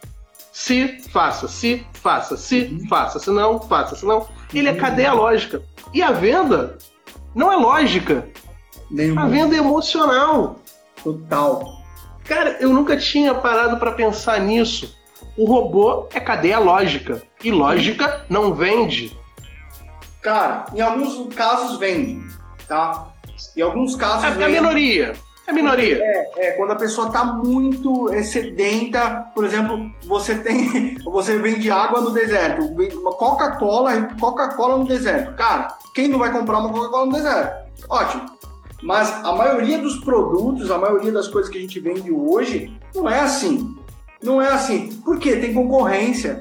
Se 0.52 1.02
faça, 1.11 1.48
se 1.48 1.85
faça, 1.94 2.37
se 2.37 2.87
faça, 2.88 3.18
se 3.18 3.31
não, 3.33 3.59
faça, 3.59 3.96
se 3.96 4.07
não. 4.07 4.28
Ele 4.55 4.68
é 4.68 4.74
cadeia 4.74 5.12
lógica. 5.12 5.61
E 5.92 6.00
a 6.00 6.12
venda 6.12 6.78
não 7.35 7.52
é 7.52 7.57
lógica. 7.57 8.24
A 9.16 9.26
venda 9.26 9.57
é 9.57 9.59
emocional. 9.59 10.61
Total. 11.02 11.83
Cara, 12.22 12.59
eu 12.61 12.72
nunca 12.72 12.96
tinha 12.96 13.35
parado 13.35 13.78
para 13.78 13.90
pensar 13.90 14.38
nisso. 14.38 14.96
O 15.37 15.45
robô 15.47 16.09
é 16.12 16.21
cadeia 16.21 16.59
lógica. 16.59 17.23
E 17.42 17.51
lógica 17.51 18.25
não 18.29 18.55
vende. 18.55 19.16
Cara, 20.21 20.66
em 20.75 20.81
alguns 20.81 21.35
casos 21.35 21.79
vende, 21.79 22.25
tá? 22.68 23.09
Em 23.57 23.62
alguns 23.62 23.97
casos. 23.97 24.25
É, 24.25 24.31
vende. 24.31 24.42
é 24.42 24.47
a 24.47 24.49
minoria. 24.51 25.12
É 25.47 25.51
a 25.51 25.55
minoria. 25.55 25.99
É, 26.01 26.31
é, 26.37 26.51
quando 26.53 26.71
a 26.71 26.77
pessoa 26.77 27.11
tá 27.11 27.25
muito 27.25 28.09
sedenta, 28.23 29.27
por 29.35 29.45
exemplo, 29.45 29.90
você 30.05 30.37
tem. 30.37 30.97
Você 31.05 31.37
vende 31.38 31.71
água 31.71 32.01
no 32.01 32.11
deserto, 32.11 32.62
uma 32.99 33.12
Coca-Cola, 33.12 34.09
Coca-Cola 34.18 34.79
no 34.79 34.85
deserto. 34.87 35.35
Cara, 35.35 35.68
Quem 35.95 36.09
não 36.09 36.18
vai 36.18 36.33
comprar 36.33 36.59
uma 36.59 36.73
Coca-Cola 36.73 37.07
no 37.07 37.12
deserto? 37.12 37.71
Ótimo. 37.88 38.27
Mas 38.83 39.12
a 39.25 39.33
maioria 39.35 39.79
dos 39.79 40.01
produtos, 40.01 40.71
a 40.71 40.79
maioria 40.79 41.12
das 41.12 41.29
coisas 41.29 41.51
que 41.51 41.59
a 41.59 41.61
gente 41.61 41.79
vende 41.79 42.11
hoje, 42.11 42.77
não 42.95 43.09
é 43.09 43.21
assim. 43.21 43.77
Não 44.23 44.41
é 44.41 44.49
assim. 44.49 44.95
Por 45.05 45.19
quê? 45.19 45.37
Tem 45.37 45.53
concorrência. 45.53 46.41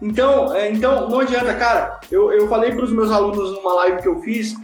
Então, 0.00 0.54
é, 0.54 0.70
então 0.70 1.08
não 1.08 1.20
adianta, 1.20 1.54
cara. 1.54 2.00
Eu, 2.10 2.32
eu 2.32 2.48
falei 2.48 2.72
para 2.72 2.84
os 2.84 2.92
meus 2.92 3.10
alunos 3.10 3.52
numa 3.52 3.74
live 3.74 4.02
que 4.02 4.08
eu 4.08 4.20
fiz, 4.20 4.54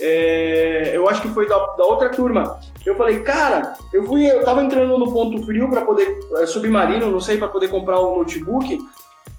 é, 0.00 0.92
eu 0.94 1.08
acho 1.08 1.22
que 1.22 1.28
foi 1.28 1.48
da, 1.48 1.56
da, 1.56 1.84
outra 1.84 2.10
turma. 2.10 2.58
Eu 2.84 2.94
falei, 2.96 3.20
cara, 3.20 3.74
eu 3.92 4.04
fui, 4.04 4.26
eu 4.26 4.44
tava 4.44 4.62
entrando 4.62 4.98
no 4.98 5.12
ponto 5.12 5.44
frio 5.44 5.70
para 5.70 5.82
poder 5.82 6.18
é, 6.36 6.46
submarino, 6.46 7.10
não 7.10 7.20
sei, 7.20 7.38
para 7.38 7.48
poder 7.48 7.68
comprar 7.68 8.00
um 8.00 8.18
notebook. 8.18 8.78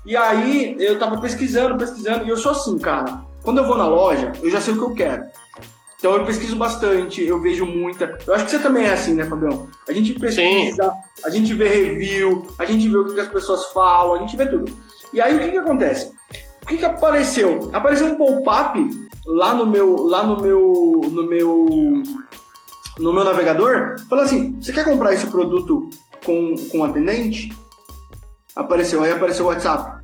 E 0.06 0.15
aí 0.17 0.76
eu 0.80 0.97
tava 0.99 1.19
pesquisando, 1.19 1.78
pesquisando, 1.78 2.26
e 2.26 2.30
eu 2.30 2.38
sou 2.38 2.52
assim, 2.52 2.78
cara. 2.80 3.21
Quando 3.43 3.58
eu 3.60 3.65
vou 3.65 3.78
na 3.78 3.88
loja, 3.88 4.32
eu 4.41 4.49
já 4.49 4.62
sei 4.62 4.73
o 4.73 4.78
que 4.78 4.84
eu 4.84 4.95
quero. 4.95 5.23
Então 6.03 6.17
eu 6.17 6.25
pesquiso 6.25 6.57
bastante, 6.57 7.23
eu 7.23 7.39
vejo 7.39 7.65
muita. 7.65 8.19
Eu 8.27 8.33
acho 8.35 8.43
que 8.43 8.51
você 8.51 8.59
também 8.59 8.83
é 8.83 8.91
assim, 8.91 9.13
né, 9.13 9.23
Fabião? 9.23 9.69
A 9.87 9.93
gente 9.93 10.11
pesquisa, 10.19 10.83
Sim. 10.83 11.23
a 11.23 11.29
gente 11.29 11.53
vê 11.53 11.69
review, 11.69 12.45
a 12.59 12.65
gente 12.65 12.89
vê 12.89 12.97
o 12.97 13.13
que 13.13 13.21
as 13.21 13.29
pessoas 13.29 13.67
falam, 13.67 14.15
a 14.15 14.17
gente 14.17 14.35
vê 14.35 14.45
tudo. 14.45 14.69
E 15.13 15.21
aí 15.21 15.33
o 15.33 15.39
que, 15.39 15.51
que 15.51 15.57
acontece? 15.57 16.11
O 16.61 16.65
que, 16.65 16.75
que 16.75 16.83
apareceu? 16.83 17.69
Apareceu 17.71 18.07
um 18.07 18.15
pop-up 18.17 19.09
lá 19.25 19.53
no 19.53 19.65
meu, 19.65 19.95
lá 20.03 20.23
no 20.23 20.41
meu, 20.41 21.01
no 21.09 21.23
meu, 21.23 21.67
no 22.99 23.13
meu 23.13 23.23
navegador, 23.23 23.95
falando 24.09 24.25
assim: 24.25 24.59
você 24.59 24.73
quer 24.73 24.83
comprar 24.83 25.13
esse 25.13 25.27
produto 25.27 25.89
com, 26.25 26.53
com 26.69 26.83
atendente? 26.83 27.57
Apareceu, 28.53 29.03
aí 29.03 29.13
apareceu 29.13 29.45
o 29.45 29.47
WhatsApp. 29.47 30.03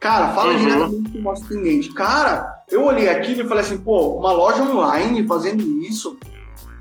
Cara, 0.00 0.32
fala 0.32 0.52
uhum. 0.52 0.58
diretamente 0.58 1.12
com 1.12 1.18
o 1.18 1.22
nosso 1.22 1.46
cliente. 1.46 1.92
Cara, 1.94 2.55
eu 2.70 2.84
olhei 2.84 3.08
aqui 3.08 3.32
e 3.32 3.46
falei 3.46 3.64
assim, 3.64 3.78
pô, 3.78 4.18
uma 4.18 4.32
loja 4.32 4.62
online 4.62 5.26
fazendo 5.26 5.62
isso. 5.82 6.18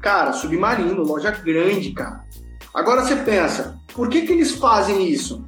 Cara, 0.01 0.33
submarino, 0.33 1.03
loja 1.03 1.31
grande, 1.31 1.91
cara. 1.91 2.23
Agora 2.73 3.03
você 3.03 3.15
pensa, 3.15 3.79
por 3.93 4.09
que, 4.09 4.23
que 4.23 4.33
eles 4.33 4.51
fazem 4.51 5.07
isso? 5.07 5.45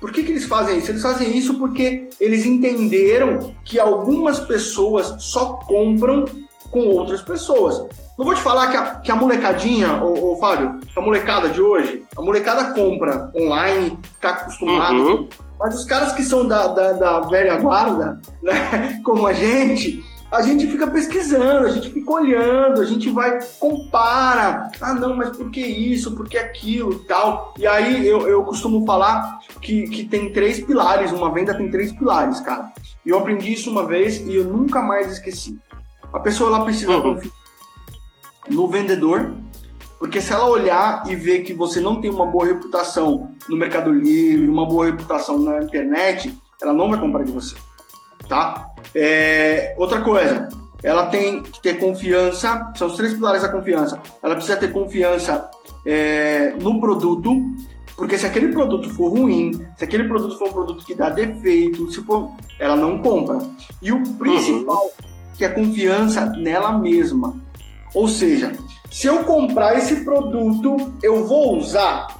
Por 0.00 0.12
que, 0.12 0.22
que 0.22 0.30
eles 0.30 0.44
fazem 0.44 0.78
isso? 0.78 0.90
Eles 0.90 1.02
fazem 1.02 1.36
isso 1.36 1.58
porque 1.58 2.08
eles 2.20 2.46
entenderam 2.46 3.54
que 3.64 3.78
algumas 3.80 4.38
pessoas 4.38 5.16
só 5.18 5.54
compram 5.66 6.24
com 6.70 6.86
outras 6.88 7.20
pessoas. 7.22 7.78
Não 8.16 8.24
vou 8.24 8.34
te 8.34 8.40
falar 8.40 8.68
que 8.68 8.76
a, 8.76 8.94
que 8.96 9.10
a 9.10 9.16
molecadinha, 9.16 10.02
ô, 10.02 10.32
ô 10.32 10.36
Fábio, 10.36 10.78
a 10.96 11.00
molecada 11.00 11.48
de 11.48 11.60
hoje, 11.60 12.04
a 12.16 12.22
molecada 12.22 12.72
compra 12.74 13.30
online, 13.34 13.98
tá 14.20 14.30
acostumada. 14.30 14.94
Uhum. 14.94 15.28
Mas 15.58 15.74
os 15.74 15.84
caras 15.84 16.12
que 16.12 16.22
são 16.22 16.46
da, 16.46 16.68
da, 16.68 16.92
da 16.92 17.20
velha 17.20 17.56
guarda, 17.56 18.20
né, 18.42 19.00
como 19.04 19.26
a 19.26 19.32
gente, 19.32 20.04
a 20.30 20.42
gente 20.42 20.66
fica 20.66 20.86
pesquisando, 20.86 21.66
a 21.66 21.70
gente 21.70 21.90
fica 21.90 22.10
olhando, 22.12 22.80
a 22.80 22.84
gente 22.84 23.10
vai, 23.10 23.38
compara. 23.58 24.70
Ah, 24.80 24.94
não, 24.94 25.16
mas 25.16 25.36
por 25.36 25.50
que 25.50 25.60
isso, 25.60 26.14
por 26.14 26.28
que 26.28 26.38
aquilo 26.38 26.92
e 26.92 26.98
tal. 27.06 27.54
E 27.58 27.66
aí 27.66 28.06
eu, 28.06 28.28
eu 28.28 28.44
costumo 28.44 28.86
falar 28.86 29.40
que, 29.60 29.88
que 29.88 30.04
tem 30.04 30.32
três 30.32 30.60
pilares, 30.60 31.12
uma 31.12 31.32
venda 31.32 31.56
tem 31.56 31.70
três 31.70 31.92
pilares, 31.92 32.40
cara. 32.40 32.72
E 33.04 33.10
eu 33.10 33.18
aprendi 33.18 33.52
isso 33.52 33.70
uma 33.70 33.86
vez 33.86 34.18
e 34.18 34.36
eu 34.36 34.44
nunca 34.44 34.80
mais 34.82 35.10
esqueci. 35.10 35.58
A 36.12 36.20
pessoa 36.20 36.54
ela 36.54 36.64
precisa 36.64 36.92
uhum. 36.92 37.14
confiar 37.14 37.38
no 38.50 38.66
vendedor, 38.68 39.32
porque 39.98 40.20
se 40.20 40.32
ela 40.32 40.46
olhar 40.46 41.02
e 41.08 41.16
ver 41.16 41.40
que 41.40 41.52
você 41.52 41.80
não 41.80 42.00
tem 42.00 42.10
uma 42.10 42.26
boa 42.26 42.46
reputação 42.46 43.32
no 43.48 43.56
Mercado 43.56 43.92
Livre, 43.92 44.48
uma 44.48 44.66
boa 44.66 44.86
reputação 44.86 45.38
na 45.38 45.62
internet, 45.62 46.32
ela 46.62 46.72
não 46.72 46.88
vai 46.88 47.00
comprar 47.00 47.24
de 47.24 47.32
você, 47.32 47.56
tá? 48.28 48.70
É, 48.94 49.74
outra 49.76 50.00
coisa, 50.00 50.48
ela 50.82 51.06
tem 51.06 51.42
que 51.42 51.60
ter 51.60 51.78
confiança, 51.78 52.72
são 52.76 52.86
os 52.86 52.96
três 52.96 53.12
pilares 53.14 53.42
da 53.42 53.48
confiança. 53.48 54.00
Ela 54.22 54.36
precisa 54.36 54.56
ter 54.56 54.72
confiança 54.72 55.50
é, 55.84 56.54
no 56.60 56.80
produto, 56.80 57.42
porque 57.96 58.16
se 58.16 58.26
aquele 58.26 58.52
produto 58.52 58.88
for 58.90 59.08
ruim, 59.08 59.66
se 59.76 59.84
aquele 59.84 60.04
produto 60.04 60.38
for 60.38 60.48
um 60.48 60.52
produto 60.52 60.84
que 60.84 60.94
dá 60.94 61.10
defeito, 61.10 61.90
se 61.90 62.00
for, 62.02 62.30
ela 62.60 62.76
não 62.76 62.98
compra. 62.98 63.38
E 63.82 63.90
o 63.90 64.02
principal, 64.14 64.84
uhum. 64.84 65.34
que 65.36 65.44
é 65.44 65.48
confiança 65.48 66.26
nela 66.26 66.78
mesma. 66.78 67.36
Ou 67.94 68.06
seja, 68.06 68.52
se 68.90 69.06
eu 69.06 69.24
comprar 69.24 69.76
esse 69.76 70.04
produto, 70.04 70.92
eu 71.02 71.24
vou 71.24 71.56
usar. 71.56 72.18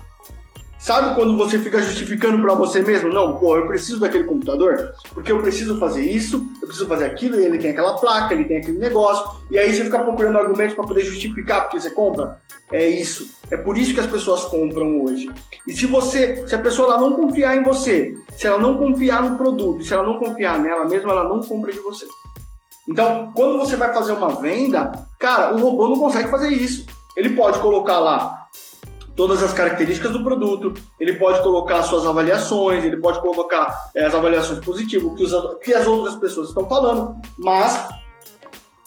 Sabe 0.79 1.15
quando 1.17 1.37
você 1.37 1.59
fica 1.59 1.83
justificando 1.83 2.41
para 2.41 2.55
você 2.55 2.81
mesmo? 2.81 3.13
Não, 3.13 3.37
pô, 3.37 3.57
eu 3.57 3.67
preciso 3.67 3.99
daquele 3.99 4.25
computador, 4.25 4.93
porque 5.13 5.33
eu 5.33 5.41
preciso 5.41 5.79
fazer 5.79 6.03
isso, 6.03 6.47
eu 6.63 6.69
preciso 6.69 6.87
fazer 6.87 7.07
aquilo, 7.07 7.41
e 7.41 7.45
ele 7.45 7.59
tem 7.59 7.73
aquela 7.73 7.99
placa, 7.99 8.33
ele 8.33 8.45
tem 8.45 8.59
aquele 8.59 8.79
negócio, 8.79 9.41
e 9.51 9.59
aí 9.59 9.75
você 9.75 9.85
fica 9.85 9.99
procurando 9.99 10.39
argumentos 10.39 10.75
para 10.75 10.87
poder 10.87 11.05
justificar 11.05 11.63
porque 11.63 11.81
você 11.81 11.91
compra. 11.91 12.41
É 12.71 12.87
isso. 12.87 13.31
É 13.51 13.57
por 13.57 13.79
isso 13.79 13.95
que 13.95 14.01
as 14.01 14.07
pessoas 14.07 14.45
compram 14.45 15.03
hoje. 15.03 15.29
E 15.67 15.73
se 15.73 15.87
você, 15.87 16.47
se 16.47 16.55
a 16.55 16.59
pessoa 16.59 16.99
não 16.99 17.15
confiar 17.15 17.57
em 17.57 17.63
você, 17.63 18.15
se 18.37 18.47
ela 18.47 18.59
não 18.59 18.77
confiar 18.77 19.23
no 19.23 19.37
produto, 19.37 19.83
se 19.83 19.93
ela 19.93 20.03
não 20.03 20.19
confiar 20.19 20.59
nela 20.59 20.85
mesma, 20.85 21.13
ela 21.13 21.25
não 21.25 21.41
compra 21.41 21.73
de 21.73 21.81
você. 21.81 22.07
Então, 22.89 23.31
quando 23.35 23.59
você 23.59 23.77
vai 23.77 23.93
fazer 23.93 24.13
uma 24.13 24.41
venda, 24.41 24.93
cara, 25.19 25.55
o 25.55 25.61
robô 25.61 25.89
não 25.89 25.99
consegue 25.99 26.31
fazer 26.31 26.49
isso. 26.49 26.87
Ele 27.15 27.31
pode 27.31 27.59
colocar 27.59 27.99
lá 27.99 28.49
todas 29.15 29.43
as 29.43 29.53
características 29.53 30.13
do 30.13 30.23
produto, 30.23 30.73
ele 30.99 31.15
pode 31.15 31.43
colocar 31.43 31.83
suas 31.83 32.07
avaliações, 32.07 32.85
ele 32.85 32.97
pode 32.97 33.21
colocar 33.21 33.91
é, 33.95 34.05
as 34.05 34.15
avaliações 34.15 34.65
positivas, 34.65 35.13
que, 35.17 35.25
os, 35.25 35.59
que 35.59 35.75
as 35.75 35.87
outras 35.89 36.15
pessoas 36.15 36.49
estão 36.51 36.69
falando, 36.69 37.17
mas 37.37 37.89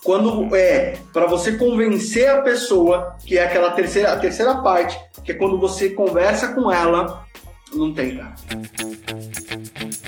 quando 0.06 0.56
é 0.56 0.98
para 1.12 1.26
você 1.28 1.58
convencer 1.58 2.30
a 2.30 2.42
pessoa, 2.42 3.18
que 3.26 3.38
é 3.38 3.44
aquela 3.44 3.72
terceira, 3.72 4.14
a 4.14 4.18
terceira 4.18 4.56
parte, 4.56 4.98
que 5.24 5.34
é 5.34 5.36
quando 5.36 5.60
você 5.60 5.90
conversa 5.90 6.54
com 6.54 6.72
ela, 6.72 7.26
não 7.74 7.94
tem, 7.94 8.16
cara. 8.16 8.36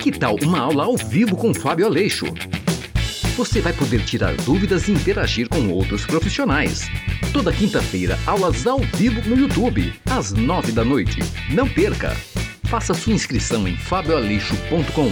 Que 0.01 0.11
tal 0.11 0.35
uma 0.41 0.59
aula 0.61 0.85
ao 0.85 0.95
vivo 0.95 1.35
com 1.35 1.53
Fábio 1.53 1.85
Aleixo? 1.85 2.27
Você 3.33 3.61
vai 3.61 3.73
poder 3.73 4.05
tirar 4.05 4.35
dúvidas 4.37 4.87
e 4.87 4.91
interagir 4.91 5.49
com 5.49 5.69
outros 5.69 6.05
profissionais. 6.05 6.87
Toda 7.33 7.51
quinta-feira, 7.51 8.17
aulas 8.27 8.67
ao 8.67 8.79
vivo 8.79 9.27
no 9.27 9.35
YouTube, 9.35 9.93
às 10.09 10.31
nove 10.31 10.71
da 10.71 10.85
noite. 10.85 11.19
Não 11.49 11.67
perca! 11.67 12.15
Faça 12.65 12.93
sua 12.93 13.13
inscrição 13.13 13.67
em 13.67 13.75
fabioalixo.com. 13.75 15.11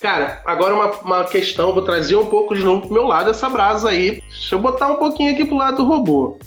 Cara, 0.00 0.42
agora 0.44 0.74
uma, 0.74 0.90
uma 1.00 1.24
questão, 1.24 1.72
vou 1.72 1.82
trazer 1.82 2.16
um 2.16 2.26
pouco 2.26 2.54
de 2.54 2.62
novo 2.62 2.82
pro 2.82 2.92
meu 2.92 3.06
lado 3.06 3.30
essa 3.30 3.48
brasa 3.48 3.88
aí. 3.88 4.22
Deixa 4.28 4.54
eu 4.54 4.58
botar 4.58 4.88
um 4.88 4.96
pouquinho 4.96 5.32
aqui 5.32 5.46
pro 5.46 5.56
lado 5.56 5.78
do 5.78 5.84
robô. 5.84 6.38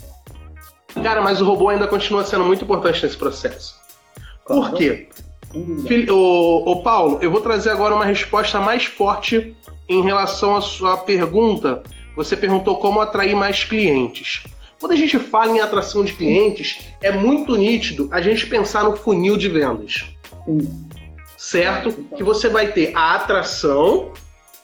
Cara, 1.02 1.20
mas 1.20 1.40
o 1.40 1.44
robô 1.44 1.68
ainda 1.68 1.88
continua 1.88 2.24
sendo 2.24 2.44
muito 2.44 2.62
importante 2.62 3.02
nesse 3.02 3.16
processo. 3.16 3.74
Por 4.46 4.72
quê? 4.74 5.08
Ô, 6.10 6.70
ô, 6.70 6.82
Paulo, 6.82 7.18
eu 7.22 7.30
vou 7.30 7.40
trazer 7.40 7.70
agora 7.70 7.94
uma 7.94 8.04
resposta 8.04 8.60
mais 8.60 8.84
forte 8.84 9.56
em 9.88 10.02
relação 10.02 10.56
à 10.56 10.60
sua 10.60 10.96
pergunta. 10.98 11.82
Você 12.16 12.36
perguntou 12.36 12.76
como 12.76 13.00
atrair 13.00 13.34
mais 13.34 13.64
clientes. 13.64 14.44
Quando 14.78 14.92
a 14.92 14.96
gente 14.96 15.18
fala 15.18 15.56
em 15.56 15.60
atração 15.60 16.04
de 16.04 16.12
clientes, 16.12 16.78
é 17.00 17.10
muito 17.10 17.56
nítido 17.56 18.08
a 18.12 18.20
gente 18.20 18.46
pensar 18.46 18.84
no 18.84 18.96
funil 18.96 19.36
de 19.36 19.48
vendas. 19.48 20.06
Certo? 21.36 21.92
Que 22.16 22.22
você 22.22 22.48
vai 22.48 22.72
ter 22.72 22.92
a 22.94 23.14
atração, 23.14 24.12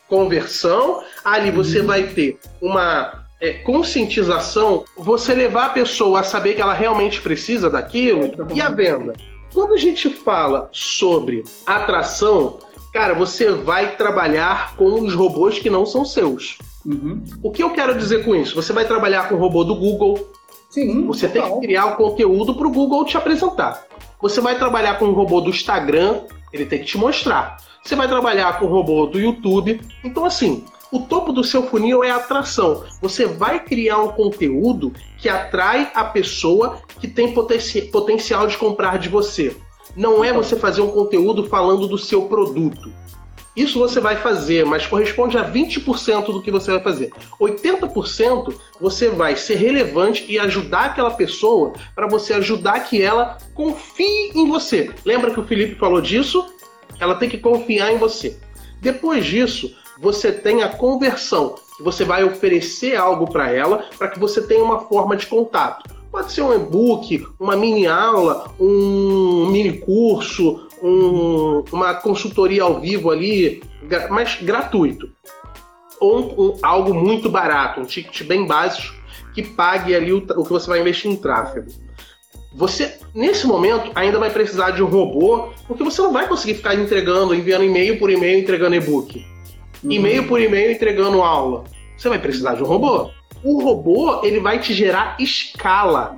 conversão, 0.09 1.03
ali 1.25 1.51
você 1.51 1.81
uhum. 1.81 1.87
vai 1.87 2.03
ter 2.05 2.39
uma 2.61 3.25
é, 3.41 3.55
conscientização, 3.55 4.85
você 4.97 5.35
levar 5.35 5.67
a 5.67 5.71
pessoa 5.71 6.21
a 6.21 6.23
saber 6.23 6.55
que 6.55 6.63
ela 6.63 6.75
realmente 6.75 7.21
precisa 7.21 7.69
daquilo 7.69 8.31
e 8.55 8.61
a 8.61 8.69
venda. 8.69 9.15
Quando 9.55 9.73
a 9.73 9.77
gente 9.77 10.11
fala 10.11 10.69
sobre 10.73 11.45
atração, 11.65 12.59
cara, 12.93 13.15
você 13.15 13.53
vai 13.53 13.95
trabalhar 13.97 14.75
com 14.77 15.01
os 15.01 15.15
robôs 15.15 15.61
que 15.61 15.71
não 15.71 15.87
são 15.87 16.05
seus. 16.05 16.59
Uhum. 16.85 17.23
O 17.41 17.53
que 17.53 17.63
eu 17.63 17.71
quero 17.71 17.97
dizer 17.97 18.25
com 18.25 18.35
isso? 18.35 18.57
Você 18.57 18.73
vai 18.73 18.85
trabalhar 18.85 19.29
com 19.29 19.37
o 19.37 19.39
robô 19.39 19.63
do 19.63 19.77
Google. 19.77 20.29
Sim. 20.69 21.07
Você 21.07 21.29
total. 21.29 21.51
tem 21.51 21.61
que 21.61 21.67
criar 21.69 21.87
o 21.87 21.97
conteúdo 21.97 22.57
para 22.57 22.67
o 22.67 22.71
Google 22.73 23.05
te 23.05 23.17
apresentar. 23.17 23.87
Você 24.21 24.41
vai 24.41 24.59
trabalhar 24.59 24.99
com 24.99 25.05
o 25.05 25.13
robô 25.13 25.41
do 25.41 25.51
Instagram, 25.51 26.23
ele 26.53 26.67
tem 26.67 26.81
que 26.81 26.87
te 26.87 26.99
mostrar. 26.99 27.59
Você 27.85 27.95
vai 27.95 28.09
trabalhar 28.09 28.59
com 28.59 28.65
o 28.65 28.69
robô 28.69 29.07
do 29.07 29.21
YouTube. 29.21 29.81
Então, 30.03 30.25
assim, 30.25 30.65
o 30.95 31.01
topo 31.01 31.33
do 31.33 31.43
seu 31.43 31.65
funil 31.65 32.05
é 32.05 32.11
atração. 32.13 32.85
Você 33.03 33.27
vai 33.27 33.59
criar 33.59 33.99
um 33.99 34.13
conteúdo 34.13 34.93
que 35.19 35.29
atrai 35.29 35.91
a 35.93 36.05
pessoa 36.05 36.79
que 37.01 37.09
tem 37.09 37.35
potencial 37.35 38.47
de 38.47 38.57
comprar 38.57 38.97
de 39.01 39.09
você. 39.09 39.57
Não 39.97 40.23
é 40.23 40.33
você 40.33 40.55
fazer 40.55 40.83
um 40.83 40.93
conteúdo 40.93 41.47
falando 41.49 41.89
do 41.89 41.99
seu 41.99 42.27
produto. 42.27 42.93
Isso 43.57 43.77
você 43.77 43.99
vai 43.99 44.19
fazer, 44.19 44.65
mas 44.65 44.87
corresponde 44.87 45.37
a 45.37 45.43
20% 45.43 46.27
do 46.27 46.41
que 46.41 46.53
você 46.53 46.71
vai 46.71 46.81
fazer. 46.81 47.13
80% 47.41 48.55
você 48.81 49.09
vai 49.09 49.35
ser 49.35 49.57
relevante 49.57 50.25
e 50.29 50.39
ajudar 50.39 50.87
aquela 50.87 51.11
pessoa 51.11 51.73
para 51.93 52.07
você 52.07 52.35
ajudar 52.35 52.79
que 52.81 53.03
ela 53.03 53.39
confie 53.53 54.31
em 54.33 54.49
você. 54.49 54.93
Lembra 55.05 55.33
que 55.33 55.41
o 55.41 55.45
Felipe 55.45 55.75
falou 55.75 56.01
disso? 56.01 56.47
Ela 57.01 57.17
tem 57.17 57.29
que 57.29 57.39
confiar 57.39 57.93
em 57.93 57.99
você. 57.99 58.39
Depois 58.81 59.25
disso, 59.25 59.75
você 59.99 60.33
tem 60.33 60.63
a 60.63 60.69
conversão, 60.69 61.55
que 61.77 61.83
você 61.83 62.05
vai 62.05 62.25
oferecer 62.25 62.97
algo 62.97 63.31
para 63.31 63.51
ela 63.51 63.85
para 63.99 64.09
que 64.09 64.19
você 64.19 64.43
tenha 64.43 64.63
uma 64.63 64.81
forma 64.81 65.17
de 65.17 65.27
contato. 65.27 65.89
Pode 66.11 66.33
ser 66.33 66.43
um 66.43 66.55
e-book, 66.55 67.27
uma 67.41 67.57
mini 67.57 67.87
aula, 67.87 68.49
um 68.61 69.49
mini 69.51 69.79
curso, 69.79 70.69
um, 70.81 71.65
uma 71.73 71.95
consultoria 71.95 72.63
ao 72.63 72.81
vivo 72.81 73.11
ali, 73.11 73.63
mas 74.11 74.39
gratuito. 74.41 75.11
Ou 75.99 76.21
um, 76.41 76.59
algo 76.63 76.95
muito 76.95 77.29
barato, 77.29 77.81
um 77.81 77.85
ticket 77.85 78.23
bem 78.25 78.47
básico 78.47 78.95
que 79.35 79.43
pague 79.43 79.95
ali 79.95 80.13
o, 80.13 80.19
o 80.19 80.45
que 80.45 80.53
você 80.53 80.69
vai 80.69 80.81
investir 80.81 81.11
em 81.11 81.17
tráfego. 81.17 81.67
Você, 82.55 83.01
nesse 83.13 83.49
momento, 83.49 83.91
ainda 83.97 84.17
vai 84.17 84.31
precisar 84.31 84.71
de 84.71 84.83
um 84.83 84.87
robô, 84.87 85.49
porque 85.67 85.83
você 85.83 86.01
não 86.01 86.13
vai 86.13 86.29
conseguir 86.29 86.55
ficar 86.55 86.77
entregando, 86.77 87.35
enviando 87.35 87.65
e-mail 87.65 87.99
por 87.99 88.09
e-mail, 88.09 88.39
entregando 88.39 88.77
e-book. 88.77 89.34
Uhum. 89.85 89.93
E-mail 89.93 90.27
por 90.27 90.41
e-mail, 90.41 90.73
entregando 90.73 91.23
aula. 91.23 91.65
Você 91.97 92.09
vai 92.09 92.19
precisar 92.19 92.55
de 92.55 92.63
um 92.63 92.67
robô. 92.67 93.11
O 93.43 93.63
robô, 93.63 94.25
ele 94.25 94.41
vai 94.41 94.59
te 94.59 94.73
gerar 94.73 95.17
escala. 95.21 96.17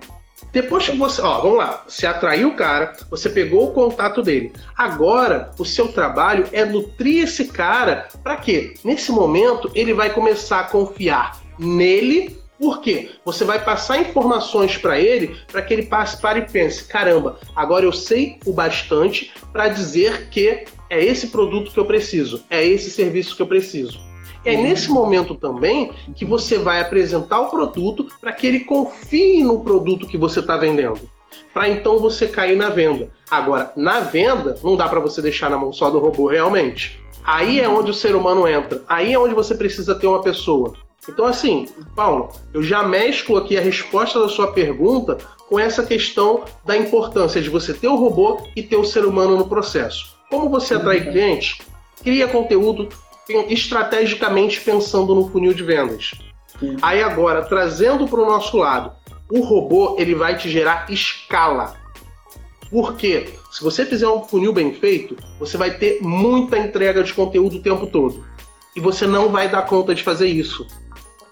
Depois 0.53 0.89
que 0.89 0.97
você, 0.97 1.21
ó, 1.21 1.41
vamos 1.41 1.59
lá, 1.59 1.85
você 1.87 2.07
atraiu 2.07 2.49
o 2.49 2.57
cara, 2.57 2.95
você 3.11 3.29
pegou 3.29 3.69
o 3.69 3.73
contato 3.73 4.23
dele. 4.23 4.53
Agora, 4.77 5.51
o 5.59 5.65
seu 5.65 5.89
trabalho 5.89 6.47
é 6.53 6.65
nutrir 6.65 7.25
esse 7.25 7.47
cara 7.47 8.09
para 8.23 8.37
quê? 8.37 8.75
Nesse 8.83 9.13
momento, 9.13 9.71
ele 9.75 9.93
vai 9.93 10.09
começar 10.11 10.61
a 10.61 10.65
confiar 10.65 11.43
nele 11.59 12.41
por 12.59 12.81
quê? 12.81 13.11
Você 13.25 13.45
vai 13.45 13.63
passar 13.63 14.01
informações 14.01 14.79
para 14.79 14.99
ele 14.99 15.37
para 15.51 15.61
que 15.61 15.75
ele 15.75 15.85
passe 15.85 16.21
para 16.21 16.39
e 16.39 16.49
pense: 16.49 16.85
caramba, 16.85 17.39
agora 17.55 17.85
eu 17.85 17.93
sei 17.93 18.39
o 18.47 18.53
bastante 18.53 19.33
para 19.53 19.69
dizer 19.69 20.29
que 20.31 20.65
é 20.89 21.03
esse 21.05 21.29
produto 21.29 21.71
que 21.71 21.79
eu 21.79 21.85
preciso, 21.85 22.43
é 22.51 22.65
esse 22.65 22.91
serviço 22.91 23.37
que 23.37 23.43
eu 23.43 23.47
preciso. 23.47 24.01
É 24.45 24.55
uhum. 24.55 24.63
nesse 24.63 24.91
momento 24.91 25.35
também 25.35 25.91
que 26.15 26.25
você 26.25 26.57
vai 26.57 26.81
apresentar 26.81 27.41
o 27.41 27.51
produto 27.51 28.07
para 28.21 28.33
que 28.33 28.47
ele 28.47 28.61
confie 28.61 29.43
no 29.43 29.61
produto 29.61 30.07
que 30.07 30.17
você 30.17 30.41
está 30.41 30.57
vendendo. 30.57 31.01
Para 31.53 31.69
então 31.69 31.99
você 31.99 32.29
cair 32.29 32.57
na 32.57 32.69
venda. 32.69 33.11
Agora, 33.29 33.73
na 33.77 34.01
venda, 34.01 34.57
não 34.63 34.77
dá 34.77 34.89
para 34.89 35.01
você 35.01 35.21
deixar 35.21 35.51
na 35.51 35.59
mão 35.59 35.73
só 35.73 35.91
do 35.91 35.99
robô 35.99 36.29
realmente. 36.29 37.01
Aí 37.25 37.59
é 37.61 37.69
onde 37.69 37.91
o 37.91 37.95
ser 37.95 38.15
humano 38.15 38.47
entra. 38.47 38.83
Aí 38.89 39.13
é 39.13 39.19
onde 39.19 39.35
você 39.35 39.55
precisa 39.55 39.95
ter 39.97 40.07
uma 40.07 40.23
pessoa. 40.23 40.75
Então, 41.09 41.25
assim, 41.25 41.69
Paulo, 41.95 42.31
eu 42.53 42.63
já 42.63 42.83
mesclo 42.83 43.37
aqui 43.37 43.57
a 43.57 43.61
resposta 43.61 44.21
da 44.21 44.29
sua 44.29 44.53
pergunta 44.53 45.19
com 45.49 45.59
essa 45.59 45.85
questão 45.85 46.45
da 46.65 46.77
importância 46.77 47.41
de 47.41 47.49
você 47.49 47.73
ter 47.73 47.89
o 47.89 47.97
robô 47.97 48.43
e 48.55 48.63
ter 48.63 48.77
o 48.77 48.85
ser 48.85 49.05
humano 49.05 49.37
no 49.37 49.49
processo. 49.49 50.16
Como 50.31 50.49
você 50.49 50.75
atrai 50.75 51.01
clientes? 51.01 51.59
Cria 52.03 52.29
conteúdo 52.29 52.89
estrategicamente 53.49 54.61
pensando 54.61 55.15
no 55.15 55.29
funil 55.29 55.53
de 55.53 55.63
vendas. 55.63 56.13
Aí 56.81 57.03
agora, 57.03 57.45
trazendo 57.45 58.07
para 58.07 58.21
o 58.21 58.27
nosso 58.27 58.57
lado, 58.57 58.93
o 59.31 59.41
robô 59.41 59.97
ele 59.99 60.15
vai 60.15 60.37
te 60.37 60.49
gerar 60.49 60.87
escala. 60.91 61.75
Por 62.71 62.95
quê? 62.97 63.29
Se 63.51 63.63
você 63.63 63.85
fizer 63.87 64.09
um 64.09 64.23
funil 64.23 64.53
bem 64.53 64.75
feito, 64.75 65.17
você 65.39 65.57
vai 65.57 65.77
ter 65.79 66.01
muita 66.03 66.59
entrega 66.59 67.03
de 67.03 67.15
conteúdo 67.15 67.57
o 67.57 67.63
tempo 67.63 67.87
todo. 67.87 68.25
E 68.75 68.81
você 68.81 69.07
não 69.07 69.31
vai 69.31 69.49
dar 69.49 69.63
conta 69.63 69.95
de 69.95 70.03
fazer 70.03 70.29
isso. 70.29 70.67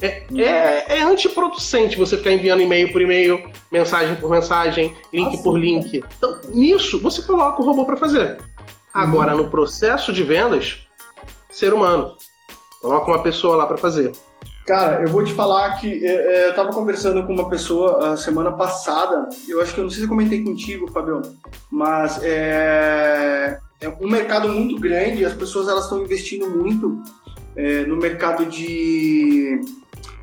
É, 0.00 0.22
é, 0.36 0.98
é 0.98 1.02
antiproducente 1.02 1.96
você 1.96 2.16
ficar 2.16 2.32
enviando 2.32 2.62
e-mail 2.62 2.92
por 2.92 3.00
e-mail, 3.00 3.50
mensagem 3.70 4.14
por 4.16 4.30
mensagem, 4.30 4.94
link 5.12 5.42
por 5.42 5.58
link. 5.58 6.02
Então, 6.16 6.40
nisso, 6.48 7.00
você 7.00 7.22
coloca 7.22 7.62
o 7.62 7.64
robô 7.64 7.84
para 7.84 7.96
fazer. 7.96 8.38
Agora, 8.94 9.34
no 9.34 9.50
processo 9.50 10.12
de 10.12 10.22
vendas, 10.22 10.86
ser 11.50 11.74
humano. 11.74 12.14
Coloca 12.80 13.10
uma 13.10 13.22
pessoa 13.22 13.56
lá 13.56 13.66
para 13.66 13.76
fazer. 13.76 14.12
Cara, 14.66 15.02
eu 15.02 15.08
vou 15.08 15.24
te 15.24 15.32
falar 15.32 15.78
que 15.78 16.06
é, 16.06 16.08
é, 16.08 16.46
eu 16.46 16.50
estava 16.50 16.72
conversando 16.72 17.26
com 17.26 17.32
uma 17.32 17.50
pessoa 17.50 18.12
a 18.12 18.16
semana 18.16 18.52
passada, 18.52 19.28
eu 19.46 19.60
acho 19.60 19.74
que 19.74 19.80
eu 19.80 19.84
não 19.84 19.90
sei 19.90 19.98
se 19.98 20.04
eu 20.04 20.08
comentei 20.08 20.42
contigo, 20.42 20.90
Fabio, 20.90 21.20
mas 21.70 22.18
é, 22.22 23.58
é 23.80 23.88
um 24.00 24.08
mercado 24.08 24.48
muito 24.48 24.80
grande, 24.80 25.24
as 25.24 25.34
pessoas 25.34 25.68
elas 25.68 25.84
estão 25.84 26.02
investindo 26.02 26.48
muito 26.48 27.02
é, 27.56 27.84
no 27.84 27.96
mercado 27.96 28.46
de 28.46 29.60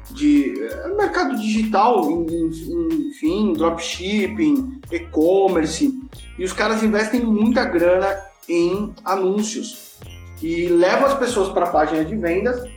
de 0.10 0.54
é, 0.60 0.88
mercado 0.96 1.36
digital, 1.38 2.10
enfim, 2.10 3.54
dropshipping, 3.54 4.82
e-commerce, 4.92 5.94
e 6.38 6.44
os 6.44 6.52
caras 6.52 6.82
investem 6.82 7.22
muita 7.22 7.64
grana 7.64 8.31
em 8.48 8.94
anúncios 9.06 10.00
e 10.42 10.68
levam 10.68 11.08
as 11.08 11.14
pessoas 11.14 11.50
para 11.50 11.66
a 11.66 11.70
página 11.70 12.04
de 12.04 12.16
vendas, 12.16 12.68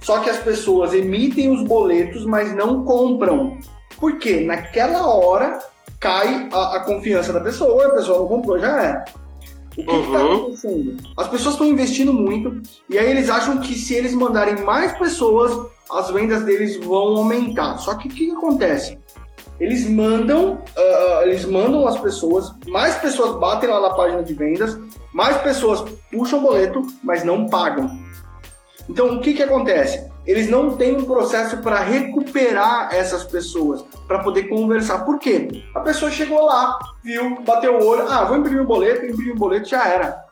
só 0.00 0.20
que 0.20 0.30
as 0.30 0.38
pessoas 0.38 0.94
emitem 0.94 1.50
os 1.50 1.62
boletos, 1.62 2.24
mas 2.24 2.54
não 2.54 2.84
compram. 2.84 3.58
Por 3.98 4.18
quê? 4.18 4.40
Naquela 4.40 5.06
hora 5.06 5.58
cai 5.98 6.48
a, 6.52 6.76
a 6.76 6.80
confiança 6.80 7.32
da 7.32 7.40
pessoa, 7.40 7.86
a 7.86 7.94
pessoa 7.94 8.20
não 8.20 8.26
comprou, 8.26 8.58
já 8.58 8.82
é. 8.82 9.04
O 9.76 9.84
que 9.84 9.96
está 9.96 10.24
uhum. 10.24 10.32
acontecendo? 10.34 10.96
As 11.16 11.28
pessoas 11.28 11.54
estão 11.54 11.66
investindo 11.66 12.12
muito 12.12 12.60
e 12.88 12.98
aí 12.98 13.10
eles 13.10 13.28
acham 13.28 13.58
que 13.58 13.74
se 13.74 13.94
eles 13.94 14.14
mandarem 14.14 14.64
mais 14.64 14.96
pessoas, 14.98 15.70
as 15.90 16.10
vendas 16.10 16.42
deles 16.44 16.76
vão 16.78 17.18
aumentar. 17.18 17.78
Só 17.78 17.94
que 17.94 18.08
o 18.08 18.10
que, 18.10 18.26
que 18.26 18.32
acontece? 18.32 18.98
Eles 19.60 19.88
mandam, 19.88 20.54
uh, 20.54 21.22
eles 21.22 21.44
mandam 21.44 21.86
as 21.86 22.00
pessoas, 22.00 22.52
mais 22.66 22.96
pessoas 22.96 23.38
batem 23.38 23.68
lá 23.68 23.80
na 23.80 23.90
página 23.90 24.22
de 24.22 24.32
vendas, 24.32 24.78
mais 25.12 25.36
pessoas 25.38 25.84
puxam 26.10 26.38
o 26.38 26.42
boleto, 26.42 26.86
mas 27.02 27.24
não 27.24 27.48
pagam. 27.48 27.90
Então 28.88 29.14
o 29.14 29.20
que, 29.20 29.34
que 29.34 29.42
acontece? 29.42 30.10
Eles 30.26 30.48
não 30.48 30.76
têm 30.76 30.96
um 30.96 31.04
processo 31.04 31.58
para 31.58 31.80
recuperar 31.80 32.92
essas 32.92 33.24
pessoas, 33.24 33.82
para 34.06 34.18
poder 34.18 34.44
conversar. 34.44 35.04
Por 35.04 35.18
quê? 35.18 35.64
A 35.74 35.80
pessoa 35.80 36.10
chegou 36.10 36.44
lá, 36.44 36.78
viu, 37.02 37.40
bateu 37.42 37.78
o 37.78 37.86
olho, 37.86 38.06
ah, 38.08 38.24
vou 38.24 38.36
imprimir 38.36 38.62
o 38.62 38.66
boleto, 38.66 39.06
imprimir 39.06 39.34
o 39.34 39.38
boleto, 39.38 39.68
já 39.68 39.86
era. 39.88 40.24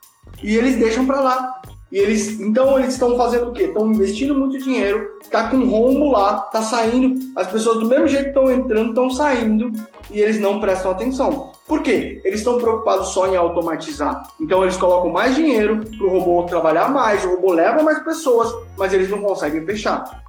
E 0.43 0.57
eles 0.57 0.77
deixam 0.77 1.07
para 1.07 1.21
lá. 1.21 1.61
E 1.91 1.97
eles, 1.97 2.39
então 2.39 2.79
eles 2.79 2.93
estão 2.93 3.17
fazendo 3.17 3.49
o 3.49 3.53
quê? 3.53 3.65
Estão 3.65 3.91
investindo 3.91 4.35
muito 4.35 4.63
dinheiro, 4.63 5.19
tá 5.31 5.49
com 5.49 5.67
rombo 5.69 6.11
lá, 6.11 6.41
tá 6.41 6.61
saindo, 6.61 7.19
as 7.35 7.47
pessoas 7.47 7.79
do 7.79 7.87
mesmo 7.87 8.07
jeito 8.07 8.29
estão 8.29 8.51
entrando, 8.51 8.91
estão 8.91 9.11
saindo 9.11 9.73
e 10.11 10.21
eles 10.21 10.39
não 10.39 10.61
prestam 10.61 10.91
atenção. 10.91 11.51
Por 11.69 11.83
quê? 11.83 12.21
Eles 12.25 12.41
estão 12.41 12.59
preocupados 12.59 13.09
só 13.09 13.29
em 13.29 13.37
automatizar. 13.37 14.23
Então 14.41 14.63
eles 14.63 14.77
colocam 14.77 15.11
mais 15.11 15.37
dinheiro 15.37 15.85
para 15.85 16.07
o 16.07 16.11
robô 16.11 16.43
trabalhar 16.45 16.89
mais, 16.89 17.25
o 17.25 17.37
robô 17.37 17.53
leva 17.53 17.83
mais 17.83 17.99
pessoas, 18.03 18.53
mas 18.77 18.93
eles 18.93 19.11
não 19.11 19.21
conseguem 19.21 19.65
fechar. 19.65 20.25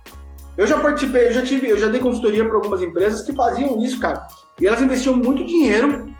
Eu 0.57 0.67
já 0.67 0.77
participei, 0.77 1.27
eu 1.27 1.33
já 1.33 1.41
tive, 1.41 1.69
eu 1.69 1.77
já 1.77 1.87
dei 1.87 2.01
consultoria 2.01 2.45
para 2.45 2.55
algumas 2.55 2.81
empresas 2.81 3.21
que 3.21 3.33
faziam 3.33 3.81
isso, 3.81 3.99
cara. 3.99 4.27
E 4.59 4.67
elas 4.67 4.81
investiam 4.81 5.15
muito 5.15 5.45
dinheiro 5.45 6.13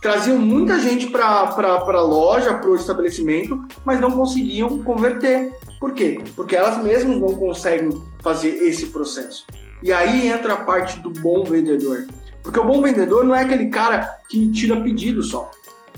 traziam 0.00 0.38
muita 0.38 0.78
gente 0.78 1.08
para 1.08 1.28
a 1.28 2.00
loja, 2.00 2.54
para 2.54 2.70
o 2.70 2.76
estabelecimento, 2.76 3.62
mas 3.84 4.00
não 4.00 4.10
conseguiam 4.10 4.82
converter. 4.82 5.52
Por 5.78 5.92
quê? 5.92 6.20
Porque 6.34 6.56
elas 6.56 6.82
mesmas 6.82 7.18
não 7.18 7.34
conseguem 7.34 7.90
fazer 8.22 8.48
esse 8.48 8.86
processo. 8.86 9.46
E 9.82 9.92
aí 9.92 10.28
entra 10.28 10.54
a 10.54 10.64
parte 10.64 10.98
do 11.00 11.10
bom 11.10 11.44
vendedor. 11.44 12.06
Porque 12.42 12.58
o 12.58 12.64
bom 12.64 12.80
vendedor 12.82 13.24
não 13.24 13.34
é 13.34 13.42
aquele 13.42 13.66
cara 13.66 14.18
que 14.28 14.50
tira 14.50 14.80
pedido 14.80 15.22
só. 15.22 15.50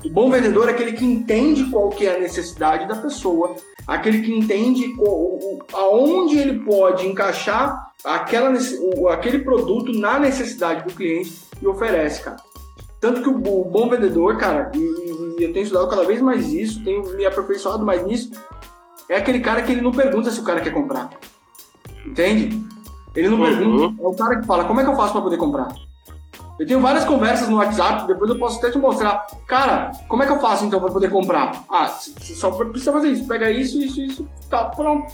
O 0.03 0.09
bom 0.09 0.29
vendedor 0.29 0.67
é 0.67 0.71
aquele 0.71 0.93
que 0.93 1.05
entende 1.05 1.65
qual 1.65 1.89
que 1.89 2.05
é 2.05 2.17
a 2.17 2.19
necessidade 2.19 2.87
da 2.87 2.95
pessoa, 2.95 3.55
aquele 3.87 4.21
que 4.21 4.33
entende 4.33 4.89
qual, 4.95 5.39
aonde 5.73 6.37
ele 6.37 6.59
pode 6.59 7.07
encaixar 7.07 7.91
aquela, 8.03 8.51
aquele 9.11 9.39
produto 9.39 9.93
na 9.93 10.19
necessidade 10.19 10.83
do 10.83 10.93
cliente 10.93 11.41
e 11.61 11.67
oferece, 11.67 12.21
cara. 12.21 12.37
Tanto 12.99 13.21
que 13.21 13.29
o, 13.29 13.61
o 13.61 13.65
bom 13.65 13.89
vendedor, 13.89 14.37
cara, 14.37 14.71
e, 14.73 14.77
e, 14.77 15.43
eu 15.43 15.53
tenho 15.53 15.63
estudado 15.63 15.89
cada 15.89 16.03
vez 16.03 16.21
mais 16.21 16.51
isso, 16.51 16.83
tenho 16.83 17.03
me 17.15 17.25
aperfeiçoado 17.25 17.85
mais 17.85 18.05
nisso, 18.05 18.31
é 19.09 19.17
aquele 19.17 19.39
cara 19.39 19.61
que 19.61 19.71
ele 19.71 19.81
não 19.81 19.91
pergunta 19.91 20.31
se 20.31 20.39
o 20.39 20.43
cara 20.43 20.61
quer 20.61 20.71
comprar. 20.71 21.09
Entende? 22.05 22.61
Ele 23.15 23.29
não 23.29 23.39
uhum. 23.39 23.45
pergunta, 23.45 24.03
é 24.03 24.07
o 24.07 24.13
cara 24.13 24.39
que 24.39 24.45
fala, 24.45 24.65
como 24.65 24.81
é 24.81 24.83
que 24.83 24.89
eu 24.89 24.95
faço 24.95 25.13
para 25.13 25.21
poder 25.21 25.37
comprar? 25.37 25.73
Eu 26.59 26.67
tenho 26.67 26.79
várias 26.79 27.03
conversas 27.03 27.49
no 27.49 27.57
WhatsApp, 27.57 28.07
depois 28.07 28.29
eu 28.29 28.37
posso 28.37 28.59
até 28.59 28.69
te 28.69 28.77
mostrar. 28.77 29.25
Cara, 29.47 29.91
como 30.07 30.21
é 30.21 30.25
que 30.25 30.31
eu 30.31 30.39
faço 30.39 30.65
então 30.65 30.79
para 30.79 30.91
poder 30.91 31.09
comprar? 31.09 31.63
Ah, 31.67 31.87
você 31.87 32.35
só 32.35 32.51
precisa 32.51 32.91
fazer 32.91 33.09
isso, 33.09 33.27
pega 33.27 33.49
isso, 33.49 33.81
isso, 33.81 34.01
isso, 34.01 34.29
tá, 34.49 34.65
pronto. 34.65 35.11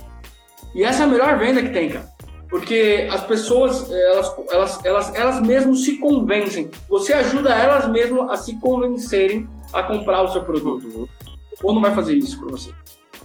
E 0.76 0.84
essa 0.84 1.04
é 1.04 1.06
a 1.06 1.10
melhor 1.10 1.38
venda 1.38 1.62
que 1.62 1.70
tem, 1.70 1.90
cara. 1.90 2.08
Porque 2.50 3.08
as 3.12 3.24
pessoas, 3.24 3.90
elas, 3.92 4.36
elas, 4.52 4.86
elas, 4.86 5.16
elas 5.16 5.42
mesmas 5.42 5.84
se 5.84 5.98
convencem. 5.98 6.70
Você 6.90 7.14
ajuda 7.14 7.54
elas 7.54 7.88
mesmas 7.88 8.30
a 8.30 8.36
se 8.36 8.60
convencerem 8.60 9.48
a 9.72 9.84
comprar 9.84 10.24
o 10.24 10.32
seu 10.32 10.44
produto. 10.44 11.08
Ou 11.64 11.74
não 11.74 11.82
vai 11.82 11.94
fazer 11.94 12.16
isso 12.16 12.40
para 12.40 12.50
você? 12.50 12.72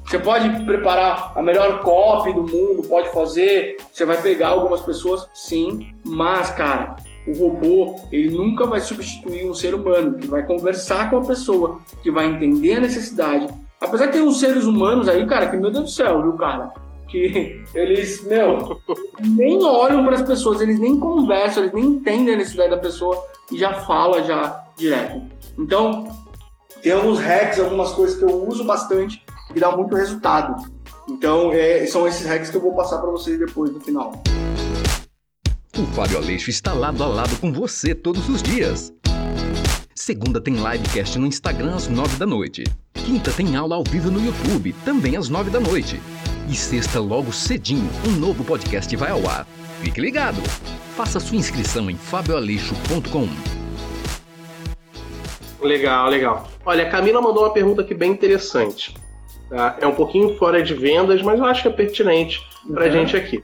Você 0.04 0.18
pode 0.18 0.64
preparar 0.64 1.32
a 1.34 1.42
melhor 1.42 1.80
copy 1.80 2.32
do 2.34 2.42
mundo, 2.42 2.86
pode 2.86 3.08
fazer, 3.08 3.78
você 3.90 4.04
vai 4.04 4.20
pegar 4.20 4.48
algumas 4.48 4.82
pessoas, 4.82 5.26
sim, 5.32 5.94
mas, 6.04 6.50
cara, 6.50 6.96
o 7.26 7.32
robô, 7.32 8.00
ele 8.12 8.36
nunca 8.36 8.66
vai 8.66 8.80
substituir 8.80 9.48
um 9.48 9.54
ser 9.54 9.74
humano, 9.74 10.18
que 10.18 10.26
vai 10.26 10.44
conversar 10.44 11.10
com 11.10 11.18
a 11.18 11.24
pessoa, 11.24 11.80
que 12.02 12.10
vai 12.10 12.26
entender 12.26 12.74
a 12.74 12.80
necessidade, 12.80 13.48
Apesar 13.84 14.06
que 14.06 14.14
tem 14.14 14.22
uns 14.22 14.40
seres 14.40 14.64
humanos 14.64 15.08
aí, 15.08 15.26
cara, 15.26 15.48
que 15.48 15.56
meu 15.56 15.70
Deus 15.70 15.84
do 15.84 15.90
céu, 15.90 16.22
viu, 16.22 16.32
cara? 16.32 16.72
Que 17.08 17.62
eles, 17.74 18.24
meu, 18.24 18.80
nem 19.20 19.62
olham 19.62 20.02
para 20.04 20.14
as 20.14 20.22
pessoas, 20.22 20.60
eles 20.60 20.80
nem 20.80 20.98
conversam, 20.98 21.64
eles 21.64 21.74
nem 21.74 21.84
entendem 21.84 22.34
a 22.34 22.38
necessidade 22.38 22.70
da 22.70 22.78
pessoa 22.78 23.22
e 23.52 23.58
já 23.58 23.74
fala 23.74 24.22
já 24.22 24.64
direto. 24.76 25.22
Então, 25.58 26.08
tem 26.82 26.92
alguns 26.92 27.20
hacks, 27.20 27.60
algumas 27.60 27.92
coisas 27.92 28.18
que 28.18 28.24
eu 28.24 28.48
uso 28.48 28.64
bastante 28.64 29.22
e 29.54 29.60
dá 29.60 29.76
muito 29.76 29.94
resultado. 29.94 30.64
Então, 31.06 31.52
é, 31.52 31.84
são 31.86 32.08
esses 32.08 32.26
hacks 32.26 32.50
que 32.50 32.56
eu 32.56 32.62
vou 32.62 32.74
passar 32.74 32.98
para 32.98 33.10
vocês 33.10 33.38
depois 33.38 33.70
no 33.70 33.80
final. 33.80 34.12
O 35.76 35.84
Fábio 35.86 36.18
Aleixo 36.18 36.50
está 36.50 36.72
lado 36.72 37.02
a 37.02 37.06
lado 37.08 37.36
com 37.40 37.52
você 37.52 37.96
todos 37.96 38.28
os 38.28 38.40
dias. 38.40 38.92
Segunda 39.92 40.40
tem 40.40 40.54
livecast 40.54 41.18
no 41.18 41.26
Instagram 41.26 41.74
às 41.74 41.88
nove 41.88 42.16
da 42.16 42.24
noite. 42.24 42.62
Quinta 42.92 43.32
tem 43.32 43.56
aula 43.56 43.74
ao 43.74 43.82
vivo 43.82 44.08
no 44.08 44.24
YouTube, 44.24 44.72
também 44.84 45.16
às 45.16 45.28
nove 45.28 45.50
da 45.50 45.58
noite. 45.58 46.00
E 46.48 46.54
sexta, 46.54 47.00
logo 47.00 47.32
cedinho, 47.32 47.90
um 48.06 48.12
novo 48.12 48.44
podcast 48.44 48.94
vai 48.94 49.10
ao 49.10 49.28
ar. 49.28 49.48
Fique 49.80 50.00
ligado! 50.00 50.40
Faça 50.94 51.18
sua 51.18 51.38
inscrição 51.38 51.90
em 51.90 51.96
fabioaleixo.com. 51.96 53.28
Legal, 55.60 56.08
legal. 56.08 56.48
Olha, 56.64 56.86
a 56.86 56.88
Camila 56.88 57.20
mandou 57.20 57.42
uma 57.42 57.52
pergunta 57.52 57.82
aqui 57.82 57.94
bem 57.94 58.12
interessante. 58.12 58.94
Tá? 59.50 59.76
É 59.80 59.86
um 59.88 59.94
pouquinho 59.96 60.38
fora 60.38 60.62
de 60.62 60.72
vendas, 60.72 61.20
mas 61.20 61.36
eu 61.36 61.44
acho 61.46 61.62
que 61.62 61.68
é 61.68 61.72
pertinente 61.72 62.40
para 62.72 62.84
a 62.84 62.86
uhum. 62.86 62.92
gente 62.92 63.16
aqui. 63.16 63.42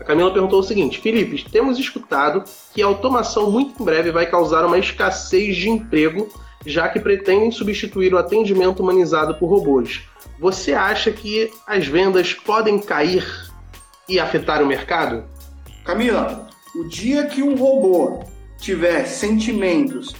A 0.00 0.04
Camila 0.04 0.32
perguntou 0.32 0.60
o 0.60 0.64
seguinte: 0.64 0.98
Felipe, 0.98 1.44
temos 1.50 1.78
escutado 1.78 2.42
que 2.72 2.82
a 2.82 2.86
automação 2.86 3.50
muito 3.50 3.80
em 3.80 3.84
breve 3.84 4.10
vai 4.10 4.26
causar 4.26 4.64
uma 4.64 4.78
escassez 4.78 5.54
de 5.56 5.68
emprego, 5.68 6.28
já 6.64 6.88
que 6.88 6.98
pretendem 6.98 7.50
substituir 7.50 8.14
o 8.14 8.18
atendimento 8.18 8.80
humanizado 8.82 9.34
por 9.34 9.48
robôs. 9.48 10.02
Você 10.38 10.72
acha 10.72 11.12
que 11.12 11.50
as 11.66 11.86
vendas 11.86 12.32
podem 12.32 12.78
cair 12.78 13.26
e 14.08 14.18
afetar 14.18 14.62
o 14.62 14.66
mercado? 14.66 15.24
Camila, 15.84 16.48
o 16.74 16.84
dia 16.84 17.26
que 17.26 17.42
um 17.42 17.54
robô 17.54 18.24
tiver 18.58 19.04
sentimentos, 19.04 20.14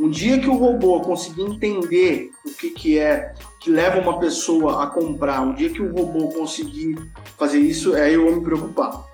um 0.00 0.08
dia 0.08 0.38
que 0.38 0.48
o 0.48 0.56
robô 0.56 1.00
conseguir 1.00 1.42
entender 1.42 2.30
o 2.44 2.50
que, 2.52 2.70
que 2.70 2.98
é 2.98 3.34
que 3.60 3.70
leva 3.70 4.00
uma 4.00 4.18
pessoa 4.18 4.82
a 4.82 4.86
comprar, 4.86 5.40
um 5.40 5.54
dia 5.54 5.70
que 5.70 5.82
o 5.82 5.92
robô 5.92 6.28
conseguir 6.28 6.96
fazer 7.36 7.58
isso, 7.58 7.94
aí 7.94 8.14
eu 8.14 8.24
vou 8.24 8.36
me 8.36 8.42
preocupar 8.42 9.05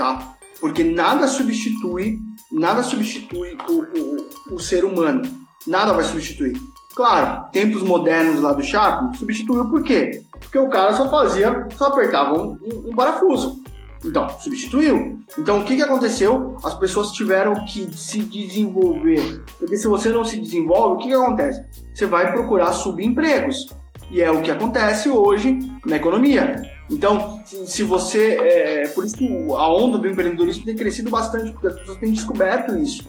tá? 0.00 0.34
Porque 0.58 0.82
nada 0.82 1.28
substitui, 1.28 2.18
nada 2.50 2.82
substitui 2.82 3.56
o, 3.68 4.54
o, 4.54 4.54
o 4.54 4.58
ser 4.58 4.82
humano. 4.82 5.22
Nada 5.66 5.92
vai 5.92 6.04
substituir. 6.04 6.58
Claro, 6.94 7.50
tempos 7.52 7.82
modernos 7.82 8.40
lá 8.40 8.54
do 8.54 8.62
Chapo, 8.62 9.14
substituiu 9.16 9.68
por 9.68 9.82
quê? 9.82 10.22
Porque 10.40 10.58
o 10.58 10.70
cara 10.70 10.94
só 10.94 11.08
fazia, 11.08 11.68
só 11.76 11.88
apertava 11.88 12.34
um, 12.34 12.58
um, 12.86 12.94
parafuso. 12.94 13.62
Então, 14.02 14.26
substituiu. 14.40 15.20
Então, 15.38 15.60
o 15.60 15.64
que, 15.64 15.76
que 15.76 15.82
aconteceu? 15.82 16.56
As 16.64 16.74
pessoas 16.74 17.12
tiveram 17.12 17.54
que 17.66 17.94
se 17.94 18.20
desenvolver. 18.20 19.44
Porque 19.58 19.76
se 19.76 19.86
você 19.86 20.08
não 20.08 20.24
se 20.24 20.40
desenvolve, 20.40 20.94
o 20.94 20.98
que, 20.98 21.08
que 21.08 21.14
acontece? 21.14 21.62
Você 21.94 22.06
vai 22.06 22.32
procurar 22.32 22.72
subempregos. 22.72 23.68
E 24.10 24.22
é 24.22 24.30
o 24.30 24.40
que 24.40 24.50
acontece 24.50 25.10
hoje 25.10 25.58
na 25.84 25.96
economia. 25.96 26.62
Então, 26.90 27.40
se 27.44 27.82
você. 27.84 28.36
É, 28.36 28.88
por 28.88 29.04
isso 29.04 29.16
que 29.16 29.26
a 29.26 29.68
onda 29.72 29.96
do 29.96 30.08
empreendedorismo 30.08 30.64
tem 30.64 30.74
crescido 30.74 31.08
bastante, 31.08 31.52
porque 31.52 31.68
as 31.68 31.78
pessoas 31.78 31.98
têm 31.98 32.12
descoberto 32.12 32.76
isso. 32.76 33.06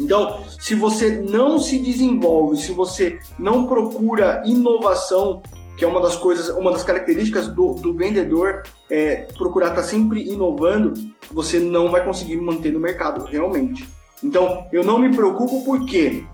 Então, 0.00 0.42
se 0.60 0.74
você 0.74 1.20
não 1.20 1.58
se 1.58 1.78
desenvolve, 1.78 2.56
se 2.56 2.72
você 2.72 3.18
não 3.38 3.66
procura 3.66 4.42
inovação, 4.46 5.42
que 5.76 5.84
é 5.84 5.88
uma 5.88 6.00
das 6.00 6.16
coisas, 6.16 6.48
uma 6.56 6.70
das 6.72 6.82
características 6.82 7.48
do, 7.48 7.74
do 7.74 7.92
vendedor, 7.92 8.62
é 8.88 9.26
procurar 9.36 9.68
estar 9.70 9.82
sempre 9.82 10.22
inovando, 10.22 10.94
você 11.30 11.58
não 11.58 11.90
vai 11.90 12.04
conseguir 12.04 12.36
manter 12.36 12.72
no 12.72 12.80
mercado, 12.80 13.24
realmente. 13.24 13.88
Então, 14.22 14.66
eu 14.72 14.84
não 14.84 14.98
me 14.98 15.14
preocupo 15.14 15.64
por 15.64 15.84
quê? 15.84 16.24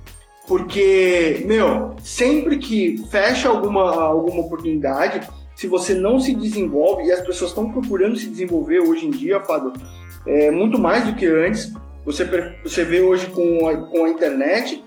Porque, 0.46 1.42
meu, 1.46 1.94
sempre 2.02 2.58
que 2.58 2.98
fecha 3.10 3.48
alguma, 3.48 3.94
alguma 4.02 4.42
oportunidade, 4.42 5.26
se 5.54 5.66
você 5.66 5.94
não 5.94 6.18
se 6.18 6.34
desenvolve, 6.34 7.04
e 7.04 7.12
as 7.12 7.20
pessoas 7.20 7.50
estão 7.50 7.70
procurando 7.70 8.16
se 8.16 8.28
desenvolver 8.28 8.80
hoje 8.80 9.06
em 9.06 9.10
dia, 9.10 9.40
Fábio, 9.40 9.72
é, 10.26 10.50
muito 10.50 10.78
mais 10.78 11.04
do 11.04 11.14
que 11.14 11.26
antes. 11.26 11.72
Você, 12.04 12.24
você 12.62 12.84
vê 12.84 13.00
hoje 13.00 13.28
com 13.28 13.68
a, 13.68 13.76
com 13.76 14.04
a 14.04 14.08
internet, 14.08 14.84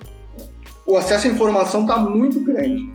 o 0.86 0.96
acesso 0.96 1.28
à 1.28 1.32
informação 1.32 1.82
está 1.82 1.98
muito 1.98 2.40
grande. 2.40 2.92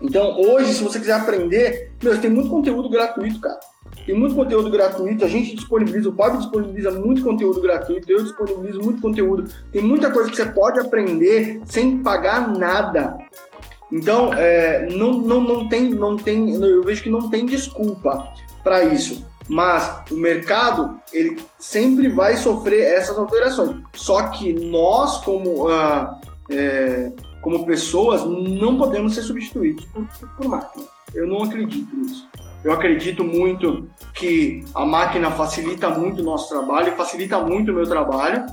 Então, 0.00 0.38
hoje, 0.38 0.74
se 0.74 0.82
você 0.82 0.98
quiser 0.98 1.14
aprender, 1.14 1.92
meu, 2.02 2.20
tem 2.20 2.30
muito 2.30 2.50
conteúdo 2.50 2.88
gratuito, 2.88 3.40
cara. 3.40 3.58
Tem 4.04 4.14
muito 4.14 4.34
conteúdo 4.34 4.70
gratuito, 4.70 5.24
a 5.24 5.28
gente 5.28 5.54
disponibiliza, 5.54 6.10
o 6.10 6.14
Fábio 6.14 6.38
disponibiliza 6.38 6.90
muito 6.90 7.22
conteúdo 7.22 7.60
gratuito, 7.60 8.10
eu 8.10 8.22
disponibilizo 8.22 8.82
muito 8.82 9.00
conteúdo. 9.00 9.50
Tem 9.72 9.82
muita 9.82 10.10
coisa 10.10 10.30
que 10.30 10.36
você 10.36 10.44
pode 10.44 10.78
aprender 10.78 11.62
sem 11.64 12.02
pagar 12.02 12.52
nada. 12.56 13.16
Então, 13.92 14.32
é, 14.34 14.88
não, 14.90 15.12
não, 15.12 15.40
não, 15.40 15.68
tem, 15.68 15.90
não 15.90 16.16
tem, 16.16 16.54
eu 16.54 16.82
vejo 16.82 17.02
que 17.02 17.10
não 17.10 17.28
tem 17.28 17.46
desculpa 17.46 18.32
para 18.62 18.84
isso. 18.84 19.24
Mas 19.48 20.02
o 20.10 20.16
mercado, 20.16 20.98
ele 21.12 21.38
sempre 21.58 22.08
vai 22.08 22.36
sofrer 22.36 22.80
essas 22.94 23.18
alterações. 23.18 23.76
Só 23.92 24.28
que 24.28 24.52
nós, 24.52 25.18
como, 25.18 25.68
uh, 25.68 26.18
é, 26.50 27.12
como 27.42 27.66
pessoas, 27.66 28.24
não 28.24 28.78
podemos 28.78 29.14
ser 29.14 29.22
substituídos 29.22 29.84
por, 29.86 30.06
por 30.36 30.48
máquina. 30.48 30.86
Eu 31.14 31.26
não 31.26 31.42
acredito 31.42 31.94
nisso. 31.94 32.26
Eu 32.64 32.72
acredito 32.72 33.22
muito 33.22 33.86
que 34.14 34.64
a 34.74 34.86
máquina 34.86 35.30
facilita 35.30 35.90
muito 35.90 36.22
o 36.22 36.24
nosso 36.24 36.48
trabalho, 36.48 36.96
facilita 36.96 37.38
muito 37.38 37.70
o 37.70 37.74
meu 37.74 37.86
trabalho, 37.86 38.46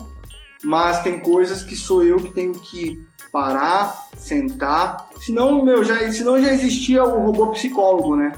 mas 0.63 1.01
tem 1.01 1.21
coisas 1.21 1.63
que 1.63 1.77
sou 1.77 2.03
eu 2.03 2.17
que 2.17 2.33
tenho 2.33 2.51
que 2.51 3.01
parar, 3.31 4.09
sentar. 4.17 5.09
Senão, 5.19 5.63
meu, 5.63 5.83
já, 5.83 6.11
senão 6.11 6.41
já 6.41 6.51
existia 6.51 7.03
o 7.03 7.25
robô 7.25 7.47
psicólogo, 7.47 8.15
né? 8.15 8.33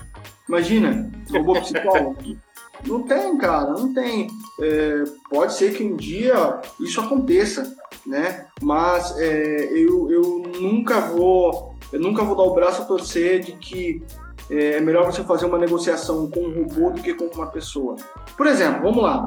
Imagina, 0.47 1.11
robô 1.31 1.53
psicólogo. 1.59 2.17
não 2.85 3.03
tem, 3.03 3.37
cara, 3.37 3.71
não 3.71 3.93
tem. 3.93 4.27
É, 4.61 5.03
pode 5.29 5.53
ser 5.53 5.73
que 5.73 5.83
um 5.83 5.95
dia 5.95 6.61
isso 6.79 7.01
aconteça, 7.01 7.75
né? 8.05 8.45
Mas 8.61 9.17
é, 9.17 9.69
eu, 9.71 10.11
eu 10.11 10.43
nunca 10.59 10.99
vou 10.99 11.73
eu 11.93 11.99
nunca 11.99 12.23
vou 12.23 12.35
dar 12.35 12.43
o 12.43 12.55
braço 12.55 12.81
a 12.81 12.85
torcer 12.85 13.41
de 13.41 13.51
que 13.53 14.03
é, 14.49 14.77
é 14.77 14.81
melhor 14.81 15.05
você 15.05 15.23
fazer 15.23 15.45
uma 15.45 15.59
negociação 15.59 16.29
com 16.29 16.41
um 16.41 16.63
robô 16.63 16.89
do 16.89 17.01
que 17.01 17.13
com 17.13 17.25
uma 17.25 17.47
pessoa. 17.47 17.95
Por 18.35 18.47
exemplo, 18.47 18.81
vamos 18.81 19.03
lá. 19.03 19.25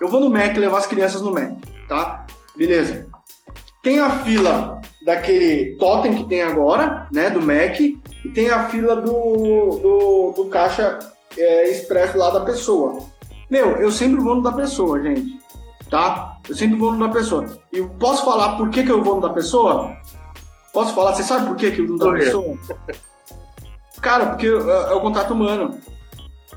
Eu 0.00 0.08
vou 0.08 0.20
no 0.20 0.30
Mac 0.30 0.56
levar 0.56 0.78
as 0.78 0.86
crianças 0.86 1.20
no 1.20 1.32
Mac, 1.32 1.52
tá? 1.88 2.24
Beleza. 2.54 3.08
Tem 3.82 3.98
a 3.98 4.10
fila 4.20 4.75
daquele 5.06 5.76
totem 5.76 6.16
que 6.16 6.24
tem 6.24 6.42
agora, 6.42 7.06
né, 7.12 7.30
do 7.30 7.40
Mac, 7.40 7.78
e 7.78 8.28
tem 8.34 8.50
a 8.50 8.68
fila 8.68 8.96
do, 8.96 9.12
do, 9.12 10.32
do 10.36 10.44
caixa 10.46 10.98
é, 11.38 11.70
expresso 11.70 12.18
lá 12.18 12.30
da 12.30 12.40
pessoa. 12.40 12.98
Meu, 13.48 13.76
eu 13.76 13.92
sempre 13.92 14.20
vou 14.20 14.34
no 14.34 14.42
da 14.42 14.50
pessoa, 14.50 15.00
gente, 15.00 15.38
tá? 15.88 16.36
Eu 16.48 16.56
sempre 16.56 16.76
vou 16.76 16.92
no 16.92 17.06
da 17.06 17.12
pessoa. 17.12 17.46
E 17.72 17.80
posso 18.00 18.24
falar 18.24 18.56
por 18.56 18.68
que, 18.68 18.82
que 18.82 18.90
eu 18.90 19.00
vou 19.00 19.14
no 19.14 19.20
da 19.20 19.28
pessoa? 19.28 19.96
Posso 20.72 20.92
falar? 20.92 21.14
Você 21.14 21.22
sabe 21.22 21.46
por 21.46 21.54
que, 21.54 21.70
que 21.70 21.80
eu 21.80 21.86
vou 21.86 21.96
no 21.96 22.04
da 22.04 22.18
pessoa? 22.18 22.58
Cara, 24.02 24.26
porque 24.26 24.48
é, 24.48 24.50
é 24.50 24.92
o 24.92 25.00
contato 25.00 25.32
humano. 25.32 25.78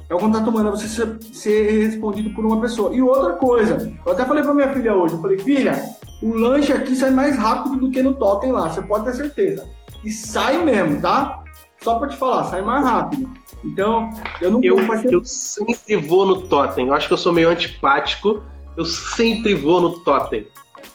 É 0.10 0.16
o 0.16 0.18
contato 0.18 0.50
humano, 0.50 0.70
é 0.70 0.72
você 0.72 0.88
ser, 0.88 1.20
ser, 1.32 1.86
respondido 1.86 2.32
por 2.32 2.44
uma 2.44 2.60
pessoa. 2.60 2.96
E 2.96 3.00
outra 3.00 3.34
coisa, 3.34 3.94
eu 4.04 4.12
até 4.12 4.26
falei 4.26 4.42
pra 4.42 4.56
minha 4.56 4.74
filha 4.74 4.96
hoje, 4.96 5.14
eu 5.14 5.22
falei, 5.22 5.38
filha, 5.38 5.80
o 6.22 6.34
lanche 6.34 6.74
aqui 6.74 6.96
sai 6.96 7.12
mais 7.12 7.38
rápido 7.38 7.78
do 7.78 7.92
que 7.92 8.02
no 8.02 8.14
totem 8.14 8.52
lá, 8.52 8.70
você 8.70 8.82
pode 8.82 9.06
ter 9.06 9.14
certeza. 9.14 9.68
E 10.04 10.12
sai 10.12 10.64
mesmo, 10.64 11.02
tá? 11.02 11.44
Só 11.82 11.98
pra 11.98 12.10
te 12.10 12.18
falar, 12.18 12.46
sai 12.46 12.62
mais 12.62 12.84
rápido. 12.84 13.30
Então, 13.64 14.10
eu 14.42 14.52
não 14.52 14.64
eu, 14.64 14.78
eu 15.12 15.24
sempre 15.24 15.96
vou 15.96 16.26
no 16.26 16.42
totem. 16.48 16.88
Eu 16.88 16.94
acho 16.94 17.08
que 17.08 17.14
eu 17.14 17.18
sou 17.18 17.34
meio 17.34 17.50
antipático. 17.50 18.42
Eu 18.76 18.86
sempre 18.86 19.54
vou 19.54 19.82
no 19.82 20.00
totem. 20.00 20.48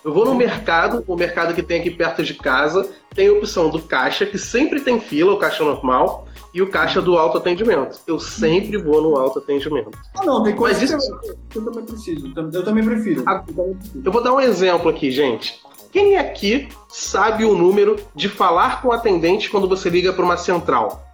Eu 0.04 0.12
vou 0.12 0.26
no 0.26 0.34
mercado, 0.34 1.02
o 1.06 1.16
mercado 1.16 1.54
que 1.54 1.62
tem 1.62 1.80
aqui 1.80 1.90
perto 1.90 2.22
de 2.22 2.34
casa, 2.34 2.90
tem 3.14 3.28
a 3.28 3.32
opção 3.32 3.70
do 3.70 3.80
caixa, 3.80 4.26
que 4.26 4.38
sempre 4.38 4.80
tem 4.80 5.00
fila, 5.00 5.32
o 5.32 5.38
caixa 5.38 5.64
normal, 5.64 6.26
e 6.54 6.62
o 6.62 6.70
caixa 6.70 7.02
do 7.02 7.18
autoatendimento. 7.18 7.98
Eu 8.06 8.20
sempre 8.20 8.78
vou 8.78 9.02
no 9.02 9.18
autoatendimento. 9.18 9.90
Ah, 10.16 10.24
não, 10.24 10.42
tem 10.44 10.54
coisa 10.54 10.84
isso... 10.84 10.96
que 11.50 11.58
eu 11.58 11.64
também 11.64 11.84
preciso. 11.84 12.32
Eu 12.52 12.64
também 12.64 12.84
prefiro. 12.84 13.24
Ah, 13.26 13.44
eu 14.04 14.12
vou 14.12 14.22
dar 14.22 14.32
um 14.32 14.40
exemplo 14.40 14.88
aqui, 14.88 15.10
gente. 15.10 15.60
Quem 15.90 16.16
aqui 16.16 16.68
sabe 16.88 17.44
o 17.44 17.56
número 17.56 17.96
de 18.14 18.28
falar 18.28 18.80
com 18.80 18.88
o 18.88 18.92
atendente 18.92 19.50
quando 19.50 19.68
você 19.68 19.90
liga 19.90 20.12
para 20.12 20.24
uma 20.24 20.36
central? 20.36 21.04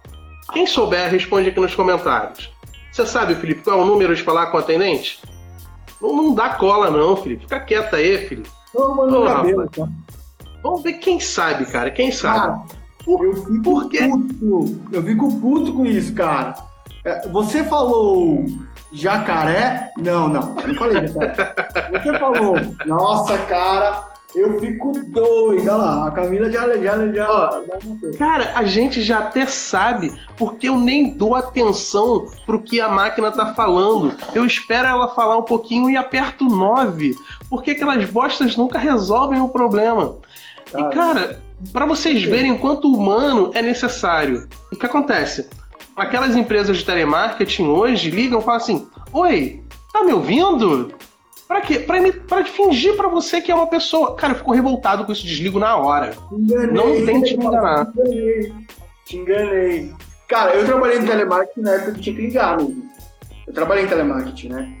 Quem 0.53 0.67
souber, 0.67 1.09
responde 1.09 1.49
aqui 1.49 1.59
nos 1.59 1.73
comentários. 1.73 2.51
Você 2.91 3.05
sabe, 3.05 3.35
Felipe, 3.35 3.63
qual 3.63 3.79
é 3.79 3.81
o 3.81 3.85
número 3.85 4.15
de 4.15 4.21
falar 4.21 4.47
com 4.47 4.57
o 4.57 4.59
atendente? 4.59 5.19
Não, 5.99 6.15
não 6.15 6.35
dá 6.35 6.49
cola, 6.49 6.91
não, 6.91 7.15
Felipe. 7.15 7.43
Fica 7.43 7.59
quieto 7.59 7.95
aí, 7.95 8.27
Felipe. 8.27 8.49
Não, 8.75 8.95
mano, 8.95 9.23
cabelo, 9.25 9.69
tá? 9.69 9.87
Vamos 10.61 10.83
ver 10.83 10.93
quem 10.93 11.19
sabe, 11.19 11.65
cara. 11.65 11.89
Quem 11.89 12.11
sabe? 12.11 12.47
Ah, 12.47 12.75
Por, 13.03 13.25
eu 13.25 13.35
fico 13.35 13.61
por 13.61 13.89
quê? 13.89 14.07
puto. 14.07 14.79
Eu 14.91 15.03
fico 15.03 15.39
puto 15.39 15.73
com 15.73 15.85
isso, 15.85 16.13
cara. 16.13 16.55
É, 17.03 17.27
você 17.29 17.63
falou 17.63 18.45
jacaré? 18.91 19.91
Não, 19.97 20.27
não. 20.27 20.55
Eu 20.59 20.67
não 20.67 20.75
falei 20.75 21.07
jacaré. 21.07 21.53
Você 21.91 22.19
falou, 22.19 22.55
nossa, 22.85 23.37
cara, 23.39 24.11
eu 24.33 24.59
fico 24.59 24.93
doido, 25.09 25.61
olha 25.61 25.75
lá, 25.75 26.07
a 26.07 26.11
Camila 26.11 26.49
já, 26.49 26.67
já, 26.77 27.07
já, 27.07 27.11
já 27.11 28.17
Cara, 28.17 28.53
a 28.55 28.63
gente 28.63 29.01
já 29.01 29.19
até 29.19 29.45
sabe, 29.45 30.13
porque 30.37 30.69
eu 30.69 30.79
nem 30.79 31.11
dou 31.11 31.35
atenção 31.35 32.27
pro 32.45 32.61
que 32.61 32.79
a 32.79 32.87
máquina 32.87 33.29
tá 33.31 33.53
falando. 33.53 34.15
Eu 34.33 34.45
espero 34.45 34.87
ela 34.87 35.09
falar 35.09 35.37
um 35.37 35.43
pouquinho 35.43 35.89
e 35.89 35.97
aperto 35.97 36.45
9, 36.45 37.15
porque 37.49 37.71
aquelas 37.71 38.09
bostas 38.09 38.55
nunca 38.55 38.79
resolvem 38.79 39.41
o 39.41 39.49
problema. 39.49 40.15
Cara. 40.71 40.87
E, 40.87 40.95
cara, 40.95 41.41
para 41.71 41.85
vocês 41.85 42.23
verem 42.23 42.57
quanto 42.57 42.91
humano 42.91 43.51
é 43.53 43.61
necessário. 43.61 44.47
O 44.71 44.75
que 44.75 44.85
acontece? 44.85 45.49
Aquelas 45.95 46.35
empresas 46.35 46.77
de 46.77 46.85
telemarketing 46.85 47.67
hoje 47.67 48.09
ligam 48.09 48.39
e 48.39 48.43
falam 48.43 48.61
assim: 48.61 48.87
Oi, 49.11 49.63
tá 49.91 50.03
me 50.03 50.13
ouvindo? 50.13 50.93
Pra 51.47 51.61
quê? 51.61 51.79
Pra, 51.79 51.99
me, 51.99 52.13
pra 52.13 52.45
fingir 52.45 52.95
pra 52.95 53.09
você 53.09 53.41
que 53.41 53.51
é 53.51 53.55
uma 53.55 53.67
pessoa. 53.67 54.15
Cara, 54.15 54.33
eu 54.33 54.37
fico 54.37 54.53
revoltado 54.53 55.05
com 55.05 55.11
isso, 55.11 55.25
desligo 55.25 55.59
na 55.59 55.75
hora. 55.75 56.13
Enganei, 56.31 56.71
não 56.71 57.05
tente 57.05 57.37
me 57.37 57.45
enganar. 57.45 57.85
Te 57.85 57.99
enganei. 57.99 58.53
Te 59.05 59.17
enganei. 59.17 59.93
Cara, 60.29 60.55
eu 60.55 60.65
trabalhei 60.65 60.99
em 60.99 61.05
telemarketing 61.05 61.61
na 61.61 61.71
época 61.71 61.91
que 61.91 61.99
tinha 61.99 62.15
que 62.15 62.21
ligar 62.21 62.57
mesmo. 62.57 62.89
Eu 63.45 63.53
trabalhei 63.53 63.83
em 63.83 63.87
telemarketing, 63.87 64.47
né? 64.47 64.73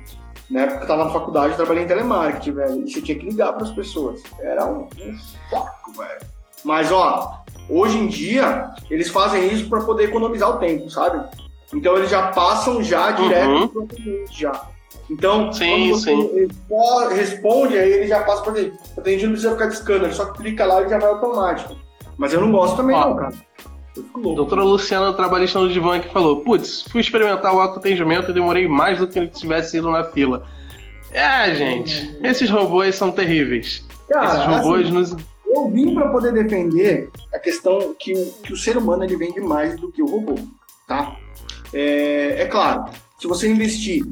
Na 0.49 0.61
época 0.61 0.77
que 0.77 0.83
eu 0.83 0.87
tava 0.87 1.03
na 1.03 1.09
faculdade, 1.09 1.49
eu 1.49 1.57
trabalhei 1.57 1.83
em 1.83 1.87
telemarketing, 1.87 2.51
velho. 2.53 2.87
E 2.87 2.91
você 2.91 3.01
tinha 3.01 3.19
que 3.19 3.25
ligar 3.25 3.51
pras 3.53 3.71
pessoas. 3.71 4.23
Era 4.39 4.65
um, 4.65 4.83
um 4.83 5.17
saco, 5.49 5.91
velho. 5.97 6.21
Mas, 6.63 6.91
ó, 6.91 7.43
hoje 7.69 7.97
em 7.97 8.07
dia, 8.07 8.69
eles 8.89 9.09
fazem 9.09 9.51
isso 9.51 9.69
para 9.69 9.81
poder 9.81 10.05
economizar 10.05 10.49
o 10.49 10.57
tempo, 10.57 10.89
sabe? 10.89 11.23
Então 11.73 11.95
eles 11.97 12.09
já 12.09 12.27
passam 12.27 12.83
já 12.83 13.11
direto 13.11 13.49
uhum. 13.49 13.67
pro 13.67 13.87
cliente 13.87 14.41
já. 14.41 14.69
Então, 15.09 15.51
sim, 15.51 15.93
sim. 15.95 16.47
responde, 17.13 17.77
aí 17.77 17.91
ele 17.91 18.07
já 18.07 18.23
passa 18.23 18.43
para 18.43 18.59
ele. 18.59 18.73
A 18.97 19.09
gente 19.09 19.23
não 19.23 19.31
precisa 19.31 19.51
ficar 19.53 19.65
discando, 19.67 20.05
ele 20.05 20.13
só 20.13 20.25
clica 20.27 20.65
lá 20.65 20.81
e 20.83 20.89
já 20.89 20.99
vai 20.99 21.09
automático. 21.09 21.75
Mas 22.17 22.33
eu 22.33 22.41
não 22.41 22.51
gosto 22.51 22.77
também, 22.77 22.95
Ó, 22.95 23.09
não, 23.09 23.15
cara. 23.17 23.33
Doutora 24.15 24.63
Luciana, 24.63 25.11
trabalhista 25.11 25.59
no 25.59 25.67
Divan, 25.67 25.99
que 25.99 26.09
falou: 26.09 26.41
Putz, 26.41 26.83
fui 26.83 27.01
experimentar 27.01 27.53
o 27.53 27.59
autoatendimento 27.59 28.31
e 28.31 28.33
demorei 28.33 28.67
mais 28.67 28.99
do 28.99 29.07
que 29.07 29.19
ele 29.19 29.27
tivesse 29.27 29.77
ido 29.77 29.91
na 29.91 30.05
fila. 30.05 30.45
É, 31.11 31.53
gente, 31.53 32.17
esses 32.23 32.49
robôs 32.49 32.95
são 32.95 33.11
terríveis. 33.11 33.85
Cara, 34.07 34.27
esses 34.27 34.45
robôs 34.45 34.85
assim, 34.85 34.93
nos. 34.93 35.15
Eu 35.53 35.69
vim 35.69 35.93
para 35.93 36.09
poder 36.09 36.31
defender 36.31 37.09
a 37.33 37.37
questão 37.37 37.93
que, 37.99 38.13
que 38.43 38.53
o 38.53 38.57
ser 38.57 38.77
humano 38.77 39.03
ele 39.03 39.17
vende 39.17 39.41
mais 39.41 39.77
do 39.79 39.91
que 39.91 40.01
o 40.01 40.05
robô, 40.05 40.35
tá? 40.87 41.17
É, 41.73 42.43
é 42.43 42.45
claro, 42.45 42.85
se 43.19 43.27
você 43.27 43.49
investir 43.49 44.05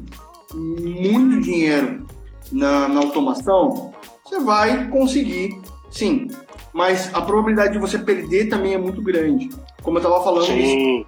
muito 0.54 1.40
dinheiro 1.40 2.06
na, 2.52 2.88
na 2.88 3.00
automação, 3.00 3.92
você 4.22 4.38
vai 4.40 4.88
conseguir, 4.88 5.58
sim. 5.90 6.28
Mas 6.72 7.12
a 7.14 7.22
probabilidade 7.22 7.72
de 7.72 7.78
você 7.78 7.98
perder 7.98 8.48
também 8.48 8.74
é 8.74 8.78
muito 8.78 9.02
grande. 9.02 9.48
Como 9.82 9.98
eu 9.98 10.02
estava 10.02 10.22
falando 10.22 10.52
isso 10.52 11.06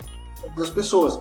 das 0.57 0.71
pessoas. 0.71 1.21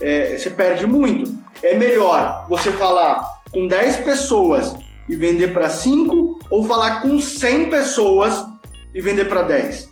É, 0.00 0.38
você 0.38 0.50
perde 0.50 0.86
muito. 0.86 1.34
É 1.62 1.76
melhor 1.76 2.46
você 2.48 2.72
falar 2.72 3.42
com 3.52 3.66
10 3.66 3.98
pessoas 3.98 4.74
e 5.08 5.14
vender 5.14 5.52
para 5.52 5.68
5 5.68 6.38
ou 6.48 6.64
falar 6.64 7.02
com 7.02 7.20
100 7.20 7.68
pessoas 7.70 8.51
e 8.94 9.00
vender 9.00 9.26
para 9.26 9.42
10? 9.42 9.90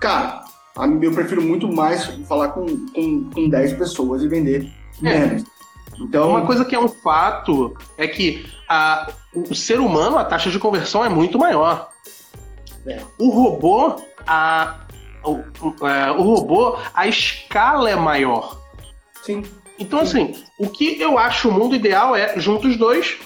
Cara, 0.00 0.44
eu 1.00 1.12
prefiro 1.12 1.42
muito 1.42 1.70
mais 1.70 2.04
falar 2.26 2.48
com, 2.48 2.66
com, 2.88 3.30
com 3.30 3.48
10 3.48 3.74
pessoas 3.74 4.22
e 4.22 4.28
vender 4.28 4.70
é. 5.02 5.18
menos. 5.18 5.44
Então, 6.00 6.30
uma 6.30 6.46
coisa 6.46 6.64
que 6.64 6.74
é 6.74 6.80
um 6.80 6.88
fato 6.88 7.76
é 7.96 8.06
que 8.08 8.46
a, 8.68 9.12
o 9.34 9.54
ser 9.54 9.78
humano, 9.78 10.18
a 10.18 10.24
taxa 10.24 10.50
de 10.50 10.58
conversão 10.58 11.04
é 11.04 11.08
muito 11.08 11.38
maior. 11.38 11.90
É. 12.86 13.00
O 13.18 13.30
robô, 13.30 13.96
a, 14.26 14.80
o, 15.24 15.86
é, 15.86 16.10
o 16.10 16.22
robô, 16.22 16.76
a 16.94 17.06
escala 17.06 17.90
é 17.90 17.94
maior. 17.94 18.60
Sim. 19.22 19.44
Então, 19.78 20.04
Sim. 20.04 20.32
assim, 20.32 20.44
o 20.58 20.68
que 20.68 21.00
eu 21.00 21.18
acho 21.18 21.48
o 21.48 21.52
mundo 21.52 21.74
ideal 21.74 22.16
é 22.16 22.38
juntos 22.40 22.76
dois. 22.76 23.18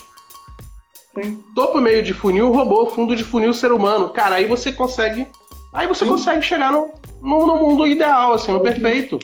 Topo 1.55 1.81
meio 1.81 2.03
de 2.03 2.13
funil, 2.13 2.53
robô, 2.53 2.87
fundo 2.87 3.17
de 3.17 3.25
funil, 3.25 3.53
ser 3.53 3.73
humano. 3.73 4.11
Cara, 4.11 4.37
aí 4.37 4.47
você 4.47 4.73
consegue. 4.73 5.27
Aí 5.73 5.87
você 5.87 6.05
Sim. 6.05 6.11
consegue 6.11 6.43
chegar 6.43 6.73
no, 6.73 6.91
no, 7.23 7.47
no, 7.47 7.57
mundo 7.57 7.87
ideal, 7.87 8.33
assim, 8.35 8.53
no 8.53 8.61
perfeito. 8.61 9.19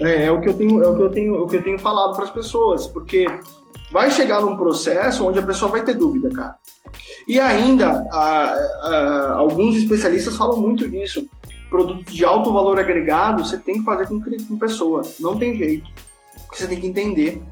É, 0.00 0.24
é, 0.24 0.30
o 0.30 0.40
que 0.40 0.48
eu 0.48 0.54
tenho, 0.54 0.82
é 0.82 0.88
o 0.88 0.96
que 0.96 1.02
eu 1.02 1.10
tenho, 1.10 1.42
o 1.42 1.46
que 1.46 1.56
eu 1.56 1.62
tenho 1.62 1.78
falado 1.78 2.14
para 2.14 2.24
as 2.24 2.30
pessoas, 2.30 2.86
porque 2.86 3.26
vai 3.90 4.10
chegar 4.10 4.40
num 4.40 4.56
processo 4.56 5.26
onde 5.26 5.38
a 5.38 5.42
pessoa 5.42 5.70
vai 5.70 5.82
ter 5.84 5.94
dúvida, 5.94 6.28
cara. 6.30 6.56
E 7.26 7.40
ainda, 7.40 8.06
a, 8.12 8.54
a, 8.82 9.32
alguns 9.38 9.76
especialistas 9.76 10.36
falam 10.36 10.60
muito 10.60 10.88
disso. 10.88 11.26
Produtos 11.68 12.14
de 12.14 12.24
alto 12.24 12.52
valor 12.52 12.78
agregado, 12.78 13.44
você 13.44 13.58
tem 13.58 13.78
que 13.78 13.84
fazer 13.84 14.06
com, 14.06 14.20
com 14.20 14.58
pessoa. 14.58 15.02
Não 15.18 15.36
tem 15.36 15.56
jeito. 15.56 15.90
Você 16.52 16.66
tem 16.66 16.80
que 16.80 16.86
entender. 16.86 17.42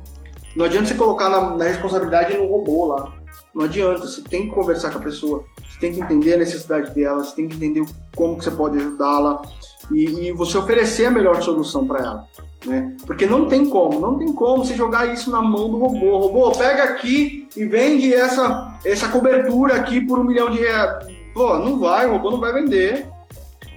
Não 0.54 0.64
adianta 0.64 0.86
você 0.86 0.94
colocar 0.94 1.28
na, 1.28 1.56
na 1.56 1.64
responsabilidade 1.64 2.36
no 2.36 2.46
robô 2.46 2.86
lá. 2.86 3.12
Não 3.54 3.64
adianta. 3.64 4.06
Você 4.06 4.22
tem 4.22 4.48
que 4.48 4.54
conversar 4.54 4.90
com 4.90 4.98
a 4.98 5.02
pessoa. 5.02 5.44
Você 5.68 5.78
tem 5.80 5.92
que 5.92 6.00
entender 6.00 6.34
a 6.34 6.38
necessidade 6.38 6.94
dela. 6.94 7.22
Você 7.22 7.36
tem 7.36 7.48
que 7.48 7.56
entender 7.56 7.84
como 8.16 8.36
que 8.38 8.44
você 8.44 8.50
pode 8.50 8.78
ajudá-la 8.78 9.42
e, 9.90 10.28
e 10.28 10.32
você 10.32 10.58
oferecer 10.58 11.06
a 11.06 11.10
melhor 11.10 11.42
solução 11.42 11.86
para 11.86 12.00
ela. 12.00 12.28
Né? 12.66 12.96
Porque 13.06 13.26
não 13.26 13.46
tem 13.46 13.68
como, 13.68 14.00
não 14.00 14.18
tem 14.18 14.32
como 14.32 14.64
você 14.64 14.74
jogar 14.74 15.12
isso 15.12 15.30
na 15.30 15.42
mão 15.42 15.70
do 15.70 15.78
robô. 15.78 16.18
Robô, 16.18 16.52
pega 16.52 16.84
aqui 16.84 17.46
e 17.56 17.64
vende 17.64 18.12
essa, 18.12 18.78
essa 18.84 19.08
cobertura 19.08 19.76
aqui 19.76 20.00
por 20.00 20.18
um 20.18 20.24
milhão 20.24 20.50
de 20.50 20.58
reais. 20.58 21.06
Pô, 21.34 21.58
não 21.58 21.78
vai, 21.78 22.06
o 22.06 22.12
robô 22.12 22.30
não 22.30 22.40
vai 22.40 22.52
vender. 22.52 23.06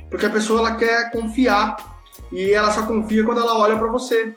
Porque 0.10 0.26
a 0.26 0.30
pessoa 0.30 0.60
ela 0.60 0.76
quer 0.76 1.12
confiar. 1.12 1.98
E 2.32 2.52
ela 2.52 2.72
só 2.72 2.84
confia 2.84 3.24
quando 3.24 3.42
ela 3.42 3.58
olha 3.58 3.78
para 3.78 3.88
você. 3.88 4.34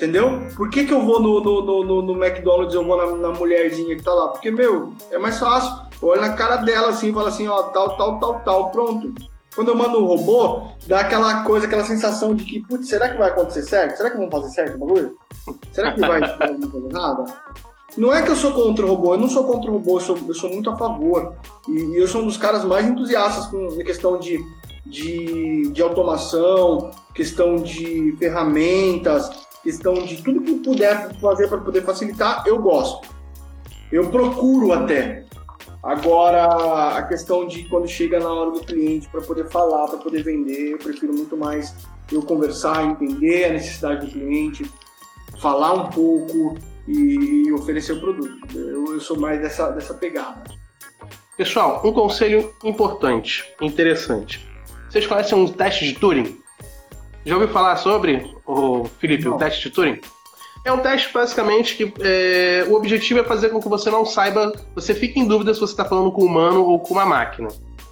Entendeu? 0.00 0.48
Por 0.56 0.70
que, 0.70 0.86
que 0.86 0.94
eu 0.94 1.04
vou 1.04 1.20
no, 1.20 1.42
no, 1.42 1.84
no, 1.84 2.02
no 2.02 2.24
McDonald's 2.24 2.74
eu 2.74 2.82
vou 2.82 2.96
na, 2.96 3.28
na, 3.28 3.38
mulherzinha 3.38 3.94
que 3.94 4.02
tá 4.02 4.14
lá? 4.14 4.28
Porque, 4.28 4.50
meu, 4.50 4.94
é 5.10 5.18
mais 5.18 5.38
fácil. 5.38 5.70
Olha 6.00 6.22
na 6.22 6.32
cara 6.32 6.56
dela 6.56 6.88
assim 6.88 7.10
e 7.10 7.12
fala 7.12 7.28
assim, 7.28 7.46
ó, 7.46 7.64
tal, 7.64 7.98
tal, 7.98 8.18
tal, 8.18 8.40
tal, 8.40 8.70
pronto. 8.70 9.12
Quando 9.54 9.68
eu 9.68 9.76
mando 9.76 10.02
um 10.02 10.06
robô, 10.06 10.68
dá 10.86 11.00
aquela 11.00 11.44
coisa, 11.44 11.66
aquela 11.66 11.84
sensação 11.84 12.34
de 12.34 12.44
que, 12.44 12.60
putz, 12.60 12.88
será 12.88 13.10
que 13.10 13.18
vai 13.18 13.28
acontecer 13.28 13.62
certo? 13.62 13.98
Será 13.98 14.10
que 14.10 14.16
vão 14.16 14.30
fazer 14.30 14.48
certo 14.48 14.76
o 14.76 14.78
bagulho? 14.78 15.18
Será 15.70 15.92
que 15.92 16.00
vai 16.00 16.20
dar 16.20 17.00
alguma? 17.00 17.26
Não 17.94 18.14
é 18.14 18.22
que 18.22 18.30
eu 18.30 18.36
sou 18.36 18.52
contra 18.52 18.86
o 18.86 18.88
robô, 18.88 19.12
eu 19.12 19.18
não 19.18 19.28
sou 19.28 19.44
contra 19.44 19.70
o 19.70 19.74
robô, 19.74 19.96
eu 19.96 20.00
sou, 20.00 20.18
eu 20.26 20.34
sou 20.34 20.48
muito 20.48 20.70
a 20.70 20.78
favor. 20.78 21.34
E, 21.68 21.72
e, 21.72 21.96
eu 21.98 22.08
sou 22.08 22.22
um 22.22 22.26
dos 22.26 22.38
caras 22.38 22.64
mais 22.64 22.86
entusiastas 22.86 23.48
com 23.48 23.66
a 23.66 23.84
questão 23.84 24.18
de, 24.18 24.42
de, 24.86 25.68
de 25.70 25.82
automação, 25.82 26.90
questão 27.14 27.56
de 27.56 28.16
ferramentas, 28.18 29.28
questão 29.62 29.94
de 29.94 30.22
tudo 30.22 30.40
que 30.40 30.54
puder 30.54 31.14
fazer 31.20 31.48
para 31.48 31.58
poder 31.58 31.82
facilitar, 31.82 32.44
eu 32.46 32.60
gosto. 32.60 33.08
Eu 33.90 34.10
procuro 34.10 34.72
até. 34.72 35.24
Agora, 35.82 36.98
a 36.98 37.02
questão 37.04 37.46
de 37.46 37.64
quando 37.64 37.88
chega 37.88 38.20
na 38.20 38.30
hora 38.30 38.50
do 38.50 38.60
cliente 38.60 39.08
para 39.08 39.22
poder 39.22 39.48
falar, 39.48 39.88
para 39.88 39.98
poder 39.98 40.22
vender, 40.22 40.72
eu 40.72 40.78
prefiro 40.78 41.12
muito 41.12 41.36
mais 41.36 41.74
eu 42.12 42.22
conversar, 42.22 42.84
entender 42.84 43.46
a 43.46 43.52
necessidade 43.54 44.06
do 44.06 44.12
cliente, 44.12 44.70
falar 45.40 45.72
um 45.72 45.88
pouco 45.88 46.56
e 46.86 47.50
oferecer 47.52 47.92
o 47.92 48.00
produto. 48.00 48.36
Eu, 48.54 48.94
eu 48.94 49.00
sou 49.00 49.18
mais 49.18 49.40
dessa, 49.40 49.70
dessa 49.70 49.94
pegada. 49.94 50.42
Pessoal, 51.36 51.80
um 51.84 51.92
conselho 51.92 52.52
importante, 52.62 53.44
interessante. 53.60 54.46
Vocês 54.90 55.06
conhecem 55.06 55.38
um 55.38 55.48
teste 55.48 55.86
de 55.86 55.94
Turing? 55.98 56.39
Já 57.24 57.34
ouviu 57.34 57.48
falar 57.48 57.76
sobre, 57.76 58.34
o 58.46 58.84
Felipe, 58.98 59.28
o 59.28 59.36
teste 59.36 59.68
de 59.68 59.74
Turing? 59.74 60.00
É 60.64 60.72
um 60.72 60.78
teste 60.78 61.12
basicamente 61.12 61.76
que 61.76 61.92
é, 62.00 62.66
o 62.68 62.74
objetivo 62.74 63.20
é 63.20 63.24
fazer 63.24 63.48
com 63.48 63.60
que 63.60 63.68
você 63.68 63.90
não 63.90 64.04
saiba, 64.04 64.52
você 64.74 64.94
fique 64.94 65.18
em 65.18 65.26
dúvida 65.26 65.54
se 65.54 65.60
você 65.60 65.72
está 65.72 65.84
falando 65.84 66.12
com 66.12 66.22
um 66.22 66.26
humano 66.26 66.64
ou 66.64 66.78
com 66.78 66.94
uma 66.94 67.06
máquina. 67.06 67.48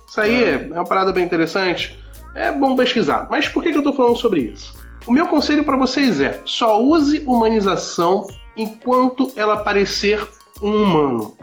Isso 0.07 0.21
aí 0.21 0.45
é, 0.45 0.69
é 0.71 0.75
uma 0.75 0.85
parada 0.85 1.13
bem 1.13 1.25
interessante. 1.25 1.99
É 2.35 2.53
bom 2.53 2.77
pesquisar. 2.77 3.27
Mas 3.31 3.49
por 3.49 3.63
que, 3.63 3.71
que 3.71 3.77
eu 3.77 3.81
estou 3.81 3.95
falando 3.95 4.17
sobre 4.17 4.41
isso? 4.41 4.75
O 5.07 5.13
meu 5.13 5.27
conselho 5.27 5.65
para 5.65 5.77
vocês 5.77 6.21
é: 6.21 6.41
só 6.45 6.81
use 6.81 7.23
humanização 7.27 8.27
enquanto 8.57 9.33
ela 9.37 9.59
parecer 9.59 10.27
um 10.63 10.83
humano. 10.83 11.37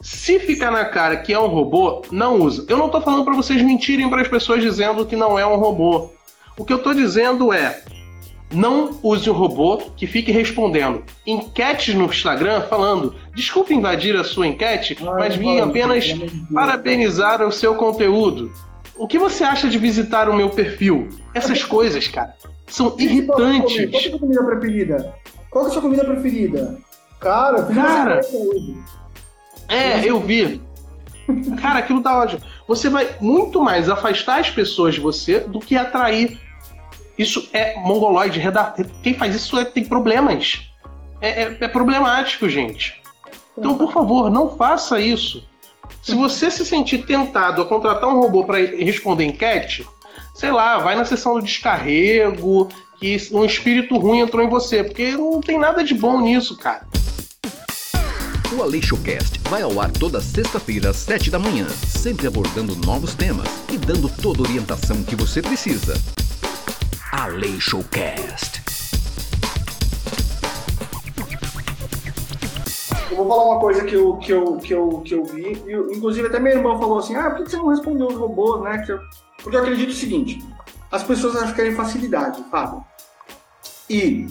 Se 0.00 0.38
ficar 0.38 0.70
na 0.70 0.84
cara 0.84 1.16
que 1.16 1.32
é 1.32 1.38
um 1.38 1.48
robô, 1.48 2.02
não 2.10 2.40
usa. 2.40 2.64
Eu 2.68 2.76
não 2.76 2.86
estou 2.86 3.00
falando 3.00 3.24
para 3.24 3.34
vocês 3.34 3.60
mentirem 3.62 4.08
para 4.08 4.22
as 4.22 4.28
pessoas 4.28 4.62
dizendo 4.62 5.04
que 5.04 5.16
não 5.16 5.38
é 5.38 5.46
um 5.46 5.56
robô. 5.56 6.10
O 6.58 6.64
que 6.64 6.72
eu 6.72 6.78
estou 6.78 6.92
dizendo 6.92 7.52
é: 7.52 7.82
não 8.52 8.98
use 9.02 9.28
um 9.30 9.32
robô 9.32 9.78
que 9.96 10.06
fique 10.06 10.32
respondendo 10.32 11.04
enquetes 11.26 11.94
no 11.94 12.06
Instagram 12.06 12.62
falando 12.62 13.14
desculpe 13.34 13.74
invadir 13.74 14.16
a 14.16 14.24
sua 14.24 14.46
enquete, 14.46 14.96
mas 15.02 15.36
vim 15.36 15.60
apenas 15.60 16.14
parabenizar 16.52 17.42
o 17.46 17.52
seu 17.52 17.74
conteúdo. 17.74 18.50
o 18.96 19.06
que 19.06 19.18
você 19.18 19.44
acha 19.44 19.68
de 19.68 19.78
visitar 19.78 20.28
o 20.28 20.34
meu 20.34 20.50
perfil? 20.50 21.08
Essas 21.34 21.62
coisas, 21.62 22.08
cara, 22.08 22.34
são 22.66 22.96
irritantes. 22.98 23.90
Qual 23.90 23.94
é 23.94 24.06
a 24.06 24.10
sua 24.10 24.18
comida 24.18 24.44
preferida? 24.44 25.14
Qual 25.50 25.64
é 25.64 25.68
a 25.68 25.70
sua 25.70 25.82
comida 25.82 26.04
preferida? 26.04 26.78
Cara, 27.20 27.62
cara. 27.64 28.20
É, 29.68 30.04
eu 30.04 30.20
vi. 30.20 30.60
Cara, 31.60 31.80
aquilo 31.80 32.02
tá 32.02 32.18
ótimo. 32.18 32.40
Você 32.66 32.88
vai 32.88 33.08
muito 33.20 33.60
mais 33.60 33.90
afastar 33.90 34.40
as 34.40 34.50
pessoas 34.50 34.94
de 34.94 35.00
você 35.00 35.40
do 35.40 35.58
que 35.58 35.76
atrair. 35.76 36.38
Isso 37.18 37.48
é 37.52 37.78
mongoloide. 37.80 38.40
Quem 39.02 39.14
faz 39.14 39.34
isso 39.34 39.58
é, 39.58 39.64
tem 39.64 39.84
problemas. 39.84 40.70
É, 41.20 41.42
é, 41.42 41.56
é 41.60 41.68
problemático, 41.68 42.48
gente. 42.48 43.02
Então, 43.56 43.76
por 43.76 43.92
favor, 43.92 44.30
não 44.30 44.56
faça 44.56 45.00
isso. 45.00 45.44
Se 46.02 46.14
você 46.14 46.50
se 46.50 46.64
sentir 46.64 47.04
tentado 47.04 47.60
a 47.60 47.66
contratar 47.66 48.08
um 48.08 48.20
robô 48.20 48.44
para 48.44 48.58
responder 48.58 49.24
enquete, 49.24 49.84
sei 50.34 50.52
lá, 50.52 50.78
vai 50.78 50.94
na 50.94 51.04
sessão 51.04 51.34
do 51.34 51.42
descarrego, 51.42 52.68
que 53.00 53.16
um 53.32 53.44
espírito 53.44 53.96
ruim 53.98 54.20
entrou 54.20 54.44
em 54.44 54.48
você, 54.48 54.84
porque 54.84 55.12
não 55.12 55.40
tem 55.40 55.58
nada 55.58 55.82
de 55.82 55.94
bom 55.94 56.20
nisso, 56.20 56.56
cara. 56.56 56.86
O 58.56 58.62
AleixoCast 58.62 59.40
vai 59.50 59.62
ao 59.62 59.80
ar 59.80 59.90
toda 59.90 60.20
sexta-feira 60.20 60.90
às 60.90 60.96
sete 60.96 61.30
da 61.30 61.38
manhã, 61.38 61.66
sempre 61.68 62.26
abordando 62.26 62.74
novos 62.76 63.14
temas 63.14 63.48
e 63.70 63.76
dando 63.76 64.08
toda 64.08 64.40
a 64.40 64.42
orientação 64.42 65.02
que 65.02 65.14
você 65.14 65.42
precisa. 65.42 65.94
AleixoCast. 67.12 68.62
Eu 73.10 73.16
vou 73.16 73.28
falar 73.28 73.44
uma 73.44 73.60
coisa 73.60 73.84
que 73.84 73.94
eu, 73.94 74.16
que 74.16 74.32
eu, 74.32 74.56
que 74.58 74.74
eu, 74.74 75.00
que 75.00 75.14
eu 75.14 75.24
vi, 75.24 75.62
e, 75.66 75.96
inclusive 75.96 76.28
até 76.28 76.38
minha 76.38 76.54
irmã 76.54 76.78
falou 76.78 76.98
assim, 76.98 77.16
ah, 77.16 77.30
por 77.30 77.44
que 77.44 77.50
você 77.50 77.56
não 77.56 77.68
respondeu 77.68 78.08
os 78.08 78.14
robôs, 78.14 78.62
né? 78.62 78.84
Porque 79.42 79.56
eu 79.56 79.60
acredito 79.60 79.90
o 79.90 79.94
seguinte, 79.94 80.44
as 80.90 81.02
pessoas 81.02 81.52
querem 81.52 81.74
facilidade, 81.74 82.42
Fábio. 82.50 82.84
E 83.88 84.26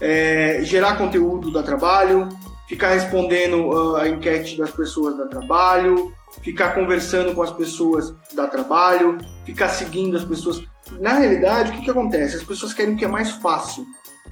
é, 0.00 0.60
gerar 0.62 0.96
conteúdo 0.96 1.52
dá 1.52 1.62
trabalho, 1.62 2.28
ficar 2.68 2.88
respondendo 2.88 3.68
uh, 3.68 3.96
a 3.96 4.08
enquete 4.08 4.58
das 4.58 4.70
pessoas 4.70 5.16
dá 5.16 5.26
trabalho, 5.26 6.12
ficar 6.40 6.74
conversando 6.74 7.34
com 7.34 7.42
as 7.42 7.52
pessoas 7.52 8.14
dá 8.34 8.46
trabalho, 8.46 9.18
ficar 9.44 9.68
seguindo 9.68 10.16
as 10.16 10.24
pessoas. 10.24 10.62
Na 11.00 11.14
realidade, 11.14 11.70
o 11.70 11.74
que, 11.74 11.84
que 11.84 11.90
acontece? 11.90 12.36
As 12.36 12.42
pessoas 12.42 12.72
querem 12.72 12.94
o 12.94 12.96
que 12.96 13.04
é 13.04 13.08
mais 13.08 13.30
fácil. 13.30 13.86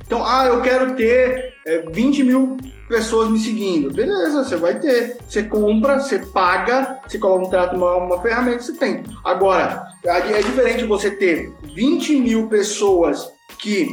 Então, 0.07 0.25
ah, 0.25 0.47
eu 0.47 0.61
quero 0.61 0.97
ter 0.97 1.55
é, 1.67 1.85
20 1.91 2.25
mil 2.25 2.57
pessoas 2.89 3.31
me 3.31 3.39
seguindo. 3.39 3.93
Beleza, 3.93 4.45
você 4.45 4.57
vai 4.57 4.79
ter. 4.79 5.19
Você 5.29 5.45
compra, 5.45 6.01
você 6.01 6.19
paga, 6.19 7.01
você 7.07 7.19
contrata 7.19 7.77
uma, 7.77 7.97
uma 7.97 8.21
ferramenta, 8.21 8.61
você 8.61 8.73
tem. 8.73 9.05
Agora, 9.25 9.87
é 10.05 10.43
diferente 10.43 10.85
você 10.85 11.11
ter 11.11 11.53
20 11.63 12.17
mil 12.17 12.49
pessoas 12.49 13.31
que 13.59 13.89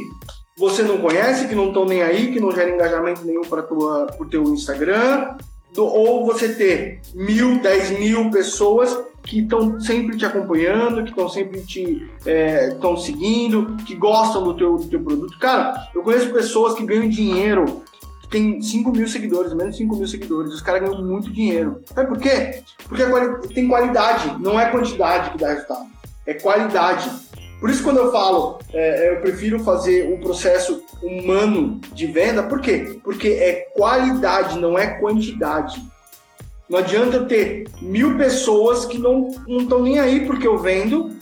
você 0.56 0.82
não 0.82 0.98
conhece, 0.98 1.46
que 1.46 1.54
não 1.54 1.68
estão 1.68 1.84
nem 1.84 2.02
aí, 2.02 2.32
que 2.32 2.40
não 2.40 2.50
geram 2.50 2.74
engajamento 2.74 3.24
nenhum 3.24 3.42
para 3.42 3.64
o 3.72 4.26
teu 4.28 4.42
Instagram, 4.42 5.36
do, 5.74 5.84
ou 5.84 6.24
você 6.24 6.54
ter 6.54 7.00
mil, 7.14 7.60
dez 7.60 7.90
mil 7.98 8.30
pessoas 8.30 8.96
que 9.22 9.40
estão 9.40 9.78
sempre 9.80 10.16
te 10.16 10.24
acompanhando, 10.24 11.02
que 11.02 11.10
estão 11.10 11.28
sempre 11.28 11.60
te 11.60 12.08
estão 12.72 12.94
é, 12.94 12.96
seguindo, 12.96 13.76
que 13.84 13.94
gostam 13.94 14.42
do 14.42 14.54
teu, 14.54 14.76
do 14.76 14.86
teu 14.86 15.00
produto. 15.00 15.38
Cara, 15.38 15.88
eu 15.94 16.02
conheço 16.02 16.32
pessoas 16.32 16.74
que 16.74 16.84
ganham 16.84 17.08
dinheiro, 17.08 17.82
que 18.22 18.28
tem 18.28 18.60
5 18.62 18.90
mil 18.90 19.06
seguidores, 19.06 19.52
menos 19.52 19.76
de 19.76 19.82
5 19.82 19.96
mil 19.96 20.06
seguidores, 20.06 20.54
os 20.54 20.62
caras 20.62 20.82
ganham 20.82 21.04
muito 21.04 21.30
dinheiro. 21.30 21.82
Sabe 21.94 22.08
por 22.08 22.18
quê? 22.18 22.62
Porque 22.88 23.04
tem 23.52 23.68
qualidade, 23.68 24.42
não 24.42 24.58
é 24.58 24.70
quantidade 24.70 25.30
que 25.30 25.38
dá 25.38 25.48
resultado, 25.48 25.86
é 26.26 26.34
qualidade. 26.34 27.10
Por 27.60 27.70
isso, 27.70 27.82
quando 27.82 27.98
eu 27.98 28.12
falo, 28.12 28.58
é, 28.72 29.10
eu 29.10 29.20
prefiro 29.20 29.58
fazer 29.60 30.12
um 30.12 30.20
processo 30.20 30.82
humano 31.02 31.80
de 31.92 32.06
venda, 32.06 32.42
por 32.42 32.60
quê? 32.60 32.98
Porque 33.02 33.28
é 33.28 33.66
qualidade, 33.74 34.58
não 34.58 34.78
é 34.78 34.86
quantidade. 34.86 35.82
Não 36.68 36.78
adianta 36.78 37.16
eu 37.16 37.26
ter 37.26 37.66
mil 37.80 38.16
pessoas 38.16 38.84
que 38.84 38.98
não 38.98 39.28
estão 39.48 39.82
nem 39.82 39.98
aí 39.98 40.26
porque 40.26 40.46
eu 40.46 40.58
vendo. 40.58 41.16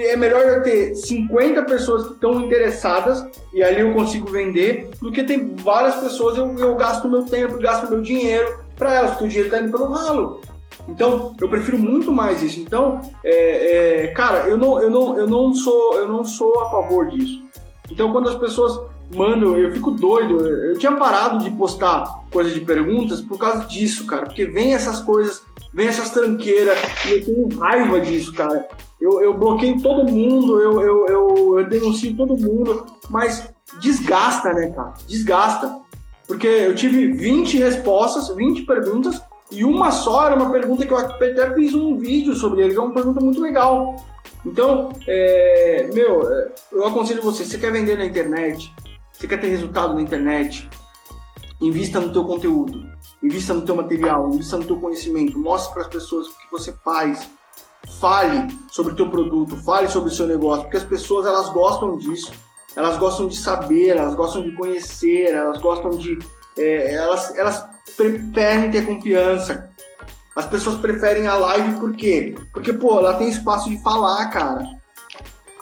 É 0.00 0.16
melhor 0.16 0.42
eu 0.42 0.62
ter 0.62 0.94
50 0.94 1.62
pessoas 1.62 2.06
que 2.06 2.12
estão 2.14 2.40
interessadas 2.42 3.24
e 3.54 3.62
ali 3.62 3.80
eu 3.80 3.94
consigo 3.94 4.28
vender, 4.28 4.90
do 5.00 5.10
que 5.10 5.22
ter 5.22 5.38
várias 5.56 5.96
pessoas 5.96 6.36
eu, 6.36 6.58
eu 6.58 6.74
gasto 6.74 7.08
meu 7.08 7.24
tempo, 7.24 7.58
gasto 7.58 7.88
meu 7.88 8.02
dinheiro 8.02 8.58
para 8.76 8.94
elas, 8.94 9.10
porque 9.12 9.24
o 9.24 9.28
dinheiro 9.28 9.48
está 9.48 9.60
indo 9.60 9.70
pelo 9.70 9.90
ralo. 9.92 10.40
Então, 10.88 11.34
eu 11.40 11.48
prefiro 11.48 11.78
muito 11.78 12.10
mais 12.10 12.42
isso. 12.42 12.60
Então, 12.60 13.00
é, 13.24 14.04
é, 14.04 14.06
cara, 14.08 14.48
eu 14.48 14.58
não, 14.58 14.80
eu, 14.80 14.90
não, 14.90 15.16
eu, 15.18 15.26
não 15.26 15.54
sou, 15.54 15.94
eu 15.94 16.08
não 16.08 16.24
sou 16.24 16.60
a 16.60 16.70
favor 16.70 17.08
disso. 17.08 17.42
Então, 17.90 18.12
quando 18.12 18.28
as 18.28 18.34
pessoas 18.36 18.80
mandam, 19.14 19.56
eu 19.56 19.72
fico 19.72 19.90
doido. 19.90 20.46
Eu 20.46 20.78
tinha 20.78 20.92
parado 20.92 21.44
de 21.44 21.50
postar 21.50 22.22
coisas 22.30 22.54
de 22.54 22.60
perguntas 22.60 23.20
por 23.20 23.38
causa 23.38 23.64
disso, 23.66 24.06
cara. 24.06 24.26
Porque 24.26 24.46
vem 24.46 24.74
essas 24.74 25.00
coisas, 25.00 25.42
vem 25.72 25.88
essas 25.88 26.10
tranqueiras, 26.10 26.78
e 27.06 27.12
eu 27.12 27.24
tenho 27.24 27.58
raiva 27.58 28.00
disso, 28.00 28.32
cara. 28.32 28.66
Eu, 29.00 29.20
eu 29.20 29.34
bloqueio 29.34 29.80
todo 29.82 30.10
mundo, 30.10 30.60
eu, 30.60 30.80
eu, 30.80 31.06
eu, 31.06 31.58
eu 31.58 31.68
denuncio 31.68 32.16
todo 32.16 32.36
mundo, 32.36 32.86
mas 33.10 33.52
desgasta, 33.80 34.52
né, 34.52 34.70
cara? 34.70 34.94
Desgasta. 35.06 35.80
Porque 36.26 36.46
eu 36.46 36.74
tive 36.74 37.12
20 37.12 37.58
respostas, 37.58 38.34
20 38.34 38.62
perguntas, 38.62 39.20
e 39.52 39.64
uma 39.64 39.90
só 39.90 40.26
era 40.26 40.34
uma 40.34 40.50
pergunta 40.50 40.86
que 40.86 40.92
eu 40.92 40.96
até 40.96 41.54
fiz 41.54 41.74
um 41.74 41.98
vídeo 41.98 42.34
sobre 42.34 42.62
ele, 42.62 42.74
é 42.74 42.80
uma 42.80 42.94
pergunta 42.94 43.20
muito 43.20 43.40
legal. 43.40 43.96
Então, 44.44 44.90
é, 45.06 45.90
meu, 45.92 46.30
é, 46.30 46.52
eu 46.72 46.86
aconselho 46.86 47.22
você, 47.22 47.44
você 47.44 47.58
quer 47.58 47.70
vender 47.70 47.96
na 47.96 48.04
internet, 48.04 48.72
você 49.12 49.28
quer 49.28 49.40
ter 49.40 49.48
resultado 49.48 49.94
na 49.94 50.00
internet, 50.00 50.68
invista 51.60 52.00
no 52.00 52.12
teu 52.12 52.24
conteúdo, 52.24 52.84
invista 53.22 53.54
no 53.54 53.62
teu 53.62 53.76
material, 53.76 54.28
invista 54.30 54.56
no 54.56 54.64
teu 54.64 54.80
conhecimento, 54.80 55.38
mostre 55.38 55.72
para 55.74 55.82
as 55.82 55.88
pessoas 55.88 56.26
o 56.26 56.30
que 56.30 56.50
você 56.50 56.72
faz, 56.84 57.28
fale 58.00 58.48
sobre 58.70 58.94
o 58.94 58.96
teu 58.96 59.10
produto, 59.10 59.56
fale 59.58 59.88
sobre 59.88 60.10
o 60.10 60.14
seu 60.14 60.26
negócio, 60.26 60.62
porque 60.62 60.78
as 60.78 60.84
pessoas 60.84 61.26
elas 61.26 61.50
gostam 61.50 61.96
disso, 61.98 62.32
elas 62.74 62.96
gostam 62.96 63.28
de 63.28 63.36
saber, 63.36 63.90
elas 63.90 64.14
gostam 64.14 64.42
de 64.42 64.52
conhecer, 64.52 65.34
elas 65.34 65.60
gostam 65.60 65.90
de, 65.90 66.18
é, 66.58 66.94
elas, 66.94 67.36
elas 67.36 67.71
preferem 67.96 68.70
ter 68.70 68.86
confiança. 68.86 69.70
As 70.34 70.46
pessoas 70.46 70.76
preferem 70.76 71.26
a 71.26 71.34
live 71.34 71.78
por 71.78 71.94
quê? 71.94 72.34
Porque, 72.52 72.72
pô, 72.72 72.98
ela 72.98 73.14
tem 73.14 73.28
espaço 73.28 73.68
de 73.68 73.82
falar, 73.82 74.26
cara. 74.30 74.66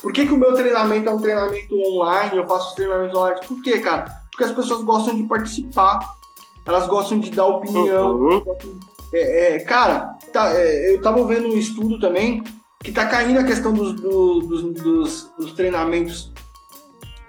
Por 0.01 0.13
que, 0.13 0.27
que 0.27 0.33
o 0.33 0.39
meu 0.39 0.55
treinamento 0.55 1.09
é 1.09 1.13
um 1.13 1.21
treinamento 1.21 1.75
online? 1.75 2.37
Eu 2.37 2.47
faço 2.47 2.75
treinamento 2.77 3.19
online? 3.19 3.41
Por 3.47 3.61
quê, 3.63 3.81
cara? 3.81 4.05
Porque 4.31 4.45
as 4.45 4.53
pessoas 4.53 4.85
gostam 4.85 5.17
de 5.17 5.25
participar. 5.25 5.99
Elas 6.65 6.87
gostam 6.87 7.19
de 7.19 7.31
dar 7.31 7.47
opinião. 7.47 8.17
Uhum. 8.17 8.45
É, 9.13 9.57
é, 9.57 9.59
cara, 9.61 10.17
tá, 10.33 10.55
é, 10.55 10.95
eu 10.95 11.03
tava 11.03 11.25
vendo 11.25 11.49
um 11.49 11.59
estudo 11.59 11.99
também 11.99 12.45
que 12.83 12.93
tá 12.93 13.07
caindo 13.07 13.41
a 13.41 13.45
questão 13.45 13.73
dos, 13.73 14.01
do, 14.01 14.41
dos, 14.41 14.63
dos, 14.73 15.33
dos 15.37 15.53
treinamentos, 15.53 16.33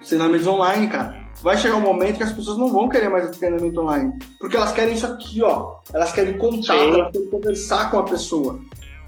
treinamentos 0.06 0.46
online, 0.46 0.88
cara 0.88 1.21
vai 1.42 1.56
chegar 1.56 1.76
um 1.76 1.80
momento 1.80 2.16
que 2.16 2.22
as 2.22 2.32
pessoas 2.32 2.56
não 2.56 2.72
vão 2.72 2.88
querer 2.88 3.08
mais 3.08 3.36
treinamento 3.36 3.80
online. 3.80 4.12
Porque 4.38 4.56
elas 4.56 4.72
querem 4.72 4.94
isso 4.94 5.06
aqui, 5.06 5.42
ó. 5.42 5.74
Elas 5.92 6.12
querem 6.12 6.38
contato, 6.38 6.78
Sim. 6.78 6.94
elas 6.94 7.12
querem 7.12 7.28
conversar 7.28 7.90
com 7.90 7.98
a 7.98 8.04
pessoa. 8.04 8.58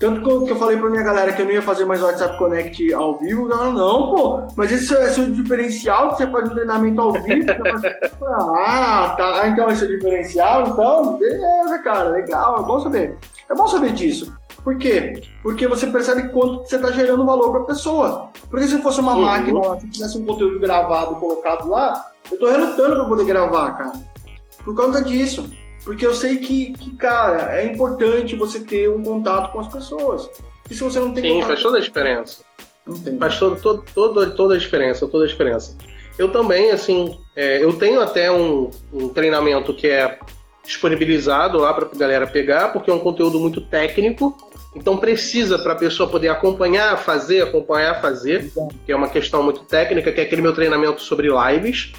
Tanto 0.00 0.44
que 0.44 0.50
eu 0.50 0.56
falei 0.56 0.76
pra 0.76 0.90
minha 0.90 1.04
galera 1.04 1.32
que 1.32 1.40
eu 1.40 1.46
não 1.46 1.52
ia 1.52 1.62
fazer 1.62 1.84
mais 1.84 2.02
WhatsApp 2.02 2.36
Connect 2.36 2.92
ao 2.92 3.16
vivo, 3.16 3.50
ela 3.50 3.70
não, 3.70 4.14
pô, 4.14 4.42
mas 4.56 4.72
esse 4.72 4.92
é 4.92 5.04
o 5.04 5.14
seu 5.14 5.30
diferencial, 5.30 6.10
que 6.10 6.16
você 6.16 6.26
faz 6.26 6.50
um 6.50 6.54
treinamento 6.54 7.00
ao 7.00 7.12
vivo. 7.12 7.46
ah, 8.56 9.14
tá, 9.16 9.48
então 9.48 9.70
esse 9.70 9.84
é 9.84 9.86
o 9.86 9.96
diferencial, 9.96 10.68
então, 10.68 11.16
beleza, 11.16 11.78
cara, 11.78 12.10
legal, 12.10 12.60
é 12.60 12.62
bom 12.64 12.80
saber. 12.80 13.16
É 13.48 13.54
bom 13.54 13.68
saber 13.68 13.92
disso. 13.92 14.36
Por 14.64 14.76
quê? 14.78 15.22
Porque 15.42 15.68
você 15.68 15.86
percebe 15.86 16.28
quanto 16.28 16.66
você 16.66 16.76
está 16.76 16.90
gerando 16.90 17.24
valor 17.24 17.50
para 17.52 17.60
a 17.60 17.66
pessoa. 17.66 18.30
Porque 18.50 18.66
se 18.66 18.80
fosse 18.82 18.98
uma 18.98 19.14
uhum. 19.14 19.22
máquina, 19.22 19.80
se 19.80 19.88
tivesse 19.90 20.18
um 20.18 20.24
conteúdo 20.24 20.58
gravado 20.58 21.16
colocado 21.16 21.68
lá, 21.68 22.12
eu 22.30 22.38
tô 22.38 22.50
relutando 22.50 22.96
para 22.96 23.04
poder 23.04 23.24
gravar, 23.24 23.72
cara. 23.72 23.92
Por 24.64 24.74
causa 24.74 25.02
disso. 25.02 25.50
Porque 25.84 26.06
eu 26.06 26.14
sei 26.14 26.38
que, 26.38 26.72
que, 26.72 26.96
cara, 26.96 27.54
é 27.60 27.66
importante 27.66 28.34
você 28.34 28.60
ter 28.60 28.88
um 28.88 29.02
contato 29.02 29.52
com 29.52 29.60
as 29.60 29.68
pessoas. 29.68 30.30
E 30.70 30.74
se 30.74 30.82
você 30.82 30.98
não 30.98 31.12
tem 31.12 31.22
Sim, 31.22 31.34
contato... 31.34 31.48
faz 31.48 31.62
toda 31.62 31.78
a 31.78 31.80
diferença. 31.80 32.42
Entendi. 32.86 33.18
Faz 33.18 33.38
todo, 33.38 33.60
todo, 33.60 33.84
todo, 33.94 34.34
toda 34.34 34.54
a 34.54 34.58
diferença, 34.58 35.06
toda 35.06 35.24
a 35.24 35.28
diferença. 35.28 35.76
Eu 36.18 36.30
também, 36.30 36.70
assim, 36.70 37.18
é, 37.36 37.62
eu 37.62 37.72
tenho 37.74 38.00
até 38.00 38.30
um, 38.30 38.70
um 38.92 39.08
treinamento 39.08 39.74
que 39.74 39.88
é 39.88 40.18
disponibilizado 40.64 41.58
lá 41.58 41.74
para 41.74 41.86
a 41.86 41.98
galera 41.98 42.26
pegar, 42.26 42.72
porque 42.72 42.90
é 42.90 42.94
um 42.94 42.98
conteúdo 42.98 43.38
muito 43.38 43.60
técnico. 43.60 44.36
Então 44.74 44.96
precisa 44.96 45.58
para 45.58 45.72
a 45.72 45.76
pessoa 45.76 46.08
poder 46.08 46.28
acompanhar, 46.28 46.96
fazer, 46.98 47.42
acompanhar, 47.42 48.00
fazer, 48.00 48.50
que 48.84 48.90
é 48.90 48.96
uma 48.96 49.08
questão 49.08 49.42
muito 49.42 49.60
técnica, 49.64 50.10
que 50.10 50.20
é 50.20 50.24
aquele 50.24 50.42
meu 50.42 50.54
treinamento 50.54 51.00
sobre 51.00 51.28
lives. 51.28 51.92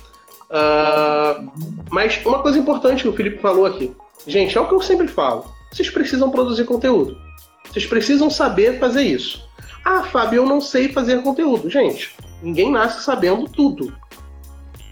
Uh, 0.49 1.51
mas 1.89 2.23
uma 2.25 2.41
coisa 2.41 2.57
importante 2.57 3.03
que 3.03 3.09
o 3.09 3.13
Felipe 3.13 3.39
falou 3.39 3.65
aqui. 3.65 3.95
Gente, 4.27 4.57
é 4.57 4.61
o 4.61 4.67
que 4.67 4.73
eu 4.73 4.81
sempre 4.81 5.07
falo. 5.07 5.45
Vocês 5.71 5.89
precisam 5.89 6.31
produzir 6.31 6.65
conteúdo. 6.65 7.17
Vocês 7.71 7.85
precisam 7.85 8.29
saber 8.29 8.79
fazer 8.79 9.03
isso. 9.03 9.47
Ah, 9.83 10.03
Fábio, 10.03 10.37
eu 10.37 10.45
não 10.45 10.61
sei 10.61 10.91
fazer 10.91 11.21
conteúdo. 11.21 11.69
Gente, 11.69 12.15
ninguém 12.41 12.71
nasce 12.71 13.03
sabendo 13.03 13.47
tudo. 13.47 13.93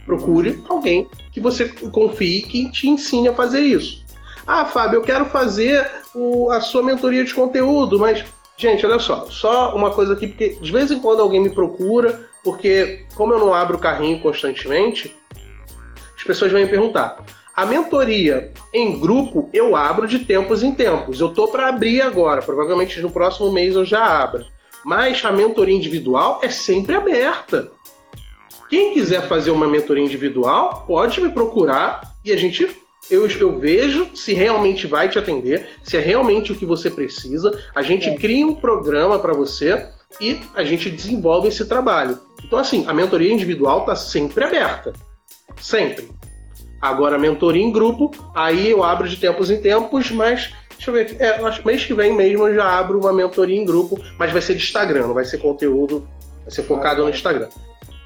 Procure 0.06 0.62
alguém 0.68 1.08
que 1.32 1.40
você 1.40 1.68
confie 1.68 2.42
que 2.42 2.70
te 2.70 2.90
ensine 2.90 3.30
a 3.30 3.34
fazer 3.34 3.62
isso. 3.62 4.04
Ah, 4.46 4.66
Fábio, 4.66 4.98
eu 4.98 5.02
quero 5.02 5.26
fazer 5.26 5.90
o, 6.14 6.52
a 6.52 6.60
sua 6.60 6.84
mentoria 6.84 7.24
de 7.24 7.34
conteúdo, 7.34 7.98
mas, 7.98 8.24
gente, 8.58 8.86
olha 8.86 9.00
só, 9.00 9.26
só 9.30 9.74
uma 9.76 9.92
coisa 9.92 10.14
aqui, 10.14 10.28
porque 10.28 10.58
de 10.62 10.72
vez 10.72 10.92
em 10.92 11.00
quando 11.00 11.22
alguém 11.22 11.40
me 11.40 11.50
procura, 11.50 12.28
porque 12.44 13.06
como 13.16 13.34
eu 13.34 13.40
não 13.40 13.54
abro 13.54 13.78
o 13.78 13.80
carrinho 13.80 14.20
constantemente, 14.20 15.16
as 16.24 16.28
pessoas 16.28 16.54
vêm 16.54 16.64
me 16.64 16.70
perguntar. 16.70 17.18
A 17.54 17.66
mentoria 17.66 18.52
em 18.74 18.98
grupo 18.98 19.50
eu 19.54 19.76
abro 19.76 20.08
de 20.08 20.20
tempos 20.20 20.64
em 20.64 20.74
tempos. 20.74 21.20
Eu 21.20 21.30
tô 21.30 21.50
para 21.50 21.68
abrir 21.68 22.02
agora, 22.02 22.42
provavelmente 22.42 23.00
no 23.02 23.12
próximo 23.12 23.52
mês 23.52 23.76
eu 23.76 23.84
já 23.84 24.24
abro. 24.24 24.46
Mas 24.86 25.24
a 25.24 25.32
mentoria 25.32 25.76
individual 25.76 26.40
é 26.42 26.50
sempre 26.50 26.96
aberta. 26.96 27.70
Quem 28.70 28.94
quiser 28.94 29.28
fazer 29.28 29.52
uma 29.52 29.68
mentoria 29.68 30.04
individual, 30.04 30.86
pode 30.88 31.22
me 31.22 31.30
procurar 31.30 32.16
e 32.24 32.32
a 32.32 32.38
gente 32.38 32.68
eu, 33.12 33.28
eu, 33.28 33.60
vejo 33.60 34.08
se 34.16 34.34
realmente 34.34 34.88
vai 34.88 35.10
te 35.10 35.20
atender, 35.20 35.68
se 35.84 35.98
é 35.98 36.00
realmente 36.00 36.54
o 36.54 36.56
que 36.56 36.66
você 36.66 36.90
precisa. 36.90 37.52
A 37.76 37.82
gente 37.82 38.08
é. 38.08 38.16
cria 38.16 38.48
um 38.48 38.56
programa 38.56 39.20
para 39.20 39.34
você 39.34 39.90
e 40.22 40.40
a 40.56 40.64
gente 40.64 40.90
desenvolve 40.90 41.50
esse 41.50 41.66
trabalho. 41.66 42.18
Então, 42.46 42.58
assim, 42.58 42.86
a 42.88 42.94
mentoria 42.94 43.34
individual 43.34 43.82
está 43.82 43.96
sempre 43.96 44.46
aberta. 44.46 44.94
Sempre. 45.60 46.10
Agora, 46.82 47.18
mentoria 47.18 47.64
em 47.64 47.72
grupo, 47.72 48.12
aí 48.36 48.72
eu 48.72 48.84
abro 48.84 49.08
de 49.08 49.18
tempos 49.18 49.50
em 49.50 49.62
tempos, 49.62 50.12
mas 50.12 50.54
deixa 50.72 50.92
eu 50.92 50.94
ver. 50.94 51.16
É, 51.20 51.42
acho 51.44 51.62
que 51.62 51.68
mês 51.68 51.86
que 51.86 51.94
vem 51.94 52.14
mesmo 52.14 52.48
eu 52.48 52.56
já 52.56 52.78
abro 52.78 53.00
uma 53.00 53.14
mentoria 53.14 53.58
em 53.58 53.66
grupo, 53.66 54.02
mas 54.18 54.32
vai 54.32 54.42
ser 54.42 54.56
de 54.56 54.64
Instagram, 54.64 55.08
não 55.08 55.14
vai 55.14 55.26
ser 55.26 55.38
conteúdo, 55.38 56.08
vai 56.44 56.52
ser 56.52 56.64
focado 56.64 57.04
no 57.04 57.10
Instagram 57.10 57.48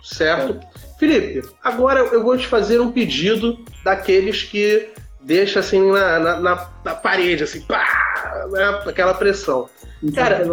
certo? 0.07 0.53
É. 0.53 0.97
Felipe, 0.97 1.47
agora 1.63 1.99
eu 1.99 2.23
vou 2.23 2.37
te 2.37 2.47
fazer 2.47 2.79
um 2.79 2.91
pedido 2.91 3.63
daqueles 3.83 4.43
que 4.43 4.89
deixa 5.21 5.59
assim 5.59 5.91
na, 5.91 6.19
na, 6.19 6.39
na, 6.39 6.69
na 6.83 6.95
parede, 6.95 7.43
assim, 7.43 7.61
pá, 7.61 8.47
né? 8.49 8.81
aquela 8.87 9.13
pressão. 9.13 9.69
Cara, 10.15 10.43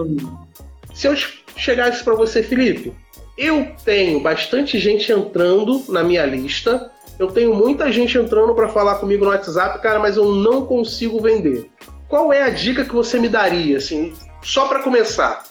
se 0.92 1.06
eu 1.06 1.14
chegasse 1.56 2.02
para 2.02 2.14
você, 2.14 2.42
Felipe, 2.42 2.92
eu 3.36 3.74
tenho 3.84 4.20
bastante 4.20 4.78
gente 4.78 5.10
entrando 5.10 5.82
na 5.88 6.02
minha 6.02 6.24
lista, 6.24 6.90
eu 7.18 7.28
tenho 7.28 7.54
muita 7.54 7.90
gente 7.90 8.16
entrando 8.18 8.54
para 8.54 8.68
falar 8.68 8.96
comigo 8.96 9.24
no 9.24 9.30
WhatsApp, 9.30 9.80
cara, 9.80 9.98
mas 9.98 10.16
eu 10.16 10.32
não 10.32 10.66
consigo 10.66 11.20
vender. 11.20 11.70
Qual 12.08 12.32
é 12.32 12.42
a 12.42 12.50
dica 12.50 12.84
que 12.84 12.94
você 12.94 13.18
me 13.18 13.28
daria, 13.28 13.78
assim, 13.78 14.14
só 14.42 14.68
para 14.68 14.82
começar? 14.82 15.44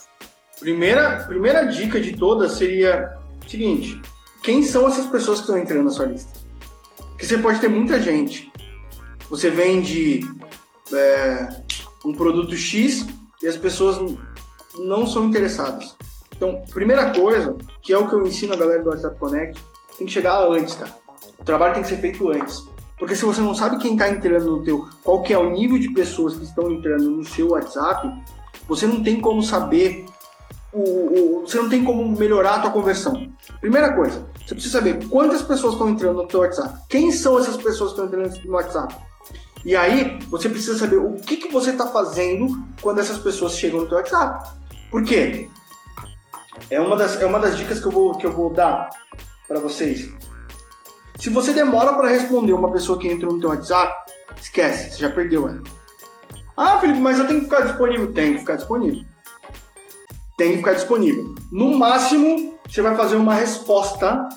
Primeira, 0.60 1.26
primeira 1.28 1.64
dica 1.66 2.00
de 2.00 2.16
todas 2.16 2.54
seria 2.54 3.18
seguinte, 3.48 4.02
quem 4.42 4.64
são 4.64 4.88
essas 4.88 5.06
pessoas 5.08 5.40
que 5.40 5.46
estão 5.46 5.58
entrando 5.58 5.86
na 5.86 5.92
sua 5.92 6.06
lista? 6.06 6.32
Porque 6.98 7.26
você 7.26 7.38
pode 7.38 7.60
ter 7.60 7.70
muita 7.70 8.00
gente. 8.02 8.52
Você 9.30 9.50
vende 9.50 10.22
é, 10.94 11.50
um 12.06 12.14
produto 12.14 12.56
X 12.56 13.06
e 13.42 13.48
as 13.48 13.58
pessoas 13.58 14.16
não 14.78 15.08
são 15.08 15.26
interessadas. 15.26 15.96
Então, 16.36 16.62
primeira 16.72 17.12
coisa, 17.12 17.56
que 17.82 17.94
é 17.94 17.98
o 17.98 18.08
que 18.08 18.16
eu 18.16 18.26
ensino 18.26 18.54
a 18.54 18.58
galera 18.58 18.82
do 18.82 18.90
WhatsApp 18.90 19.18
Connect, 19.18 19.62
tem 19.98 20.08
que 20.08 20.14
chegar 20.14 20.46
antes, 20.48 20.76
cara. 20.76 20.92
O 21.40 21.44
trabalho 21.44 21.74
tem 21.74 21.84
que 21.84 21.90
ser 21.90 21.98
feito 21.98 22.30
antes. 22.30 22.64
Porque 22.98 23.16
se 23.16 23.26
você 23.26 23.42
não 23.42 23.54
sabe 23.54 23.78
quem 23.78 23.94
está 23.94 24.10
entrando 24.10 24.58
no 24.58 24.64
teu, 24.64 24.88
qual 25.04 25.22
que 25.22 25.34
é 25.34 25.38
o 25.38 25.50
nível 25.50 25.78
de 25.78 25.90
pessoas 25.90 26.36
que 26.36 26.44
estão 26.44 26.72
entrando 26.72 27.10
no 27.10 27.24
seu 27.24 27.50
WhatsApp, 27.50 28.10
você 28.68 28.88
não 28.88 29.04
tem 29.04 29.20
como 29.20 29.42
saber 29.44 30.06
o, 30.72 30.80
o, 30.80 31.42
você 31.42 31.58
não 31.58 31.70
tem 31.70 31.84
como 31.84 32.08
melhorar 32.18 32.56
a 32.56 32.60
tua 32.60 32.72
conversão. 32.72 33.30
Primeira 33.60 33.94
coisa, 33.94 34.26
você 34.46 34.56
precisa 34.56 34.80
saber 34.80 35.08
quantas 35.08 35.42
pessoas 35.42 35.74
estão 35.74 35.90
entrando 35.90 36.22
no 36.22 36.28
teu 36.28 36.40
WhatsApp. 36.40 36.80
Quem 36.90 37.12
são 37.12 37.38
essas 37.38 37.58
pessoas 37.58 37.94
que 37.94 38.02
estão 38.02 38.06
entrando 38.06 38.46
no 38.46 38.54
WhatsApp? 38.54 38.96
E 39.66 39.76
aí, 39.76 40.20
você 40.30 40.50
precisa 40.50 40.78
saber 40.78 40.98
o 40.98 41.14
que, 41.14 41.38
que 41.38 41.52
você 41.52 41.70
está 41.70 41.88
fazendo 41.88 42.62
quando 42.82 43.00
essas 43.00 43.18
pessoas 43.18 43.58
chegam 43.58 43.82
no 43.82 43.88
teu 43.88 43.98
WhatsApp. 43.98 44.50
Por 44.90 45.04
quê? 45.04 45.50
É 46.70 46.80
uma 46.80 46.96
das, 46.96 47.22
é 47.22 47.26
uma 47.26 47.40
das 47.40 47.58
dicas 47.58 47.80
que 47.80 47.86
eu 47.86 47.92
vou, 47.92 48.18
que 48.18 48.26
eu 48.26 48.32
vou 48.32 48.52
dar 48.52 48.90
para 49.48 49.60
vocês. 49.60 50.10
Se 51.20 51.30
você 51.30 51.54
demora 51.54 51.94
para 51.94 52.10
responder 52.10 52.54
uma 52.54 52.72
pessoa 52.72 53.00
que 53.00 53.08
entrou 53.08 53.34
no 53.34 53.40
teu 53.40 53.50
WhatsApp, 53.50 54.12
esquece, 54.42 54.92
você 54.92 55.02
já 55.02 55.10
perdeu 55.10 55.48
ela. 55.48 55.62
Ah, 56.56 56.80
Felipe, 56.80 57.00
mas 57.00 57.20
eu 57.20 57.28
tenho 57.28 57.40
que 57.40 57.46
ficar 57.46 57.62
disponível. 57.62 58.14
Tem 58.14 58.34
que 58.34 58.40
ficar 58.40 58.56
disponível 58.56 59.04
tem 60.38 60.52
que 60.52 60.58
ficar 60.58 60.74
disponível. 60.74 61.36
No 61.52 61.78
máximo, 61.78 62.60
você 62.68 62.82
vai 62.82 62.96
fazer 62.96 63.16
uma 63.16 63.34
resposta 63.34 64.28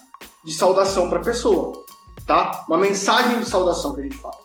de 0.44 0.52
saudação 0.52 1.08
para 1.08 1.18
a 1.18 1.24
pessoa, 1.24 1.84
tá? 2.26 2.64
Uma 2.68 2.78
mensagem 2.78 3.40
de 3.40 3.46
saudação 3.46 3.94
que 3.94 4.00
a 4.00 4.04
gente 4.04 4.16
fala. 4.16 4.36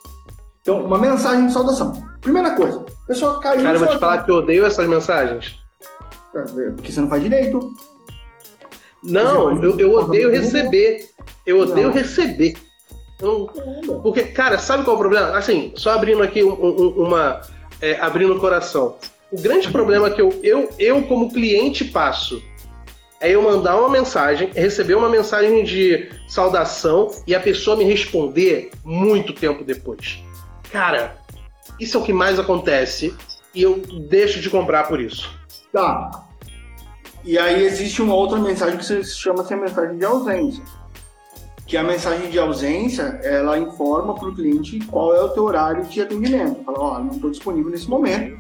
Então, 0.62 0.84
uma 0.84 0.98
mensagem 0.98 1.48
de 1.48 1.54
saudação. 1.54 1.92
Primeira 2.22 2.56
coisa, 2.56 2.86
a 3.04 3.08
pessoa 3.08 3.40
caiu. 3.40 3.64
Cara, 3.64 3.76
eu 3.76 3.80
vou 3.80 3.90
te 3.90 4.00
falar 4.00 4.24
que 4.24 4.32
eu 4.32 4.36
odeio 4.36 4.66
essas 4.66 4.88
mensagens. 4.88 5.60
Porque 6.32 6.92
você 6.92 7.02
não 7.02 7.10
faz 7.10 7.22
direito. 7.22 7.74
Não, 9.04 9.62
eu, 9.64 9.80
eu 9.80 9.94
odeio 9.94 10.30
receber. 10.30 11.10
Eu 11.46 11.60
odeio 11.60 11.88
não. 11.88 11.94
receber. 11.94 12.56
porque, 14.04 14.24
cara, 14.24 14.58
sabe 14.58 14.84
qual 14.84 14.96
é 14.96 15.00
o 15.00 15.02
problema? 15.02 15.38
Assim, 15.38 15.74
só 15.76 15.92
abrindo 15.92 16.22
aqui 16.22 16.44
um, 16.44 16.54
um, 16.54 17.08
uma. 17.08 17.42
É, 17.82 18.00
abrindo 18.00 18.36
o 18.36 18.40
coração. 18.40 18.98
O 19.32 19.42
grande 19.42 19.72
problema 19.72 20.10
que 20.10 20.22
eu, 20.22 20.40
eu, 20.44 20.70
eu, 20.78 21.04
como 21.04 21.32
cliente, 21.32 21.86
passo 21.86 22.42
é 23.22 23.30
eu 23.30 23.42
mandar 23.42 23.80
uma 23.80 23.90
mensagem, 23.90 24.50
receber 24.54 24.96
uma 24.96 25.08
mensagem 25.08 25.64
de 25.64 26.10
saudação 26.28 27.12
e 27.28 27.36
a 27.36 27.40
pessoa 27.40 27.78
me 27.78 27.84
responder 27.84 28.72
muito 28.84 29.32
tempo 29.32 29.64
depois. 29.64 30.24
Cara, 30.72 31.18
isso 31.80 31.98
é 31.98 32.02
o 32.02 32.04
que 32.04 32.12
mais 32.12 32.40
acontece 32.40 33.16
e 33.54 33.62
eu 33.62 33.78
deixo 34.10 34.40
de 34.40 34.50
comprar 34.50 34.88
por 34.88 35.00
isso. 35.00 35.41
Tá. 35.72 36.28
E 37.24 37.38
aí 37.38 37.64
existe 37.64 38.02
uma 38.02 38.16
outra 38.16 38.38
mensagem 38.40 38.78
que 38.78 38.86
se 38.86 39.04
chama 39.06 39.44
-se 39.44 39.54
a 39.54 39.58
mensagem 39.58 39.98
de 39.98 40.06
ausência. 40.06 40.64
Que 41.68 41.78
a 41.78 41.84
mensagem 41.84 42.30
de 42.30 42.38
ausência, 42.38 43.04
ela 43.24 43.58
informa 43.58 44.14
para 44.16 44.28
o 44.28 44.36
cliente 44.36 44.80
qual 44.88 45.16
é 45.16 45.22
o 45.22 45.30
teu 45.30 45.44
horário 45.44 45.86
de 45.86 46.02
atendimento. 46.02 46.64
Fala, 46.64 46.80
ó, 46.80 46.96
oh, 46.96 47.00
não 47.00 47.12
estou 47.12 47.30
disponível 47.30 47.72
nesse 47.72 47.90
momento, 47.90 48.38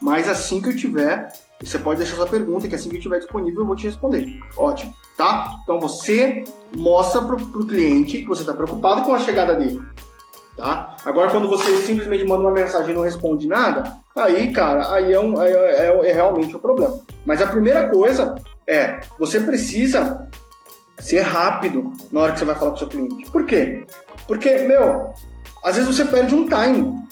mas 0.00 0.28
assim 0.28 0.60
que 0.60 0.68
eu 0.68 0.76
tiver, 0.76 1.28
você 1.60 1.78
pode 1.78 1.98
deixar 1.98 2.16
sua 2.16 2.26
pergunta, 2.26 2.68
que 2.68 2.74
assim 2.74 2.90
que 2.90 2.96
eu 2.96 3.00
tiver 3.00 3.18
disponível 3.18 3.60
eu 3.60 3.66
vou 3.66 3.76
te 3.76 3.86
responder. 3.86 4.38
Ótimo, 4.56 4.92
tá? 5.16 5.58
Então 5.62 5.80
você 5.80 6.44
mostra 6.76 7.22
para 7.22 7.36
o 7.36 7.66
cliente 7.66 8.18
que 8.18 8.28
você 8.28 8.42
está 8.42 8.52
preocupado 8.52 9.02
com 9.02 9.14
a 9.14 9.18
chegada 9.18 9.54
dele. 9.54 9.80
Tá? 10.58 10.96
Agora, 11.04 11.30
quando 11.30 11.46
você 11.46 11.76
simplesmente 11.82 12.24
manda 12.24 12.40
uma 12.40 12.50
mensagem 12.50 12.90
e 12.90 12.94
não 12.94 13.02
responde 13.02 13.46
nada, 13.46 13.96
aí, 14.16 14.52
cara, 14.52 14.92
aí 14.92 15.12
é, 15.12 15.20
um, 15.20 15.40
é, 15.40 15.52
é, 15.52 16.10
é 16.10 16.12
realmente 16.12 16.56
um 16.56 16.58
problema. 16.58 16.98
Mas 17.24 17.40
a 17.40 17.46
primeira 17.46 17.88
coisa 17.88 18.34
é, 18.66 18.98
você 19.16 19.38
precisa 19.38 20.28
ser 20.98 21.20
rápido 21.20 21.92
na 22.10 22.22
hora 22.22 22.32
que 22.32 22.40
você 22.40 22.44
vai 22.44 22.56
falar 22.56 22.72
com 22.72 22.76
o 22.76 22.78
seu 22.80 22.88
cliente. 22.88 23.30
Por 23.30 23.46
quê? 23.46 23.86
Porque, 24.26 24.52
meu, 24.58 25.14
às 25.62 25.76
vezes 25.76 25.96
você 25.96 26.04
perde 26.04 26.34
um 26.34 26.48
time. 26.48 27.06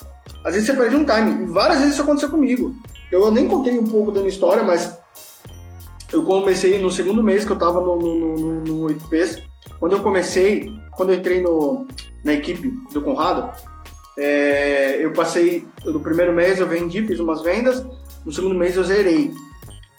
Às 0.45 0.55
vezes 0.55 0.67
você 0.67 0.75
perde 0.75 0.97
um 0.97 1.05
time. 1.05 1.45
E 1.45 1.47
várias 1.47 1.79
vezes 1.79 1.93
isso 1.93 2.03
aconteceu 2.03 2.31
comigo. 2.31 2.75
Eu 3.13 3.31
nem 3.31 3.47
contei 3.47 3.79
um 3.79 3.87
pouco 3.87 4.11
da 4.11 4.19
minha 4.19 4.29
história, 4.29 4.65
mas 4.65 4.99
eu 6.13 6.25
comecei 6.25 6.81
no 6.81 6.91
segundo 6.91 7.23
mês 7.23 7.45
que 7.45 7.53
eu 7.53 7.57
estava 7.57 7.81
no, 7.81 7.97
no, 7.97 8.37
no, 8.37 8.61
no 8.65 8.93
8Ps. 8.93 9.41
Quando 9.79 9.93
eu 9.93 10.03
comecei, 10.03 10.73
quando 10.97 11.13
eu 11.13 11.19
entrei 11.19 11.41
no, 11.41 11.87
na 12.25 12.33
equipe 12.33 12.69
do 12.93 13.03
Conrado, 13.03 13.53
é, 14.19 15.05
eu 15.05 15.13
passei, 15.13 15.67
no 15.85 16.01
primeiro 16.01 16.33
mês 16.33 16.59
eu 16.59 16.67
vendi, 16.67 17.07
fiz 17.07 17.21
umas 17.21 17.43
vendas, 17.43 17.85
no 18.25 18.33
segundo 18.33 18.55
mês 18.55 18.77
eu 18.77 18.85
zerei. 18.85 19.33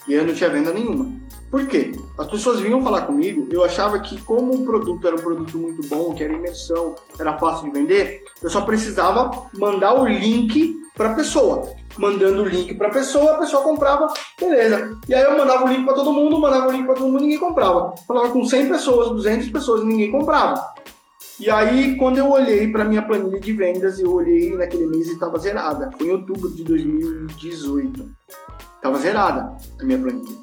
E 0.08 0.14
eu 0.14 0.26
não 0.26 0.34
tinha 0.34 0.50
venda 0.50 0.72
nenhuma. 0.72 1.10
Por 1.50 1.66
quê? 1.66 1.92
As 2.18 2.26
pessoas 2.26 2.60
vinham 2.60 2.82
falar 2.82 3.02
comigo, 3.02 3.48
eu 3.50 3.64
achava 3.64 3.98
que 4.00 4.20
como 4.22 4.54
o 4.54 4.66
produto 4.66 5.06
era 5.06 5.16
um 5.16 5.20
produto 5.20 5.56
muito 5.56 5.86
bom, 5.86 6.14
que 6.14 6.22
era 6.22 6.32
imersão, 6.32 6.94
era 7.18 7.38
fácil 7.38 7.70
de 7.70 7.78
vender, 7.78 8.22
eu 8.42 8.50
só 8.50 8.62
precisava 8.62 9.48
mandar 9.54 9.94
o 9.94 10.06
link 10.06 10.76
para 10.94 11.12
a 11.12 11.14
pessoa. 11.14 11.72
Mandando 11.98 12.42
o 12.42 12.48
link 12.48 12.74
para 12.74 12.88
a 12.88 12.92
pessoa, 12.92 13.34
a 13.34 13.38
pessoa 13.38 13.62
comprava, 13.62 14.06
beleza. 14.40 14.96
E 15.08 15.14
aí 15.14 15.22
eu 15.22 15.36
mandava 15.36 15.64
o 15.64 15.68
link 15.68 15.84
para 15.84 15.94
todo 15.94 16.12
mundo, 16.12 16.40
mandava 16.40 16.68
o 16.68 16.72
link 16.72 16.84
para 16.84 16.94
todo 16.94 17.08
mundo, 17.08 17.20
ninguém 17.20 17.38
comprava. 17.38 17.94
Falava 18.06 18.30
com 18.30 18.44
100 18.44 18.68
pessoas, 18.68 19.08
200 19.08 19.50
pessoas, 19.50 19.84
ninguém 19.84 20.10
comprava. 20.10 20.74
E 21.40 21.48
aí, 21.48 21.96
quando 21.96 22.18
eu 22.18 22.28
olhei 22.30 22.66
para 22.70 22.84
minha 22.84 23.02
planilha 23.02 23.38
de 23.38 23.52
vendas, 23.52 24.00
eu 24.00 24.12
olhei 24.12 24.56
naquele 24.56 24.86
mês 24.86 25.08
e 25.08 25.12
estava 25.12 25.38
zerada. 25.38 25.90
Foi 25.96 26.08
em 26.08 26.10
outubro 26.10 26.50
de 26.50 26.64
2018. 26.64 28.10
Estava 28.76 28.98
zerada 28.98 29.56
a 29.80 29.84
minha 29.84 29.98
planilha. 29.98 30.36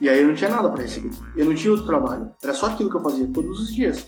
E 0.00 0.08
aí 0.08 0.20
eu 0.20 0.28
não 0.28 0.34
tinha 0.34 0.50
nada 0.50 0.70
para 0.70 0.82
receber. 0.82 1.10
Eu 1.36 1.46
não 1.46 1.54
tinha 1.54 1.70
outro 1.70 1.86
trabalho. 1.86 2.30
Era 2.42 2.54
só 2.54 2.66
aquilo 2.66 2.90
que 2.90 2.96
eu 2.96 3.02
fazia 3.02 3.26
todos 3.32 3.60
os 3.60 3.74
dias. 3.74 4.06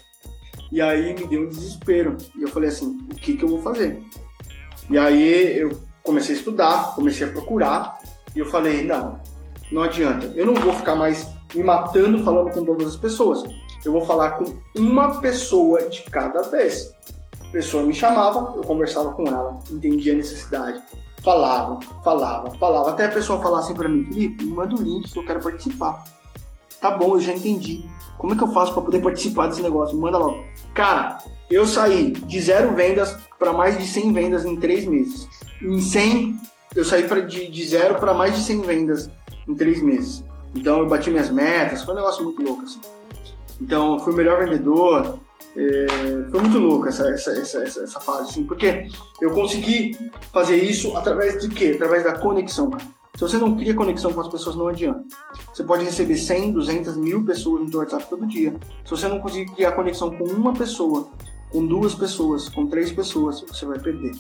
E 0.73 0.81
aí 0.81 1.15
me 1.15 1.27
deu 1.27 1.43
um 1.43 1.49
desespero. 1.49 2.17
E 2.37 2.43
eu 2.43 2.49
falei 2.49 2.71
assim, 2.71 2.99
o 3.13 3.15
que, 3.15 3.37
que 3.37 3.45
eu 3.45 3.49
vou 3.49 3.61
fazer? 3.61 4.03
E 4.91 4.99
aí 4.99 5.59
eu 5.59 5.71
comecei 6.05 6.35
a 6.35 6.39
estudar, 6.39 6.95
comecei 6.95 7.27
a 7.27 7.31
procurar. 7.31 7.99
E 8.37 8.39
eu 8.39 8.47
falei, 8.47 8.85
não, 8.85 9.19
não 9.73 9.83
adianta. 9.83 10.27
Eu 10.37 10.47
não 10.47 10.55
vou 10.55 10.73
ficar 10.75 10.95
mais 10.95 11.27
me 11.55 11.65
matando 11.65 12.23
falando 12.23 12.53
com 12.53 12.65
todas 12.65 12.89
as 12.89 12.97
pessoas. 12.97 13.43
Eu 13.85 13.93
vou 13.93 14.05
falar 14.05 14.33
com 14.33 14.45
uma 14.77 15.21
pessoa 15.21 15.89
de 15.89 16.03
cada 16.03 16.43
vez. 16.43 16.95
A 17.41 17.51
pessoa 17.51 17.83
me 17.83 17.95
chamava, 17.95 18.55
eu 18.57 18.63
conversava 18.63 19.13
com 19.13 19.27
ela, 19.27 19.59
entendia 19.71 20.13
a 20.13 20.17
necessidade, 20.17 20.83
falava, 21.23 21.79
falava, 22.03 22.51
falava, 22.59 22.91
até 22.91 23.07
a 23.07 23.11
pessoa 23.11 23.41
falar 23.41 23.61
assim 23.61 23.75
para 23.75 23.89
mim, 23.89 24.05
Felipe, 24.07 24.45
me 24.45 24.53
manda 24.53 24.75
o 24.75 24.83
link 24.83 25.11
que 25.11 25.19
eu 25.19 25.25
quero 25.25 25.41
participar. 25.41 26.03
Tá 26.81 26.91
bom, 26.91 27.15
eu 27.15 27.21
já 27.21 27.33
entendi. 27.33 27.85
Como 28.19 28.35
é 28.35 28.37
que 28.37 28.43
eu 28.43 28.53
faço 28.53 28.73
para 28.73 28.83
poder 28.83 29.01
participar 29.01 29.47
desse 29.47 29.63
negócio? 29.63 29.97
Manda 29.97 30.19
logo. 30.19 30.43
Cara, 30.75 31.19
eu 31.51 31.67
saí 31.67 32.11
de 32.11 32.41
zero 32.41 32.75
vendas 32.75 33.17
para 33.39 33.53
mais 33.53 33.79
de 33.79 33.87
100 33.87 34.13
vendas 34.13 34.45
em 34.45 34.57
três 34.57 34.85
meses. 34.87 35.29
Em 35.63 35.81
100, 35.81 36.39
eu 36.75 36.85
saí 36.85 37.07
pra, 37.07 37.21
de, 37.21 37.49
de 37.49 37.67
zero 37.67 37.97
para 37.97 38.13
mais 38.13 38.35
de 38.35 38.43
100 38.43 38.61
vendas 38.63 39.11
em 39.49 39.55
três 39.55 39.83
meses. 39.83 40.25
Então 40.55 40.81
eu 40.81 40.89
bati 40.89 41.11
minhas 41.11 41.31
metas, 41.31 41.83
foi 41.83 41.95
um 41.95 41.97
negócio 41.97 42.25
muito 42.25 42.43
louco 42.43 42.63
assim. 42.63 42.81
Então 43.61 43.99
fui 44.01 44.13
o 44.13 44.17
melhor 44.17 44.45
vendedor, 44.45 45.19
é, 45.57 45.87
foi 46.31 46.41
muito 46.41 46.59
louco 46.59 46.89
essa, 46.89 47.09
essa, 47.11 47.31
essa, 47.31 47.63
essa, 47.63 48.01
fase, 48.01 48.31
assim, 48.31 48.45
porque 48.45 48.89
eu 49.21 49.31
consegui 49.31 49.97
fazer 50.33 50.57
isso 50.57 50.97
através 50.97 51.41
de 51.41 51.49
quê? 51.49 51.73
Através 51.75 52.03
da 52.03 52.19
conexão, 52.19 52.71
Se 53.15 53.21
você 53.21 53.39
não 53.39 53.57
cria 53.57 53.75
conexão 53.75 54.13
com 54.13 54.21
as 54.21 54.29
pessoas, 54.29 54.57
não 54.57 54.67
adianta. 54.67 55.05
Você 55.53 55.63
pode 55.63 55.85
receber 55.85 56.17
100, 56.17 56.53
200, 56.53 56.97
mil 56.97 57.25
pessoas 57.25 57.63
no 57.63 57.71
seu 57.71 57.81
WhatsApp 57.81 58.07
todo 58.11 58.27
dia. 58.27 58.55
Se 58.85 58.91
você 58.91 59.07
não 59.07 59.21
conseguir 59.21 59.53
criar 59.53 59.73
conexão 59.73 60.11
com 60.11 60.25
uma 60.25 60.53
pessoa, 60.53 61.09
com 61.51 61.65
duas 61.65 61.95
pessoas, 61.95 62.49
com 62.49 62.67
três 62.67 62.91
pessoas, 62.91 63.41
você 63.43 63.65
vai 63.65 63.79
perder. 63.79 64.13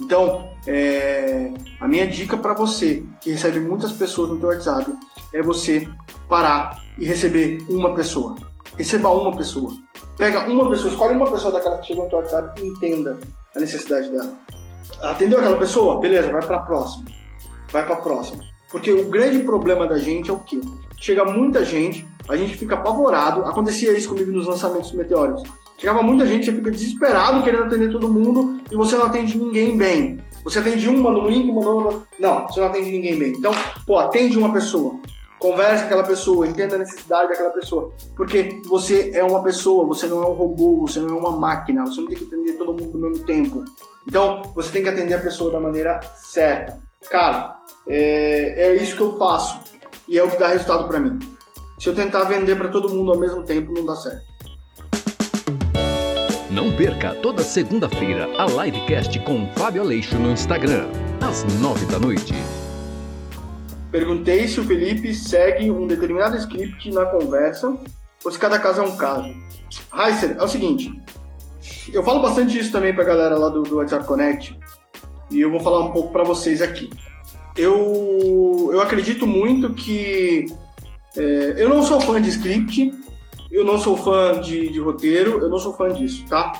Então, 0.00 0.50
é, 0.66 1.52
a 1.80 1.88
minha 1.88 2.06
dica 2.06 2.36
para 2.36 2.52
você 2.52 3.02
que 3.20 3.30
recebe 3.30 3.60
muitas 3.60 3.92
pessoas 3.92 4.30
no 4.30 4.38
seu 4.38 4.48
WhatsApp 4.48 4.92
é 5.32 5.42
você 5.42 5.88
parar 6.28 6.82
e 6.98 7.04
receber 7.04 7.64
uma 7.68 7.94
pessoa. 7.94 8.36
Receba 8.76 9.08
uma 9.10 9.34
pessoa. 9.36 9.72
Pega 10.16 10.48
uma 10.48 10.68
pessoa, 10.68 10.90
escolhe 10.90 11.14
uma 11.14 11.30
pessoa 11.30 11.52
daquela 11.52 11.78
que 11.78 11.86
chegou 11.86 12.04
no 12.04 12.10
seu 12.10 12.18
WhatsApp 12.18 12.60
e 12.60 12.66
entenda 12.66 13.18
a 13.54 13.60
necessidade 13.60 14.10
dela. 14.10 14.32
Atendeu 15.02 15.38
aquela 15.38 15.56
pessoa? 15.56 16.00
Beleza, 16.00 16.30
vai 16.30 16.44
para 16.44 16.56
a 16.56 16.60
próxima. 16.60 17.04
Vai 17.70 17.84
para 17.84 17.94
a 17.94 18.00
próxima. 18.00 18.42
Porque 18.70 18.92
o 18.92 19.08
grande 19.08 19.40
problema 19.40 19.86
da 19.86 19.98
gente 19.98 20.30
é 20.30 20.32
o 20.32 20.38
quê? 20.40 20.60
Chega 20.98 21.24
muita 21.24 21.64
gente, 21.64 22.06
a 22.28 22.36
gente 22.36 22.56
fica 22.56 22.74
apavorado. 22.74 23.44
Acontecia 23.44 23.96
isso 23.96 24.08
comigo 24.08 24.30
nos 24.32 24.46
lançamentos 24.46 24.92
meteóricos. 24.92 25.42
Chegava 25.78 26.02
muita 26.02 26.26
gente, 26.26 26.46
você 26.46 26.52
fica 26.52 26.70
desesperado 26.70 27.42
querendo 27.42 27.64
atender 27.64 27.92
todo 27.92 28.08
mundo 28.08 28.60
e 28.70 28.74
você 28.74 28.96
não 28.96 29.06
atende 29.06 29.36
ninguém 29.36 29.76
bem. 29.76 30.18
Você 30.42 30.58
atende 30.58 30.88
uma 30.88 31.10
no 31.10 31.28
link, 31.28 31.50
uma 31.50 31.60
no... 31.60 32.06
Não, 32.18 32.46
você 32.46 32.60
não 32.60 32.68
atende 32.68 32.90
ninguém 32.90 33.18
bem. 33.18 33.32
Então, 33.32 33.52
pô, 33.86 33.98
atende 33.98 34.38
uma 34.38 34.52
pessoa. 34.52 34.94
Converse 35.38 35.80
com 35.80 35.86
aquela 35.86 36.04
pessoa, 36.04 36.46
entenda 36.46 36.76
a 36.76 36.78
necessidade 36.78 37.28
daquela 37.28 37.50
pessoa. 37.50 37.92
Porque 38.16 38.62
você 38.64 39.10
é 39.12 39.22
uma 39.22 39.42
pessoa, 39.42 39.86
você 39.86 40.06
não 40.06 40.22
é 40.22 40.26
um 40.26 40.32
robô, 40.32 40.86
você 40.86 40.98
não 40.98 41.16
é 41.16 41.18
uma 41.18 41.32
máquina, 41.32 41.84
você 41.84 42.00
não 42.00 42.08
tem 42.08 42.16
que 42.16 42.24
atender 42.24 42.52
todo 42.54 42.72
mundo 42.72 43.04
ao 43.04 43.10
mesmo 43.10 43.26
tempo. 43.26 43.62
Então, 44.08 44.42
você 44.54 44.70
tem 44.70 44.82
que 44.82 44.88
atender 44.88 45.14
a 45.14 45.20
pessoa 45.20 45.52
da 45.52 45.60
maneira 45.60 46.00
certa. 46.14 46.80
Cara, 47.10 47.58
é, 47.86 48.68
é 48.68 48.76
isso 48.76 48.96
que 48.96 49.02
eu 49.02 49.18
faço 49.18 49.60
e 50.08 50.18
é 50.18 50.22
o 50.22 50.30
que 50.30 50.38
dá 50.38 50.48
resultado 50.48 50.88
para 50.88 51.00
mim. 51.00 51.18
Se 51.78 51.88
eu 51.88 51.94
tentar 51.94 52.24
vender 52.24 52.56
para 52.56 52.68
todo 52.68 52.88
mundo 52.88 53.12
ao 53.12 53.18
mesmo 53.18 53.42
tempo, 53.42 53.72
não 53.72 53.84
dá 53.84 53.94
certo. 53.96 54.35
Não 56.56 56.74
perca 56.74 57.14
toda 57.16 57.42
segunda-feira 57.42 58.26
a 58.38 58.46
livecast 58.46 59.20
com 59.20 59.46
Fábio 59.56 59.82
Aleixo 59.82 60.18
no 60.18 60.30
Instagram, 60.30 60.88
às 61.20 61.44
nove 61.60 61.84
da 61.84 61.98
noite. 61.98 62.32
Perguntei 63.92 64.48
se 64.48 64.58
o 64.58 64.64
Felipe 64.64 65.12
segue 65.12 65.70
um 65.70 65.86
determinado 65.86 66.34
script 66.38 66.90
na 66.92 67.04
conversa 67.04 67.76
ou 68.24 68.32
se 68.32 68.38
cada 68.38 68.58
caso 68.58 68.80
é 68.80 68.84
um 68.84 68.96
caso. 68.96 69.34
Heiser, 69.92 70.34
é 70.40 70.42
o 70.42 70.48
seguinte, 70.48 70.98
eu 71.92 72.02
falo 72.02 72.22
bastante 72.22 72.58
isso 72.58 72.72
também 72.72 72.94
pra 72.94 73.04
galera 73.04 73.36
lá 73.36 73.50
do, 73.50 73.62
do 73.62 73.76
WhatsApp 73.76 74.06
Connect 74.06 74.58
e 75.30 75.38
eu 75.38 75.50
vou 75.50 75.60
falar 75.60 75.84
um 75.84 75.92
pouco 75.92 76.10
para 76.10 76.24
vocês 76.24 76.62
aqui. 76.62 76.88
Eu, 77.54 78.70
eu 78.72 78.80
acredito 78.80 79.26
muito 79.26 79.74
que 79.74 80.46
é, 81.18 81.54
eu 81.58 81.68
não 81.68 81.82
sou 81.82 82.00
fã 82.00 82.18
de 82.18 82.30
script, 82.30 82.94
eu 83.50 83.64
não 83.64 83.78
sou 83.78 83.96
fã 83.96 84.40
de, 84.40 84.68
de 84.68 84.80
roteiro, 84.80 85.40
eu 85.40 85.48
não 85.48 85.58
sou 85.58 85.72
fã 85.72 85.92
disso, 85.92 86.24
tá? 86.28 86.52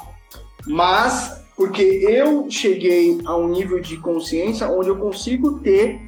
Mas 0.66 1.44
porque 1.56 1.82
eu 1.82 2.46
cheguei 2.50 3.18
a 3.24 3.34
um 3.34 3.48
nível 3.48 3.80
de 3.80 3.96
consciência 3.96 4.68
onde 4.68 4.90
eu 4.90 4.96
consigo 4.96 5.58
ter 5.60 6.00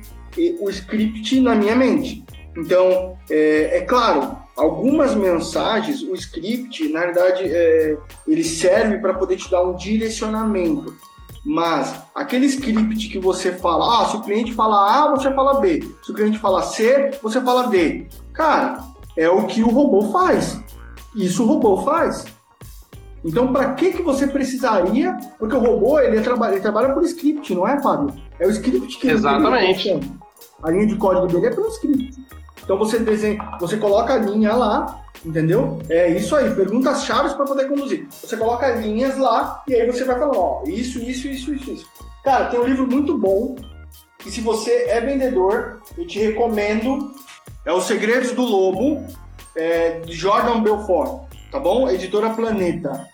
o 0.60 0.68
script 0.68 1.40
na 1.40 1.54
minha 1.54 1.74
mente. 1.74 2.24
Então, 2.56 3.16
é, 3.30 3.78
é 3.78 3.80
claro, 3.80 4.36
algumas 4.56 5.14
mensagens, 5.14 6.02
o 6.02 6.14
script, 6.14 6.88
na 6.92 7.00
verdade, 7.00 7.44
é, 7.44 7.96
ele 8.26 8.44
serve 8.44 8.98
para 8.98 9.14
poder 9.14 9.36
te 9.36 9.50
dar 9.50 9.62
um 9.62 9.74
direcionamento. 9.74 10.94
Mas 11.44 11.94
aquele 12.14 12.46
script 12.46 13.08
que 13.08 13.18
você 13.18 13.52
fala, 13.52 14.02
ah, 14.02 14.06
se 14.06 14.16
o 14.16 14.20
cliente 14.20 14.52
fala 14.52 15.04
A, 15.04 15.16
você 15.16 15.32
fala 15.32 15.60
B. 15.60 15.80
Se 16.02 16.10
o 16.10 16.14
cliente 16.14 16.38
fala 16.38 16.62
C, 16.62 17.12
você 17.22 17.40
fala 17.40 17.68
D. 17.68 18.06
Cara, 18.34 18.84
é 19.18 19.28
o 19.28 19.46
que 19.46 19.64
o 19.64 19.68
robô 19.68 20.12
faz. 20.12 20.62
Isso 21.16 21.42
o 21.42 21.46
robô 21.46 21.78
faz. 21.78 22.24
Então, 23.24 23.52
para 23.52 23.74
que 23.74 23.90
que 23.90 24.00
você 24.00 24.28
precisaria? 24.28 25.18
Porque 25.40 25.56
o 25.56 25.58
robô 25.58 25.98
ele, 25.98 26.20
trabalha, 26.20 26.52
ele 26.52 26.60
trabalha 26.60 26.94
por 26.94 27.02
script, 27.02 27.52
não 27.52 27.66
é, 27.66 27.82
Fábio? 27.82 28.14
É 28.38 28.46
o 28.46 28.50
script 28.50 28.96
que 28.96 29.10
Exatamente. 29.10 29.88
ele 29.88 30.08
A 30.62 30.70
linha 30.70 30.86
de 30.86 30.94
código 30.94 31.26
dele 31.26 31.46
é 31.46 31.50
pelo 31.50 31.66
script. 31.66 32.16
Então 32.62 32.78
você 32.78 33.00
desenha, 33.00 33.38
você 33.58 33.76
coloca 33.76 34.14
a 34.14 34.18
linha 34.18 34.54
lá, 34.54 35.02
entendeu? 35.24 35.80
É 35.88 36.08
isso 36.16 36.36
aí, 36.36 36.54
perguntas 36.54 37.02
chaves 37.02 37.32
para 37.32 37.44
poder 37.44 37.66
conduzir. 37.66 38.06
Você 38.10 38.36
coloca 38.36 38.68
linhas 38.76 39.18
lá 39.18 39.64
e 39.66 39.74
aí 39.74 39.90
você 39.90 40.04
vai 40.04 40.16
falando, 40.16 40.38
ó, 40.38 40.62
isso, 40.64 41.00
isso, 41.00 41.26
isso, 41.26 41.52
isso, 41.52 41.72
isso. 41.72 41.86
Cara, 42.22 42.46
tem 42.46 42.60
um 42.60 42.66
livro 42.66 42.86
muito 42.86 43.18
bom 43.18 43.56
que 44.18 44.30
se 44.30 44.40
você 44.40 44.70
é 44.88 45.00
vendedor, 45.00 45.80
eu 45.96 46.06
te 46.06 46.20
recomendo, 46.20 47.12
é 47.68 47.72
Os 47.72 47.84
Segredos 47.84 48.32
do 48.32 48.40
Lobo, 48.40 49.04
é, 49.54 50.00
de 50.00 50.14
Jordan 50.14 50.62
Belfort, 50.62 51.28
tá 51.52 51.60
bom? 51.60 51.86
Editora 51.86 52.30
Planeta. 52.30 53.06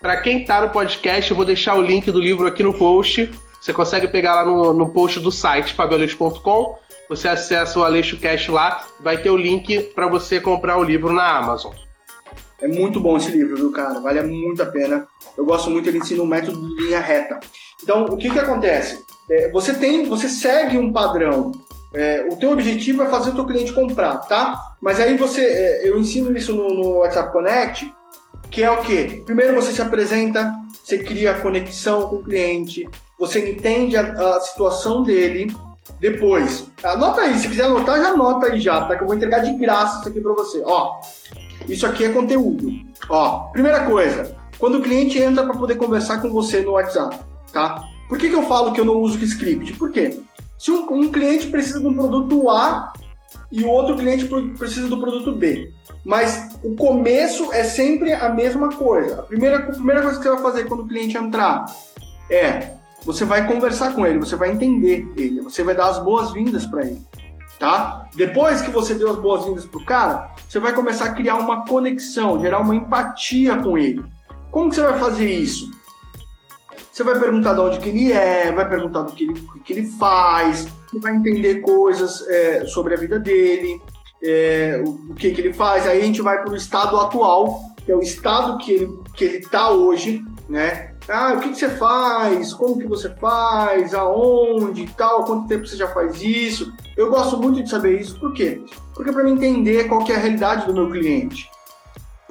Para 0.00 0.18
quem 0.18 0.44
tá 0.44 0.60
no 0.60 0.70
podcast, 0.70 1.28
eu 1.28 1.36
vou 1.36 1.44
deixar 1.44 1.74
o 1.74 1.82
link 1.82 2.08
do 2.12 2.20
livro 2.20 2.46
aqui 2.46 2.62
no 2.62 2.72
post. 2.72 3.28
Você 3.60 3.72
consegue 3.72 4.06
pegar 4.06 4.36
lá 4.36 4.44
no, 4.44 4.72
no 4.72 4.90
post 4.90 5.18
do 5.18 5.32
site 5.32 5.74
fabioleixo.com. 5.74 6.78
Você 7.08 7.26
acessa 7.26 7.80
o 7.80 7.82
Aleixo 7.82 8.16
Cash 8.20 8.46
lá, 8.46 8.86
vai 9.00 9.18
ter 9.18 9.30
o 9.30 9.36
link 9.36 9.80
para 9.92 10.06
você 10.06 10.38
comprar 10.38 10.78
o 10.78 10.84
livro 10.84 11.12
na 11.12 11.38
Amazon. 11.38 11.72
É 12.60 12.68
muito 12.68 13.00
bom 13.00 13.16
esse 13.16 13.32
livro, 13.32 13.56
viu, 13.56 13.72
cara? 13.72 13.98
Vale 13.98 14.22
muito 14.22 14.62
a 14.62 14.66
pena. 14.66 15.04
Eu 15.36 15.44
gosto 15.44 15.68
muito, 15.68 15.88
ele 15.88 15.98
ensina 15.98 16.22
um 16.22 16.26
método 16.26 16.76
de 16.76 16.84
linha 16.84 17.00
reta. 17.00 17.40
Então, 17.82 18.04
o 18.04 18.16
que 18.16 18.30
que 18.30 18.38
acontece? 18.38 19.04
É, 19.28 19.50
você 19.50 19.74
tem, 19.74 20.08
você 20.08 20.28
segue 20.28 20.78
um 20.78 20.92
padrão 20.92 21.50
é, 21.92 22.26
o 22.30 22.36
teu 22.36 22.52
objetivo 22.52 23.02
é 23.02 23.08
fazer 23.08 23.30
o 23.30 23.34
teu 23.34 23.46
cliente 23.46 23.72
comprar, 23.72 24.18
tá? 24.18 24.74
Mas 24.80 25.00
aí 25.00 25.16
você, 25.16 25.42
é, 25.42 25.88
eu 25.88 25.98
ensino 25.98 26.36
isso 26.36 26.54
no, 26.54 26.72
no, 26.72 26.98
WhatsApp 26.98 27.32
Connect, 27.32 27.92
que 28.50 28.62
é 28.62 28.70
o 28.70 28.82
quê? 28.82 29.22
Primeiro 29.24 29.54
você 29.54 29.72
se 29.72 29.82
apresenta, 29.82 30.54
você 30.84 30.98
cria 30.98 31.32
a 31.32 31.40
conexão 31.40 32.08
com 32.08 32.16
o 32.16 32.22
cliente, 32.22 32.88
você 33.18 33.50
entende 33.50 33.96
a, 33.96 34.02
a 34.02 34.40
situação 34.40 35.02
dele. 35.02 35.54
Depois, 35.98 36.66
anota 36.82 37.22
aí, 37.22 37.38
se 37.38 37.48
quiser 37.48 37.64
anotar, 37.64 38.00
já 38.00 38.10
anota 38.10 38.46
aí 38.46 38.60
já, 38.60 38.80
tá? 38.86 38.96
Que 38.96 39.02
eu 39.02 39.06
vou 39.06 39.16
entregar 39.16 39.40
de 39.40 39.52
graça 39.58 39.98
isso 39.98 40.08
aqui 40.08 40.20
para 40.20 40.32
você. 40.32 40.62
Ó, 40.64 41.00
isso 41.68 41.84
aqui 41.84 42.04
é 42.04 42.08
conteúdo. 42.10 42.70
Ó, 43.08 43.50
primeira 43.50 43.84
coisa, 43.84 44.36
quando 44.58 44.78
o 44.78 44.82
cliente 44.82 45.18
entra 45.18 45.44
para 45.44 45.56
poder 45.56 45.74
conversar 45.74 46.22
com 46.22 46.30
você 46.30 46.60
no 46.60 46.72
WhatsApp, 46.72 47.18
tá? 47.52 47.82
Por 48.08 48.18
que, 48.18 48.28
que 48.28 48.34
eu 48.34 48.42
falo 48.44 48.72
que 48.72 48.80
eu 48.80 48.84
não 48.84 48.96
uso 48.96 49.22
script? 49.24 49.72
Por 49.74 49.90
quê? 49.90 50.20
Se 50.60 50.70
um, 50.70 50.86
um 50.92 51.10
cliente 51.10 51.46
precisa 51.46 51.80
de 51.80 51.86
um 51.86 51.94
produto 51.94 52.50
A 52.50 52.92
e 53.50 53.64
o 53.64 53.68
outro 53.68 53.96
cliente 53.96 54.26
precisa 54.58 54.88
do 54.88 55.00
produto 55.00 55.32
B. 55.32 55.72
Mas 56.04 56.50
o 56.62 56.76
começo 56.76 57.50
é 57.50 57.64
sempre 57.64 58.12
a 58.12 58.28
mesma 58.28 58.68
coisa. 58.68 59.20
A 59.20 59.22
primeira, 59.22 59.56
a 59.56 59.62
primeira 59.62 60.02
coisa 60.02 60.18
que 60.18 60.22
você 60.22 60.28
vai 60.28 60.42
fazer 60.42 60.64
quando 60.66 60.80
o 60.80 60.86
cliente 60.86 61.16
entrar 61.16 61.64
é 62.30 62.74
você 63.06 63.24
vai 63.24 63.46
conversar 63.46 63.94
com 63.94 64.06
ele, 64.06 64.18
você 64.18 64.36
vai 64.36 64.52
entender 64.52 65.10
ele, 65.16 65.40
você 65.40 65.64
vai 65.64 65.74
dar 65.74 65.88
as 65.88 65.98
boas-vindas 65.98 66.66
para 66.66 66.84
ele, 66.84 67.00
tá? 67.58 68.06
Depois 68.14 68.60
que 68.60 68.70
você 68.70 68.92
deu 68.92 69.10
as 69.10 69.18
boas-vindas 69.18 69.64
pro 69.64 69.82
cara, 69.86 70.30
você 70.46 70.60
vai 70.60 70.74
começar 70.74 71.06
a 71.06 71.14
criar 71.14 71.36
uma 71.36 71.64
conexão, 71.64 72.38
gerar 72.38 72.58
uma 72.58 72.76
empatia 72.76 73.56
com 73.56 73.78
ele. 73.78 74.04
Como 74.50 74.68
que 74.68 74.76
você 74.76 74.82
vai 74.82 74.98
fazer 74.98 75.30
isso? 75.30 75.70
Você 77.00 77.04
vai 77.04 77.18
perguntar 77.18 77.54
de 77.54 77.60
onde 77.60 77.78
que 77.78 77.88
ele 77.88 78.12
é, 78.12 78.52
vai 78.52 78.68
perguntar 78.68 79.00
do 79.00 79.12
que 79.12 79.24
ele, 79.24 79.42
que 79.64 79.72
ele 79.72 79.86
faz, 79.86 80.68
vai 80.92 81.16
entender 81.16 81.62
coisas 81.62 82.28
é, 82.28 82.66
sobre 82.66 82.92
a 82.92 82.96
vida 82.98 83.18
dele, 83.18 83.80
é, 84.22 84.82
o, 84.84 84.90
o, 85.10 85.14
que, 85.14 85.30
que 85.30 85.40
ele 85.40 85.54
faz. 85.54 85.86
Aí 85.86 85.98
a 85.98 86.04
gente 86.04 86.20
vai 86.20 86.42
para 86.42 86.52
o 86.52 86.56
estado 86.56 86.98
atual, 86.98 87.62
que 87.86 87.90
é 87.90 87.96
o 87.96 88.02
estado 88.02 88.58
que 88.58 88.72
ele 88.72 88.98
que 89.14 89.24
ele 89.24 89.38
está 89.38 89.70
hoje, 89.70 90.22
né? 90.46 90.92
Ah, 91.08 91.32
o 91.32 91.40
que, 91.40 91.48
que 91.48 91.54
você 91.54 91.70
faz? 91.70 92.52
Como 92.52 92.78
que 92.78 92.86
você 92.86 93.08
faz? 93.14 93.94
Aonde 93.94 94.82
e 94.82 94.88
tal? 94.88 95.24
Quanto 95.24 95.48
tempo 95.48 95.66
você 95.66 95.78
já 95.78 95.88
faz 95.88 96.20
isso? 96.20 96.70
Eu 96.98 97.08
gosto 97.08 97.38
muito 97.38 97.62
de 97.62 97.70
saber 97.70 97.98
isso. 97.98 98.20
Por 98.20 98.34
quê? 98.34 98.60
Porque 98.94 99.10
para 99.10 99.24
mim 99.24 99.32
entender 99.32 99.88
qual 99.88 100.04
que 100.04 100.12
é 100.12 100.16
a 100.16 100.18
realidade 100.18 100.66
do 100.66 100.74
meu 100.74 100.90
cliente. 100.90 101.48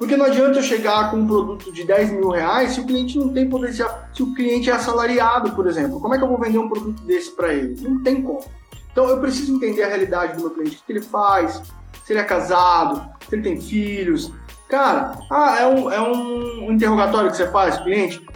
Porque 0.00 0.16
não 0.16 0.24
adianta 0.24 0.58
eu 0.58 0.62
chegar 0.62 1.10
com 1.10 1.18
um 1.18 1.26
produto 1.26 1.70
de 1.70 1.84
10 1.84 2.12
mil 2.12 2.30
reais 2.30 2.72
se 2.72 2.80
o 2.80 2.86
cliente 2.86 3.18
não 3.18 3.28
tem 3.28 3.46
potencial, 3.50 4.08
se 4.14 4.22
o 4.22 4.32
cliente 4.32 4.70
é 4.70 4.72
assalariado, 4.72 5.52
por 5.52 5.66
exemplo. 5.66 6.00
Como 6.00 6.14
é 6.14 6.16
que 6.16 6.24
eu 6.24 6.28
vou 6.28 6.38
vender 6.38 6.56
um 6.56 6.70
produto 6.70 7.02
desse 7.02 7.32
para 7.32 7.52
ele? 7.52 7.78
Não 7.86 8.02
tem 8.02 8.22
como. 8.22 8.42
Então 8.90 9.06
eu 9.10 9.20
preciso 9.20 9.54
entender 9.54 9.82
a 9.82 9.88
realidade 9.88 10.36
do 10.36 10.40
meu 10.40 10.50
cliente, 10.52 10.78
o 10.78 10.86
que 10.86 10.92
ele 10.92 11.02
faz, 11.02 11.60
se 12.02 12.14
ele 12.14 12.20
é 12.20 12.24
casado, 12.24 13.10
se 13.28 13.34
ele 13.34 13.42
tem 13.42 13.60
filhos. 13.60 14.32
Cara, 14.70 15.18
ah, 15.30 15.58
é 15.60 15.66
um, 15.66 15.92
é 15.92 16.00
um 16.00 16.72
interrogatório 16.72 17.30
que 17.30 17.36
você 17.36 17.48
faz 17.48 17.76
cliente? 17.76 18.26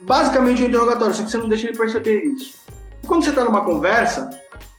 Basicamente 0.00 0.60
é 0.60 0.66
um 0.66 0.68
interrogatório, 0.68 1.14
só 1.14 1.22
que 1.22 1.30
você 1.30 1.38
não 1.38 1.48
deixa 1.48 1.68
ele 1.68 1.78
perceber 1.78 2.22
isso. 2.22 2.58
E 3.02 3.06
quando 3.06 3.24
você 3.24 3.30
está 3.30 3.44
numa 3.44 3.64
conversa, 3.64 4.28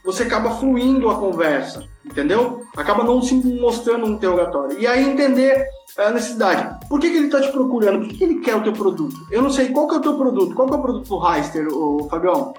você 0.06 0.22
acaba 0.22 0.52
fluindo 0.52 1.10
a 1.10 1.16
conversa, 1.16 1.88
entendeu? 2.10 2.66
Acaba 2.76 3.04
não 3.04 3.22
se 3.22 3.36
mostrando 3.36 4.06
um 4.06 4.14
interrogatório. 4.14 4.80
E 4.80 4.88
aí 4.88 5.08
entender 5.08 5.66
a 5.98 6.12
necessidade. 6.12 6.88
Por 6.88 7.00
que, 7.00 7.10
que 7.10 7.18
ele 7.18 7.28
está 7.28 7.42
te 7.42 7.52
procurando? 7.52 8.00
Por 8.00 8.08
que, 8.10 8.18
que, 8.18 8.24
ele 8.24 8.40
quer 8.40 8.56
o 8.56 8.64
teu 8.64 8.74
produto? 8.74 9.16
Eu 9.32 9.42
não 9.42 9.50
sei 9.50 9.70
qual 9.70 9.88
que 9.88 9.96
é 9.96 9.98
o 9.98 10.02
teu 10.02 10.18
produto. 10.18 10.56
Qual 10.56 10.68
que 10.68 10.74
é 10.74 10.78
o 10.78 10.82
produto 10.82 11.08
do 11.08 11.28
Heister, 11.28 11.68
o 11.68 12.08
Fabião? 12.10 12.54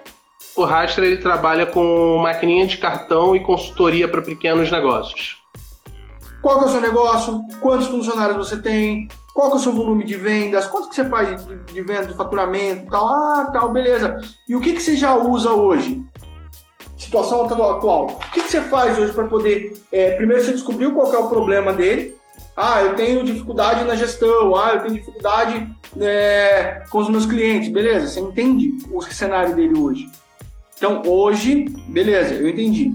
O 0.56 0.66
Heister 0.66 1.04
ele 1.04 1.18
trabalha 1.18 1.66
com 1.66 2.18
maquininha 2.18 2.66
de 2.66 2.78
cartão 2.78 3.34
e 3.34 3.40
consultoria 3.40 4.08
para 4.08 4.22
pequenos 4.22 4.70
negócios. 4.70 5.38
Qual 6.42 6.58
que 6.58 6.64
é 6.64 6.68
o 6.68 6.70
seu 6.70 6.80
negócio? 6.80 7.40
Quantos 7.60 7.86
funcionários 7.88 8.36
você 8.36 8.56
tem? 8.56 9.08
Qual 9.34 9.48
que 9.48 9.56
é 9.56 9.60
o 9.60 9.62
seu 9.62 9.72
volume 9.72 10.04
de 10.04 10.16
vendas? 10.16 10.66
Quanto 10.66 10.88
que 10.88 10.94
você 10.94 11.08
faz 11.08 11.44
de, 11.44 11.56
de 11.56 11.82
venda, 11.82 12.06
de 12.06 12.14
faturamento, 12.14 12.90
tal? 12.90 13.06
Ah, 13.08 13.50
tal, 13.52 13.70
beleza. 13.70 14.18
E 14.48 14.56
o 14.56 14.60
que, 14.60 14.72
que 14.72 14.82
você 14.82 14.96
já 14.96 15.14
usa 15.14 15.52
hoje? 15.52 16.02
Situação 17.00 17.44
atual. 17.46 18.06
O 18.06 18.30
que, 18.30 18.42
você 18.42 18.60
faz 18.60 18.98
hoje 18.98 19.12
para 19.12 19.26
poder... 19.26 19.82
É, 19.90 20.12
primeiro 20.16 20.44
você 20.44 20.52
descobriu 20.52 20.92
qual 20.92 21.12
é 21.12 21.18
o 21.18 21.28
problema 21.28 21.72
dele, 21.72 22.14
ah, 22.56 22.82
eu 22.82 22.94
tenho 22.94 23.24
dificuldade 23.24 23.84
na 23.84 23.94
gestão. 23.94 24.54
Ah, 24.54 24.74
eu 24.74 24.80
tenho 24.80 24.94
dificuldade 24.94 25.66
é, 25.98 26.82
com 26.90 26.98
os 26.98 27.08
meus 27.08 27.24
clientes. 27.24 27.72
Beleza, 27.72 28.06
você 28.06 28.20
entende 28.20 28.76
o 28.92 29.00
cenário 29.00 29.56
dele 29.56 29.78
hoje. 29.78 30.10
Então, 30.76 31.02
hoje, 31.06 31.64
beleza, 31.88 32.34
eu 32.34 32.48
entendi. 32.48 32.94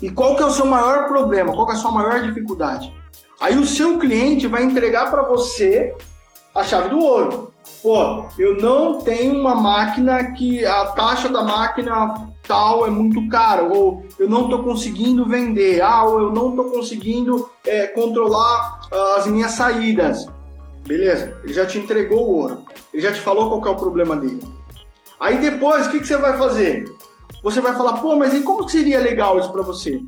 E 0.00 0.10
qual 0.10 0.36
que 0.36 0.42
é 0.42 0.46
o 0.46 0.50
seu 0.50 0.64
maior 0.64 1.06
problema? 1.06 1.52
Qual 1.52 1.66
que 1.66 1.72
é 1.72 1.74
a 1.76 1.78
sua 1.78 1.90
maior 1.90 2.22
dificuldade? 2.22 2.92
Aí 3.40 3.58
o 3.58 3.66
seu 3.66 3.98
cliente 3.98 4.46
vai 4.46 4.62
entregar 4.62 5.10
para 5.10 5.22
você 5.22 5.94
a 6.54 6.64
chave 6.64 6.88
do 6.88 6.98
ouro. 6.98 7.52
Pô, 7.82 8.24
eu 8.38 8.56
não 8.56 9.00
tenho 9.00 9.38
uma 9.38 9.54
máquina 9.54 10.32
que 10.32 10.64
a 10.64 10.86
taxa 10.86 11.28
da 11.28 11.42
máquina 11.42 12.28
tal 12.46 12.86
é 12.86 12.90
muito 12.90 13.28
cara, 13.28 13.62
ou 13.64 14.04
eu 14.18 14.28
não 14.28 14.44
estou 14.44 14.62
conseguindo 14.62 15.26
vender, 15.26 15.80
ah, 15.80 16.04
ou 16.04 16.20
eu 16.20 16.32
não 16.32 16.50
estou 16.50 16.66
conseguindo 16.66 17.50
é, 17.66 17.86
controlar 17.88 18.88
uh, 18.92 19.18
as 19.18 19.26
minhas 19.26 19.52
saídas. 19.52 20.26
Beleza, 20.86 21.36
ele 21.42 21.52
já 21.52 21.66
te 21.66 21.78
entregou 21.78 22.28
o 22.28 22.36
ouro, 22.36 22.62
ele 22.92 23.02
já 23.02 23.12
te 23.12 23.20
falou 23.20 23.48
qual 23.48 23.72
é 23.72 23.76
o 23.76 23.80
problema 23.80 24.16
dele. 24.16 24.42
Aí 25.18 25.38
depois, 25.38 25.86
o 25.86 25.90
que, 25.90 26.00
que 26.00 26.06
você 26.06 26.16
vai 26.16 26.36
fazer? 26.36 26.84
Você 27.42 27.60
vai 27.60 27.74
falar, 27.74 27.94
pô, 27.94 28.16
mas 28.16 28.34
e 28.34 28.42
como 28.42 28.68
seria 28.68 29.00
legal 29.00 29.38
isso 29.38 29.52
para 29.52 29.62
você? 29.62 30.00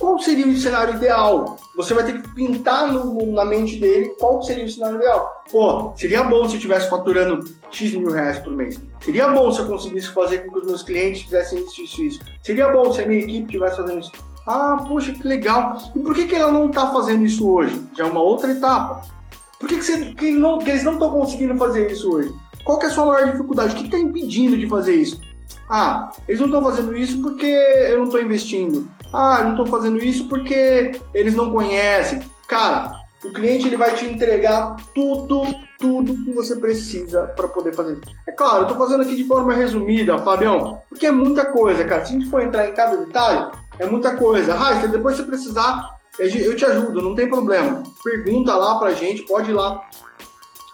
Qual 0.00 0.18
seria 0.18 0.46
o 0.46 0.56
cenário 0.56 0.94
ideal? 0.94 1.58
Você 1.76 1.92
vai 1.92 2.04
ter 2.04 2.22
que 2.22 2.28
pintar 2.34 2.90
no, 2.90 3.32
na 3.32 3.44
mente 3.44 3.76
dele 3.76 4.08
qual 4.18 4.42
seria 4.42 4.64
o 4.64 4.70
cenário 4.70 4.96
ideal. 4.96 5.44
Pô, 5.52 5.92
seria 5.94 6.22
bom 6.22 6.44
se 6.46 6.52
eu 6.52 6.56
estivesse 6.56 6.88
faturando 6.88 7.46
X 7.70 7.92
mil 7.92 8.10
reais 8.10 8.38
por 8.38 8.50
mês. 8.50 8.80
Seria 9.04 9.28
bom 9.28 9.52
se 9.52 9.60
eu 9.60 9.66
conseguisse 9.66 10.08
fazer 10.08 10.38
com 10.38 10.52
que 10.52 10.58
os 10.60 10.66
meus 10.66 10.82
clientes 10.82 11.24
fizessem 11.24 11.62
isso, 11.62 11.82
isso, 11.82 12.02
isso. 12.02 12.20
Seria 12.42 12.70
bom 12.72 12.90
se 12.90 13.02
a 13.02 13.06
minha 13.06 13.20
equipe 13.20 13.44
estivesse 13.44 13.76
fazendo 13.76 14.00
isso. 14.00 14.12
Ah, 14.46 14.82
poxa, 14.88 15.12
que 15.12 15.28
legal. 15.28 15.76
E 15.94 15.98
por 15.98 16.14
que, 16.14 16.26
que 16.26 16.34
ela 16.34 16.50
não 16.50 16.70
está 16.70 16.90
fazendo 16.90 17.26
isso 17.26 17.46
hoje? 17.46 17.78
Já 17.94 18.04
é 18.04 18.06
uma 18.06 18.22
outra 18.22 18.50
etapa. 18.50 19.02
Por 19.58 19.68
que, 19.68 19.76
que, 19.76 19.84
você, 19.84 20.14
que, 20.14 20.30
não, 20.30 20.58
que 20.58 20.70
eles 20.70 20.82
não 20.82 20.94
estão 20.94 21.10
conseguindo 21.10 21.54
fazer 21.58 21.92
isso 21.92 22.10
hoje? 22.10 22.32
Qual 22.64 22.78
que 22.78 22.86
é 22.86 22.88
a 22.88 22.92
sua 22.92 23.04
maior 23.04 23.30
dificuldade? 23.30 23.74
O 23.74 23.76
que 23.76 23.84
está 23.84 23.98
impedindo 23.98 24.56
de 24.56 24.66
fazer 24.66 24.94
isso? 24.94 25.20
Ah, 25.68 26.10
eles 26.26 26.40
não 26.40 26.46
estão 26.46 26.64
fazendo 26.64 26.96
isso 26.96 27.20
porque 27.20 27.46
eu 27.46 27.98
não 27.98 28.04
estou 28.06 28.20
investindo. 28.20 28.88
Ah, 29.12 29.42
não 29.42 29.50
estou 29.52 29.66
fazendo 29.66 29.98
isso 29.98 30.28
porque 30.28 30.92
eles 31.12 31.34
não 31.34 31.50
conhecem. 31.50 32.20
Cara, 32.46 33.00
o 33.24 33.30
cliente 33.32 33.66
ele 33.66 33.76
vai 33.76 33.94
te 33.94 34.04
entregar 34.06 34.76
tudo, 34.94 35.42
tudo 35.78 36.24
que 36.24 36.32
você 36.32 36.56
precisa 36.56 37.22
para 37.36 37.48
poder 37.48 37.74
fazer. 37.74 37.98
É 38.26 38.32
claro, 38.32 38.58
eu 38.58 38.62
estou 38.62 38.78
fazendo 38.78 39.02
aqui 39.02 39.16
de 39.16 39.24
forma 39.24 39.52
resumida, 39.52 40.18
Fabião, 40.18 40.80
porque 40.88 41.06
é 41.06 41.12
muita 41.12 41.46
coisa, 41.46 41.84
cara. 41.84 42.04
Se 42.04 42.14
a 42.14 42.18
gente 42.18 42.30
for 42.30 42.40
entrar 42.40 42.68
em 42.68 42.72
cada 42.72 42.96
detalhe, 42.96 43.50
é 43.78 43.86
muita 43.86 44.16
coisa. 44.16 44.54
Ah, 44.54 44.86
depois 44.86 45.16
se 45.16 45.24
precisar, 45.24 45.98
eu 46.18 46.56
te 46.56 46.64
ajudo, 46.64 47.02
não 47.02 47.14
tem 47.14 47.28
problema. 47.28 47.82
Pergunta 48.02 48.54
lá 48.56 48.78
pra 48.78 48.92
gente, 48.92 49.22
pode 49.22 49.50
ir 49.50 49.54
lá, 49.54 49.82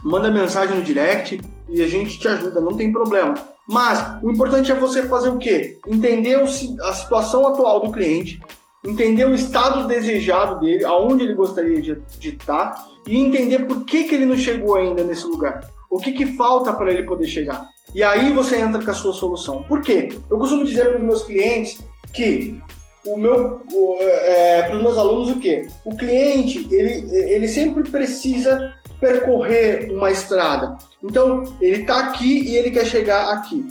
manda 0.02 0.30
mensagem 0.30 0.76
no 0.76 0.82
direct 0.82 1.40
e 1.68 1.82
a 1.82 1.88
gente 1.88 2.18
te 2.18 2.28
ajuda, 2.28 2.60
não 2.60 2.76
tem 2.76 2.92
problema. 2.92 3.34
Mas 3.68 4.22
o 4.22 4.30
importante 4.30 4.70
é 4.70 4.74
você 4.74 5.02
fazer 5.04 5.28
o 5.28 5.38
quê? 5.38 5.78
Entender 5.86 6.40
a 6.82 6.92
situação 6.92 7.46
atual 7.48 7.80
do 7.80 7.92
cliente, 7.92 8.40
entender 8.84 9.24
o 9.24 9.34
estado 9.34 9.88
desejado 9.88 10.60
dele, 10.60 10.84
aonde 10.84 11.24
ele 11.24 11.34
gostaria 11.34 11.80
de, 11.82 12.00
de 12.18 12.28
estar 12.28 12.86
e 13.06 13.18
entender 13.18 13.66
por 13.66 13.84
que, 13.84 14.04
que 14.04 14.14
ele 14.14 14.26
não 14.26 14.36
chegou 14.36 14.76
ainda 14.76 15.02
nesse 15.02 15.26
lugar. 15.26 15.68
O 15.90 15.98
que, 15.98 16.12
que 16.12 16.26
falta 16.36 16.72
para 16.72 16.92
ele 16.92 17.04
poder 17.04 17.26
chegar. 17.26 17.68
E 17.94 18.02
aí 18.02 18.32
você 18.32 18.56
entra 18.56 18.84
com 18.84 18.90
a 18.90 18.94
sua 18.94 19.12
solução. 19.12 19.62
Por 19.62 19.80
quê? 19.80 20.08
Eu 20.30 20.38
costumo 20.38 20.64
dizer 20.64 20.88
para 20.88 20.98
os 20.98 21.04
meus 21.04 21.22
clientes 21.22 21.80
que 22.12 22.60
o 23.06 23.16
meu 23.16 23.60
é, 24.00 24.62
para 24.62 24.76
os 24.76 24.82
meus 24.82 24.98
alunos 24.98 25.30
o 25.30 25.38
quê? 25.38 25.68
O 25.84 25.96
cliente 25.96 26.66
ele, 26.70 27.08
ele 27.14 27.48
sempre 27.48 27.88
precisa 27.88 28.74
percorrer 29.00 29.90
uma 29.92 30.10
estrada. 30.10 30.76
Então, 31.08 31.44
ele 31.60 31.82
está 31.82 32.00
aqui 32.00 32.48
e 32.48 32.56
ele 32.56 32.70
quer 32.70 32.84
chegar 32.84 33.30
aqui. 33.32 33.66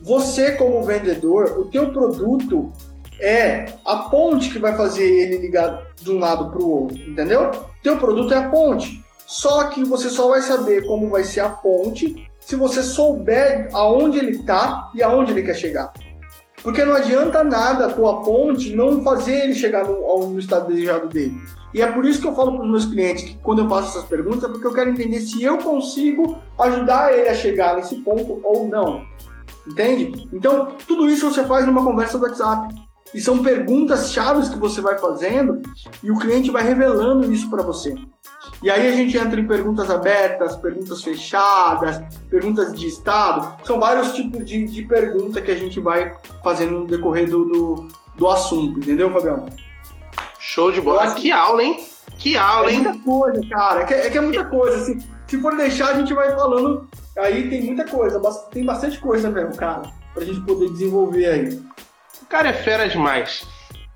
Você, 0.00 0.52
como 0.52 0.82
vendedor, 0.82 1.58
o 1.58 1.64
teu 1.66 1.92
produto 1.92 2.72
é 3.20 3.66
a 3.84 3.96
ponte 3.96 4.50
que 4.50 4.58
vai 4.58 4.76
fazer 4.76 5.04
ele 5.04 5.38
ligar 5.38 5.86
de 6.00 6.10
um 6.10 6.18
lado 6.18 6.50
para 6.50 6.60
o 6.60 6.82
outro, 6.82 6.98
entendeu? 6.98 7.50
Teu 7.82 7.96
produto 7.96 8.34
é 8.34 8.38
a 8.38 8.48
ponte. 8.48 9.02
Só 9.26 9.64
que 9.64 9.84
você 9.84 10.08
só 10.08 10.28
vai 10.28 10.42
saber 10.42 10.86
como 10.86 11.08
vai 11.08 11.24
ser 11.24 11.40
a 11.40 11.48
ponte 11.48 12.28
se 12.40 12.54
você 12.54 12.82
souber 12.82 13.68
aonde 13.72 14.18
ele 14.18 14.32
está 14.32 14.90
e 14.94 15.02
aonde 15.02 15.32
ele 15.32 15.42
quer 15.42 15.56
chegar. 15.56 15.92
Porque 16.66 16.84
não 16.84 16.96
adianta 16.96 17.44
nada 17.44 17.86
a 17.86 17.92
tua 17.92 18.24
ponte 18.24 18.74
não 18.74 19.00
fazer 19.04 19.44
ele 19.44 19.54
chegar 19.54 19.86
no, 19.86 20.30
no 20.30 20.36
estado 20.40 20.66
desejado 20.66 21.06
dele. 21.06 21.40
E 21.72 21.80
é 21.80 21.86
por 21.86 22.04
isso 22.04 22.20
que 22.20 22.26
eu 22.26 22.34
falo 22.34 22.56
para 22.56 22.64
os 22.64 22.68
meus 22.68 22.86
clientes 22.86 23.22
que 23.22 23.38
quando 23.38 23.60
eu 23.60 23.68
faço 23.68 23.90
essas 23.90 24.08
perguntas, 24.08 24.42
é 24.42 24.48
porque 24.48 24.66
eu 24.66 24.72
quero 24.72 24.90
entender 24.90 25.20
se 25.20 25.40
eu 25.44 25.58
consigo 25.58 26.38
ajudar 26.58 27.16
ele 27.16 27.28
a 27.28 27.34
chegar 27.36 27.76
nesse 27.76 27.94
ponto 27.98 28.40
ou 28.42 28.66
não. 28.66 29.06
Entende? 29.64 30.28
Então, 30.32 30.72
tudo 30.88 31.08
isso 31.08 31.30
você 31.30 31.44
faz 31.44 31.64
numa 31.64 31.84
conversa 31.84 32.18
do 32.18 32.24
WhatsApp. 32.24 32.74
E 33.16 33.20
são 33.22 33.42
perguntas 33.42 34.12
chaves 34.12 34.50
que 34.50 34.58
você 34.58 34.82
vai 34.82 34.98
fazendo 34.98 35.62
e 36.02 36.10
o 36.10 36.18
cliente 36.18 36.50
vai 36.50 36.62
revelando 36.62 37.32
isso 37.32 37.48
para 37.48 37.62
você. 37.62 37.94
E 38.62 38.70
aí 38.70 38.86
a 38.86 38.92
gente 38.92 39.16
entra 39.16 39.40
em 39.40 39.46
perguntas 39.46 39.88
abertas, 39.88 40.54
perguntas 40.56 41.02
fechadas, 41.02 41.98
perguntas 42.28 42.74
de 42.74 42.86
estado. 42.86 43.56
São 43.64 43.80
vários 43.80 44.12
tipos 44.12 44.44
de, 44.44 44.66
de 44.66 44.82
pergunta 44.82 45.40
que 45.40 45.50
a 45.50 45.54
gente 45.54 45.80
vai 45.80 46.14
fazendo 46.44 46.80
no 46.80 46.86
decorrer 46.86 47.26
do, 47.30 47.46
do, 47.46 47.88
do 48.16 48.28
assunto, 48.28 48.80
entendeu, 48.80 49.10
Fabião? 49.10 49.46
Show 50.38 50.70
de 50.70 50.82
bola. 50.82 51.10
Que 51.14 51.32
aula, 51.32 51.62
hein? 51.62 51.86
Que 52.18 52.36
aula, 52.36 52.68
é 52.68 52.74
hein? 52.74 52.80
É 52.80 52.82
muita 52.82 53.02
coisa, 53.02 53.40
cara. 53.48 53.80
É 53.80 53.84
que 53.86 53.94
é, 53.94 54.10
que 54.10 54.18
é 54.18 54.20
muita 54.20 54.44
coisa. 54.44 54.84
Se, 54.84 54.98
se 55.26 55.40
for 55.40 55.56
deixar, 55.56 55.92
a 55.92 55.94
gente 55.94 56.12
vai 56.12 56.34
falando. 56.34 56.86
Aí 57.16 57.48
tem 57.48 57.64
muita 57.64 57.86
coisa. 57.86 58.20
Tem 58.52 58.62
bastante 58.62 58.98
coisa 59.00 59.30
mesmo, 59.30 59.56
cara. 59.56 59.90
Pra 60.12 60.22
gente 60.22 60.42
poder 60.42 60.68
desenvolver 60.70 61.24
aí. 61.24 61.75
O 62.26 62.28
cara 62.28 62.48
é 62.48 62.52
fera 62.52 62.88
demais. 62.88 63.46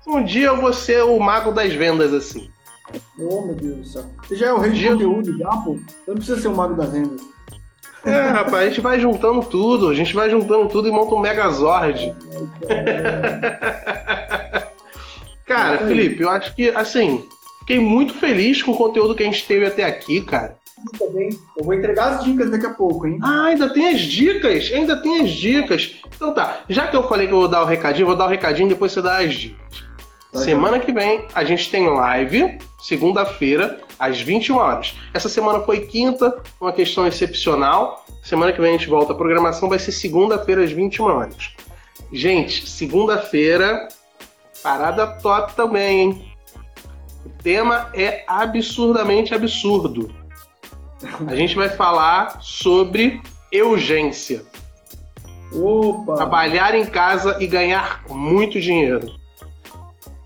Um 0.07 0.23
dia 0.23 0.47
eu 0.47 0.55
vou 0.55 0.71
ser 0.71 1.03
o 1.03 1.19
mago 1.19 1.51
das 1.51 1.73
vendas, 1.73 2.13
assim. 2.13 2.49
Oh, 3.19 3.41
meu 3.41 3.55
Deus 3.55 3.77
do 3.77 3.85
céu. 3.85 4.05
Você 4.23 4.37
já 4.37 4.47
é 4.47 4.53
o 4.53 4.57
rei 4.57 4.71
de 4.71 4.87
conteúdo, 4.87 5.37
já, 5.37 5.49
pô? 5.49 5.77
Não 6.07 6.15
precisa 6.15 6.39
ser 6.39 6.47
o 6.47 6.55
mago 6.55 6.73
das 6.75 6.89
vendas. 6.91 7.19
É, 8.05 8.29
rapaz, 8.29 8.55
a 8.55 8.69
gente 8.69 8.79
vai 8.79 9.01
juntando 9.01 9.43
tudo, 9.43 9.89
a 9.89 9.93
gente 9.93 10.15
vai 10.15 10.29
juntando 10.29 10.69
tudo 10.69 10.87
e 10.87 10.91
monta 10.91 11.13
um 11.13 11.19
Megazord. 11.19 12.15
cara, 15.45 15.79
Felipe, 15.79 16.23
eu 16.23 16.29
acho 16.29 16.55
que, 16.55 16.69
assim, 16.69 17.27
fiquei 17.59 17.79
muito 17.79 18.13
feliz 18.13 18.63
com 18.63 18.71
o 18.71 18.77
conteúdo 18.77 19.13
que 19.13 19.23
a 19.23 19.25
gente 19.25 19.45
teve 19.45 19.65
até 19.65 19.83
aqui, 19.83 20.21
cara. 20.21 20.55
Eu 21.57 21.63
vou 21.63 21.73
entregar 21.73 22.13
as 22.13 22.23
dicas 22.23 22.49
daqui 22.49 22.65
a 22.65 22.73
pouco, 22.73 23.07
hein? 23.07 23.19
Ah, 23.21 23.45
ainda 23.45 23.71
tem 23.73 23.89
as 23.89 24.01
dicas? 24.01 24.71
Ainda 24.73 25.01
tem 25.01 25.21
as 25.21 25.29
dicas. 25.31 25.95
Então 26.15 26.33
tá, 26.33 26.61
já 26.69 26.87
que 26.87 26.95
eu 26.95 27.07
falei 27.07 27.27
que 27.27 27.33
eu 27.33 27.39
vou 27.39 27.47
dar 27.47 27.61
o 27.61 27.65
recadinho, 27.65 28.07
vou 28.07 28.15
dar 28.15 28.25
o 28.25 28.29
recadinho 28.29 28.67
e 28.67 28.69
depois 28.69 28.91
você 28.91 29.01
dá 29.01 29.17
as 29.17 29.33
dicas. 29.33 29.91
Semana 30.33 30.79
que 30.79 30.93
vem 30.93 31.25
a 31.35 31.43
gente 31.43 31.69
tem 31.69 31.89
live, 31.89 32.57
segunda-feira, 32.79 33.81
às 33.99 34.21
21 34.21 34.55
horas. 34.55 34.95
Essa 35.13 35.27
semana 35.27 35.59
foi 35.59 35.81
quinta, 35.81 36.41
uma 36.59 36.71
questão 36.71 37.05
excepcional. 37.05 38.05
Semana 38.23 38.53
que 38.53 38.61
vem 38.61 38.75
a 38.75 38.77
gente 38.77 38.89
volta. 38.89 39.11
A 39.11 39.15
programação 39.15 39.67
vai 39.67 39.77
ser 39.77 39.91
segunda-feira, 39.91 40.63
às 40.63 40.71
21 40.71 41.03
horas. 41.03 41.53
Gente, 42.13 42.69
segunda-feira, 42.69 43.89
parada 44.63 45.05
top 45.05 45.53
também, 45.53 45.99
hein? 45.99 46.31
O 47.25 47.29
tema 47.29 47.89
é 47.93 48.23
absurdamente 48.25 49.33
absurdo. 49.33 50.20
A 51.27 51.35
gente 51.35 51.55
vai 51.55 51.69
falar 51.69 52.39
sobre 52.41 53.21
urgência. 53.63 54.43
Opa! 55.53 56.15
Trabalhar 56.15 56.75
em 56.75 56.85
casa 56.85 57.37
e 57.39 57.47
ganhar 57.47 58.03
muito 58.09 58.59
dinheiro. 58.59 59.13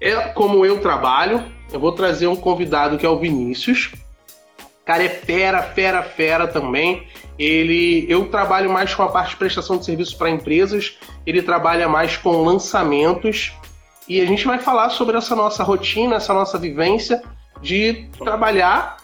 É 0.01 0.15
como 0.29 0.65
eu 0.65 0.79
trabalho. 0.79 1.43
Eu 1.71 1.79
vou 1.79 1.91
trazer 1.91 2.27
um 2.27 2.35
convidado 2.35 2.97
que 2.97 3.05
é 3.05 3.09
o 3.09 3.19
Vinícius. 3.19 3.91
Cara, 4.85 5.03
é 5.03 5.09
fera, 5.09 5.63
fera, 5.63 6.03
fera 6.03 6.47
também. 6.47 7.07
Ele, 7.39 8.05
eu 8.07 8.29
trabalho 8.29 8.69
mais 8.69 8.93
com 8.93 9.01
a 9.01 9.07
parte 9.07 9.31
de 9.31 9.37
prestação 9.37 9.77
de 9.77 9.85
serviços 9.85 10.13
para 10.13 10.29
empresas. 10.29 10.97
Ele 11.25 11.41
trabalha 11.41 11.89
mais 11.89 12.15
com 12.17 12.43
lançamentos. 12.43 13.51
E 14.07 14.21
a 14.21 14.25
gente 14.25 14.45
vai 14.45 14.59
falar 14.59 14.91
sobre 14.91 15.17
essa 15.17 15.35
nossa 15.35 15.63
rotina, 15.63 16.17
essa 16.17 16.33
nossa 16.33 16.59
vivência 16.59 17.23
de 17.61 18.07
trabalhar 18.19 18.97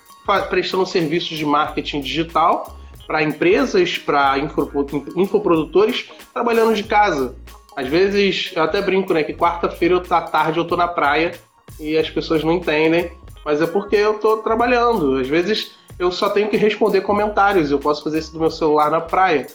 prestando 0.50 0.86
serviços 0.86 1.38
de 1.38 1.46
marketing 1.46 2.02
digital 2.02 2.78
para 3.08 3.24
empresas, 3.24 3.98
para 3.98 4.38
infoprodutores, 4.38 6.10
trabalhando 6.34 6.74
de 6.74 6.84
casa. 6.84 7.36
Às 7.76 7.88
vezes, 7.88 8.52
eu 8.56 8.64
até 8.64 8.82
brinco, 8.82 9.14
né, 9.14 9.24
que 9.24 9.34
quarta-feira 9.34 10.02
à 10.10 10.22
tarde 10.22 10.60
eu 10.60 10.66
tô 10.66 10.78
na 10.78 10.88
praia 10.88 11.32
e 11.80 11.98
as 11.98 12.10
pessoas 12.10 12.44
não 12.44 12.54
entendem, 12.54 13.12
mas 13.44 13.62
é 13.62 13.68
porque 13.68 13.96
eu 13.96 14.16
tô 14.16 14.38
trabalhando. 14.38 15.18
Às 15.18 15.28
vezes 15.28 15.72
eu 16.00 16.12
só 16.12 16.30
tenho 16.30 16.50
que 16.50 16.58
responder 16.58 17.02
comentários, 17.02 17.72
eu 17.72 17.80
posso 17.80 18.04
fazer 18.04 18.20
isso 18.20 18.34
do 18.34 18.40
meu 18.40 18.52
celular 18.52 18.90
na 18.90 19.02
praia. 19.02 19.48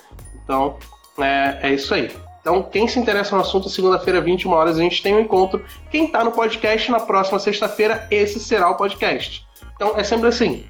Então, 0.43 0.77
é, 1.19 1.71
é 1.71 1.75
isso 1.75 1.95
aí. 1.95 2.11
Então, 2.41 2.63
quem 2.63 2.87
se 2.87 2.99
interessa 2.99 3.35
no 3.35 3.43
assunto, 3.43 3.69
segunda-feira, 3.69 4.21
21 4.21 4.53
horas, 4.53 4.79
a 4.79 4.83
gente 4.83 5.03
tem 5.03 5.15
um 5.15 5.21
encontro. 5.21 5.65
Quem 5.91 6.05
está 6.07 6.23
no 6.23 6.31
podcast, 6.31 6.91
na 6.91 7.01
próxima 7.01 7.39
sexta-feira, 7.39 8.07
esse 8.11 8.39
será 8.39 8.71
o 8.71 8.77
podcast. 8.77 9.46
Então, 9.77 9.93
é 9.97 10.03
sempre 10.03 10.29
assim. 10.29 10.67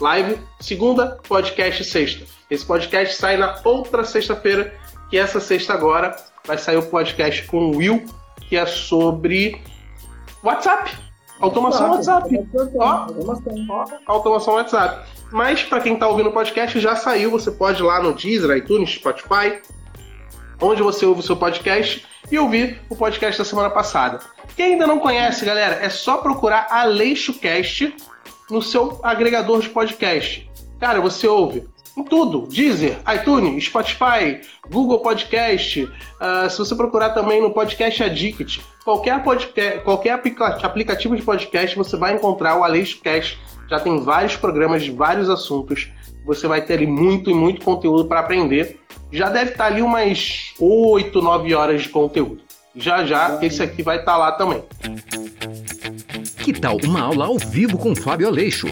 Live, 0.00 0.38
segunda, 0.60 1.18
podcast 1.28 1.84
sexta. 1.84 2.26
Esse 2.50 2.66
podcast 2.66 3.14
sai 3.14 3.36
na 3.36 3.60
outra 3.64 4.02
sexta-feira, 4.02 4.74
que 5.08 5.16
essa 5.16 5.38
sexta 5.38 5.74
agora 5.74 6.16
vai 6.44 6.58
sair 6.58 6.76
o 6.76 6.82
podcast 6.82 7.44
com 7.46 7.70
o 7.70 7.76
Will, 7.76 8.04
que 8.48 8.56
é 8.56 8.66
sobre 8.66 9.62
WhatsApp. 10.42 10.92
Automação 11.40 11.92
WhatsApp. 11.92 12.48
Ó, 12.76 13.06
ó, 13.68 13.84
automação 14.06 14.54
WhatsApp. 14.54 15.08
Mas 15.30 15.62
para 15.62 15.80
quem 15.80 15.94
está 15.94 16.08
ouvindo 16.08 16.30
o 16.30 16.32
podcast, 16.32 16.80
já 16.80 16.96
saiu. 16.96 17.30
Você 17.30 17.52
pode 17.52 17.80
ir 17.80 17.84
lá 17.84 18.02
no 18.02 18.12
Deezer, 18.12 18.56
iTunes, 18.56 18.90
Spotify, 18.90 19.60
onde 20.60 20.82
você 20.82 21.06
ouve 21.06 21.20
o 21.20 21.22
seu 21.22 21.36
podcast 21.36 22.04
e 22.30 22.36
ouvir 22.38 22.80
o 22.90 22.96
podcast 22.96 23.38
da 23.38 23.44
semana 23.44 23.70
passada. 23.70 24.18
Quem 24.56 24.72
ainda 24.72 24.86
não 24.86 24.98
conhece, 24.98 25.44
galera, 25.44 25.76
é 25.76 25.88
só 25.88 26.16
procurar 26.16 26.66
AleixoCast 26.70 27.94
no 28.50 28.62
seu 28.62 28.98
agregador 29.02 29.60
de 29.60 29.68
podcast. 29.68 30.48
Cara, 30.78 31.00
você 31.00 31.26
ouve 31.26 31.68
em 31.96 32.04
tudo: 32.04 32.46
Deezer, 32.46 32.98
iTunes, 33.14 33.64
Spotify, 33.64 34.40
Google 34.70 35.00
Podcast. 35.00 35.84
Uh, 35.84 36.50
se 36.50 36.58
você 36.58 36.74
procurar 36.74 37.10
também 37.10 37.40
no 37.40 37.50
Podcast 37.50 38.02
Addict, 38.02 38.60
qualquer, 38.84 39.22
podcast, 39.22 39.80
qualquer 39.80 40.20
aplicativo 40.62 41.16
de 41.16 41.22
podcast, 41.22 41.76
você 41.76 41.96
vai 41.96 42.14
encontrar 42.14 42.56
o 42.56 42.64
AleixoCast. 42.64 43.38
Já 43.68 43.80
tem 43.80 44.00
vários 44.00 44.36
programas 44.36 44.82
de 44.82 44.90
vários 44.90 45.28
assuntos. 45.28 45.90
Você 46.24 46.46
vai 46.46 46.62
ter 46.62 46.74
ali 46.74 46.86
muito 46.86 47.30
e 47.30 47.34
muito 47.34 47.64
conteúdo 47.64 48.06
para 48.06 48.20
aprender 48.20 48.78
já 49.10 49.30
deve 49.30 49.52
estar 49.52 49.66
ali 49.66 49.82
umas 49.82 50.52
8, 50.60 51.20
9 51.20 51.54
horas 51.54 51.82
de 51.82 51.88
conteúdo. 51.88 52.40
Já 52.74 53.04
já 53.04 53.38
esse 53.42 53.62
aqui 53.62 53.82
vai 53.82 53.98
estar 53.98 54.16
lá 54.16 54.32
também. 54.32 54.62
Que 56.48 56.58
tal 56.58 56.78
uma 56.82 57.02
aula 57.02 57.26
ao 57.26 57.36
vivo 57.36 57.76
com 57.76 57.94
Fábio 57.94 58.26
Aleixo? 58.26 58.68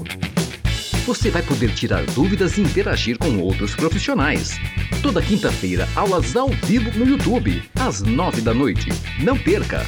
Você 1.04 1.30
vai 1.30 1.42
poder 1.42 1.74
tirar 1.74 2.06
dúvidas 2.06 2.56
e 2.56 2.62
interagir 2.62 3.18
com 3.18 3.38
outros 3.38 3.74
profissionais. 3.74 4.56
Toda 5.02 5.20
quinta-feira, 5.20 5.86
aulas 5.94 6.34
ao 6.34 6.48
vivo 6.48 6.98
no 6.98 7.04
YouTube, 7.04 7.62
às 7.78 8.00
9 8.00 8.40
da 8.40 8.54
noite. 8.54 8.88
Não 9.22 9.36
perca! 9.36 9.84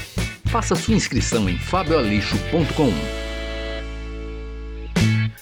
Faça 0.50 0.76
sua 0.76 0.92
inscrição 0.92 1.48
em 1.48 1.56
fabioaleixo.com. 1.56 2.92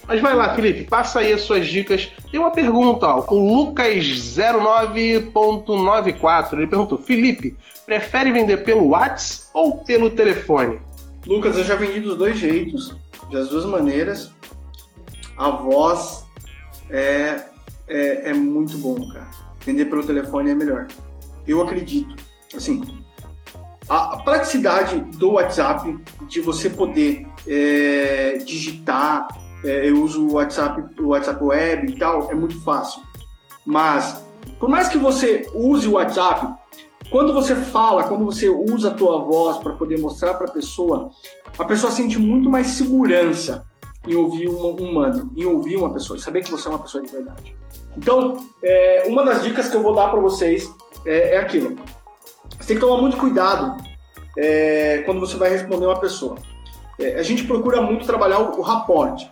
Mas 0.07 0.20
vai 0.20 0.36
lá, 0.36 0.55
Felipe, 0.55 0.84
passa 0.84 1.18
aí 1.18 1.32
as 1.32 1.40
suas 1.40 1.66
dicas. 1.66 2.12
Tem 2.30 2.38
uma 2.38 2.53
pergunta, 2.53 3.09
ó, 3.09 3.26
o 3.28 3.74
Lucas09.94. 3.74 6.53
Ele 6.53 6.68
perguntou: 6.68 6.97
Felipe, 6.97 7.57
prefere 7.84 8.30
vender 8.30 8.59
pelo 8.59 8.90
WhatsApp 8.90 9.49
ou 9.53 9.78
pelo 9.78 10.11
telefone? 10.11 10.78
Lucas, 11.27 11.57
eu 11.57 11.64
já 11.64 11.74
vendi 11.74 12.01
dos 12.01 12.16
dois 12.16 12.39
jeitos, 12.39 12.97
das 13.33 13.49
duas 13.49 13.64
maneiras. 13.64 14.31
A 15.37 15.51
voz 15.51 16.24
é, 16.89 17.43
é, 17.89 18.31
é 18.31 18.35
muito 18.35 18.79
bom, 18.79 19.09
cara. 19.09 19.29
Vender 19.64 19.87
pelo 19.87 20.07
telefone 20.07 20.51
é 20.51 20.55
melhor. 20.55 20.87
Eu 21.47 21.61
acredito. 21.61 22.14
Assim, 22.55 22.81
a 23.89 24.18
praticidade 24.18 25.01
do 25.16 25.33
WhatsApp, 25.33 25.99
de 26.29 26.41
você 26.41 26.70
poder 26.70 27.27
é, 27.47 28.39
digitar, 28.45 29.27
é, 29.64 29.89
eu 29.89 30.03
uso 30.03 30.29
o 30.29 30.33
WhatsApp, 30.35 31.01
o 31.01 31.09
WhatsApp 31.09 31.43
Web 31.43 31.93
e 31.93 31.99
tal, 31.99 32.31
é 32.31 32.35
muito 32.35 32.61
fácil. 32.62 33.03
Mas, 33.64 34.24
por 34.61 34.68
mais 34.68 34.89
que 34.89 34.97
você 34.97 35.51
use 35.53 35.89
o 35.89 35.93
WhatsApp, 35.93 36.55
quando 37.11 37.32
você 37.32 37.54
fala, 37.54 38.04
quando 38.04 38.24
você 38.24 38.48
usa 38.48 38.90
a 38.90 38.94
tua 38.94 39.18
voz 39.18 39.59
para 39.59 39.72
poder 39.72 39.98
mostrar 40.00 40.34
para 40.34 40.46
a 40.46 40.50
pessoa, 40.50 41.11
a 41.59 41.64
pessoa 41.64 41.92
sente 41.92 42.18
muito 42.18 42.50
mais 42.50 42.68
segurança 42.68 43.64
em 44.07 44.14
ouvir 44.14 44.48
um 44.48 44.70
humano, 44.70 45.30
em 45.36 45.44
ouvir 45.44 45.76
uma 45.76 45.92
pessoa, 45.92 46.16
em 46.16 46.20
saber 46.20 46.42
que 46.42 46.50
você 46.50 46.68
é 46.68 46.70
uma 46.70 46.78
pessoa 46.78 47.02
de 47.02 47.11
verdade. 47.11 47.57
Então, 47.96 48.36
é, 48.62 49.04
uma 49.09 49.24
das 49.24 49.42
dicas 49.42 49.68
que 49.68 49.76
eu 49.76 49.82
vou 49.82 49.94
dar 49.94 50.09
para 50.09 50.20
vocês 50.20 50.70
é, 51.04 51.34
é, 51.34 51.38
aquilo. 51.38 51.76
Você 52.59 52.68
tem 52.68 52.76
que 52.76 52.80
tomar 52.80 53.00
muito 53.00 53.16
cuidado 53.16 53.76
é, 54.38 55.02
quando 55.04 55.20
você 55.20 55.36
vai 55.36 55.50
responder 55.50 55.86
uma 55.86 55.98
pessoa. 55.98 56.36
É, 56.98 57.18
a 57.18 57.22
gente 57.22 57.44
procura 57.44 57.80
muito 57.80 58.07
trabalhar 58.07 58.40
o, 58.40 58.59
o 58.59 58.62
raporte. 58.62 59.28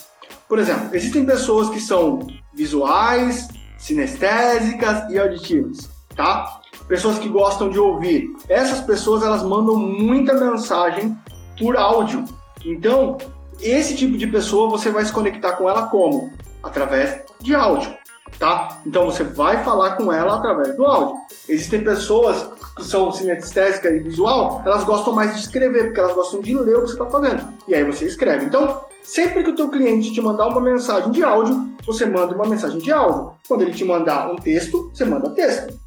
Por 0.48 0.58
exemplo, 0.58 0.94
existem 0.94 1.24
pessoas 1.24 1.68
que 1.68 1.80
são 1.80 2.26
visuais, 2.52 3.48
sinestésicas 3.78 5.10
e 5.10 5.18
auditivas, 5.18 5.90
tá? 6.14 6.60
Pessoas 6.89 7.18
que 7.18 7.28
gostam 7.28 7.70
de 7.70 7.78
ouvir. 7.78 8.30
Essas 8.49 8.80
pessoas 8.80 9.22
elas 9.22 9.43
mandam 9.43 9.76
muita 9.76 10.35
mensagem 10.35 11.16
por 11.59 11.76
áudio. 11.76 12.24
Então, 12.64 13.18
esse 13.61 13.97
tipo 13.97 14.16
de 14.16 14.26
pessoa 14.26 14.68
você 14.68 14.91
vai 14.91 15.05
se 15.05 15.12
conectar 15.12 15.53
com 15.53 15.68
ela 15.68 15.87
como? 15.87 16.32
Através 16.62 17.22
de 17.41 17.55
áudio, 17.55 17.93
tá? 18.39 18.80
Então 18.87 19.07
você 19.07 19.22
vai 19.22 19.62
falar 19.62 19.97
com 19.97 20.12
ela 20.12 20.37
através 20.37 20.76
do 20.76 20.85
áudio. 20.85 21.16
Existem 21.49 21.82
pessoas 21.82 22.49
que 22.76 22.85
são 22.85 23.12
sinestésica 23.12 23.89
e 23.91 24.01
visual, 24.01 24.62
elas 24.64 24.85
gostam 24.85 25.14
mais 25.14 25.35
de 25.35 25.41
escrever, 25.41 25.85
porque 25.85 26.01
elas 26.01 26.14
gostam 26.14 26.41
de 26.41 26.55
ler 26.55 26.76
o 26.76 26.82
que 26.82 26.89
você 26.89 26.93
está 26.95 27.07
fazendo. 27.07 27.47
E 27.68 27.74
aí 27.74 27.85
você 27.85 28.07
escreve. 28.07 28.47
Então, 28.47 28.80
Sempre 29.05 29.45
que 29.45 29.51
o 29.51 29.55
teu 29.55 29.68
cliente 29.68 30.14
te 30.14 30.20
mandar 30.22 30.49
uma 30.49 30.62
mensagem 30.62 31.11
de 31.11 31.22
áudio, 31.22 31.68
você 31.87 32.07
manda 32.07 32.35
uma 32.35 32.47
mensagem 32.47 32.78
de 32.78 32.91
áudio. 32.91 33.32
Quando 33.47 33.61
ele 33.61 33.72
te 33.72 33.85
mandar 33.85 34.32
um 34.32 34.37
texto, 34.37 34.91
você 34.95 35.05
manda 35.05 35.28
texto. 35.28 35.78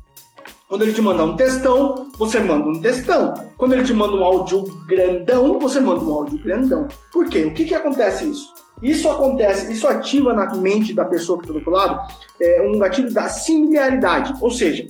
Quando 0.68 0.82
ele 0.82 0.92
te 0.92 1.02
mandar 1.02 1.24
um 1.24 1.36
textão, 1.38 2.10
você 2.18 2.42
manda 2.42 2.68
um 2.68 2.82
textão. 2.82 3.34
Quando 3.58 3.74
ele 3.74 3.86
te 3.86 3.94
manda 3.94 4.18
um 4.18 4.24
áudio 4.24 4.64
grandão, 4.86 5.58
você 5.60 5.80
manda 5.80 6.04
um 6.04 6.14
áudio 6.14 6.38
grandão. 6.44 6.90
Por 7.14 7.30
quê? 7.30 7.46
O 7.46 7.54
que, 7.54 7.64
que 7.64 7.74
acontece 7.74 8.30
isso? 8.30 8.54
Isso 8.84 9.10
acontece, 9.10 9.72
isso 9.72 9.88
ativa 9.88 10.34
na 10.34 10.54
mente 10.56 10.94
da 10.94 11.06
pessoa 11.06 11.40
que 11.40 11.46
está 11.46 11.54
do 11.54 11.60
outro 11.60 11.72
lado 11.72 12.14
é, 12.42 12.62
um 12.62 12.78
gatilho 12.78 13.14
da 13.14 13.30
similaridade. 13.30 14.34
Ou 14.42 14.52
seja, 14.52 14.86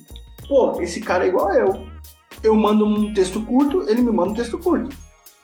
pô, 0.48 0.82
esse 0.82 1.00
cara 1.00 1.26
é 1.26 1.28
igual 1.28 1.50
a 1.50 1.56
eu. 1.56 1.88
Eu 2.42 2.56
mando 2.56 2.84
um 2.84 3.14
texto 3.14 3.40
curto, 3.42 3.88
ele 3.88 4.02
me 4.02 4.12
manda 4.12 4.32
um 4.32 4.36
texto 4.36 4.58
curto. 4.58 4.96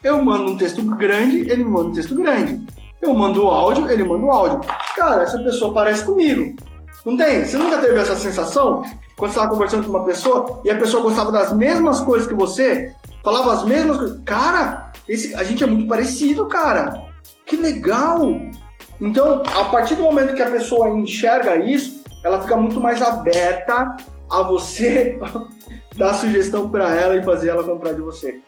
Eu 0.04 0.20
mando 0.24 0.52
um 0.52 0.58
texto 0.58 0.82
grande, 0.96 1.42
ele 1.42 1.64
me 1.64 1.70
manda 1.70 1.90
um 1.90 1.94
texto 1.94 2.16
grande. 2.16 2.66
Eu 3.00 3.14
mando 3.14 3.44
o 3.44 3.48
áudio, 3.50 3.90
ele 3.90 4.04
manda 4.04 4.26
o 4.26 4.32
áudio. 4.32 4.62
Cara, 4.96 5.22
essa 5.22 5.38
pessoa 5.38 5.74
parece 5.74 6.04
comigo. 6.04 6.56
Não 7.06 7.16
tem? 7.16 7.46
Você 7.46 7.58
nunca 7.58 7.78
teve 7.78 8.00
essa 8.00 8.16
sensação? 8.16 8.84
Quando 9.18 9.32
você 9.32 9.38
estava 9.38 9.52
conversando 9.52 9.84
com 9.84 9.90
uma 9.90 10.06
pessoa 10.06 10.62
e 10.64 10.72
a 10.72 10.78
pessoa 10.78 11.04
gostava 11.04 11.32
das 11.32 11.54
mesmas 11.54 12.02
coisas 12.02 12.28
que 12.28 12.34
você, 12.34 12.94
falava 13.24 13.54
as 13.54 13.64
mesmas 13.64 13.98
coisas. 13.98 14.22
Cara, 14.26 14.92
esse, 15.08 15.34
a 15.36 15.44
gente 15.44 15.64
é 15.64 15.68
muito 15.68 15.88
parecido, 15.88 16.46
cara. 16.48 17.02
Que 17.46 17.56
legal! 17.56 18.40
Então, 19.00 19.44
a 19.46 19.66
partir 19.66 19.96
do 19.96 20.04
momento 20.04 20.34
que 20.34 20.42
a 20.42 20.50
pessoa 20.50 20.90
enxerga 20.90 21.58
isso, 21.58 22.04
ela 22.24 22.42
fica 22.42 22.56
muito 22.56 22.80
mais 22.80 23.02
aberta 23.02 23.96
a 24.30 24.42
você 24.42 25.20
dar 25.98 26.14
sugestão 26.14 26.70
para 26.70 26.94
ela 26.94 27.16
e 27.16 27.24
fazer 27.24 27.50
ela 27.50 27.64
comprar 27.64 27.94
de 27.94 28.02
você. 28.02 28.40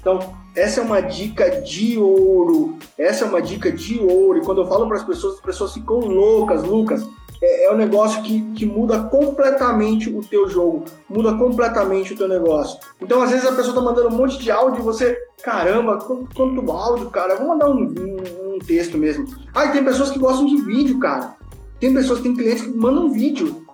Então, 0.00 0.34
essa 0.54 0.80
é 0.80 0.82
uma 0.82 1.00
dica 1.00 1.60
de 1.60 1.98
ouro. 1.98 2.78
Essa 2.96 3.24
é 3.24 3.28
uma 3.28 3.42
dica 3.42 3.70
de 3.70 3.98
ouro. 3.98 4.38
E 4.38 4.44
quando 4.44 4.62
eu 4.62 4.66
falo 4.66 4.86
para 4.86 4.96
as 4.96 5.04
pessoas, 5.04 5.34
as 5.34 5.40
pessoas 5.40 5.74
ficam 5.74 5.98
loucas, 5.98 6.62
Lucas. 6.62 7.06
É, 7.40 7.66
é 7.66 7.72
um 7.72 7.76
negócio 7.76 8.22
que, 8.22 8.40
que 8.52 8.66
muda 8.66 9.04
completamente 9.04 10.10
o 10.10 10.22
teu 10.22 10.48
jogo, 10.48 10.84
muda 11.08 11.34
completamente 11.34 12.14
o 12.14 12.16
teu 12.16 12.28
negócio. 12.28 12.78
Então, 13.00 13.22
às 13.22 13.30
vezes, 13.30 13.46
a 13.46 13.52
pessoa 13.52 13.74
tá 13.74 13.80
mandando 13.80 14.08
um 14.08 14.16
monte 14.16 14.38
de 14.38 14.50
áudio 14.50 14.80
e 14.80 14.84
você, 14.84 15.16
caramba, 15.42 15.98
quanto, 15.98 16.70
áudio, 16.70 17.10
cara, 17.10 17.36
vou 17.36 17.48
mandar 17.48 17.70
um, 17.70 17.82
um, 17.82 18.54
um 18.54 18.58
texto 18.58 18.98
mesmo. 18.98 19.26
Ah, 19.54 19.66
e 19.66 19.72
tem 19.72 19.84
pessoas 19.84 20.10
que 20.10 20.18
gostam 20.18 20.46
de 20.46 20.56
vídeo, 20.62 20.98
cara. 20.98 21.36
Tem 21.78 21.94
pessoas, 21.94 22.20
tem 22.20 22.34
clientes 22.34 22.64
que 22.64 22.76
mandam 22.76 23.10
vídeo. 23.10 23.64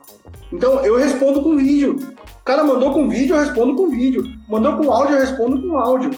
Então, 0.53 0.81
eu 0.85 0.97
respondo 0.97 1.43
com 1.43 1.57
vídeo. 1.57 1.97
O 2.41 2.45
cara 2.45 2.63
mandou 2.63 2.93
com 2.93 3.09
vídeo, 3.09 3.35
eu 3.35 3.41
respondo 3.41 3.75
com 3.75 3.89
vídeo. 3.89 4.25
Mandou 4.47 4.77
com 4.77 4.93
áudio, 4.93 5.17
eu 5.17 5.21
respondo 5.21 5.63
com 5.63 5.79
áudio. 5.79 6.11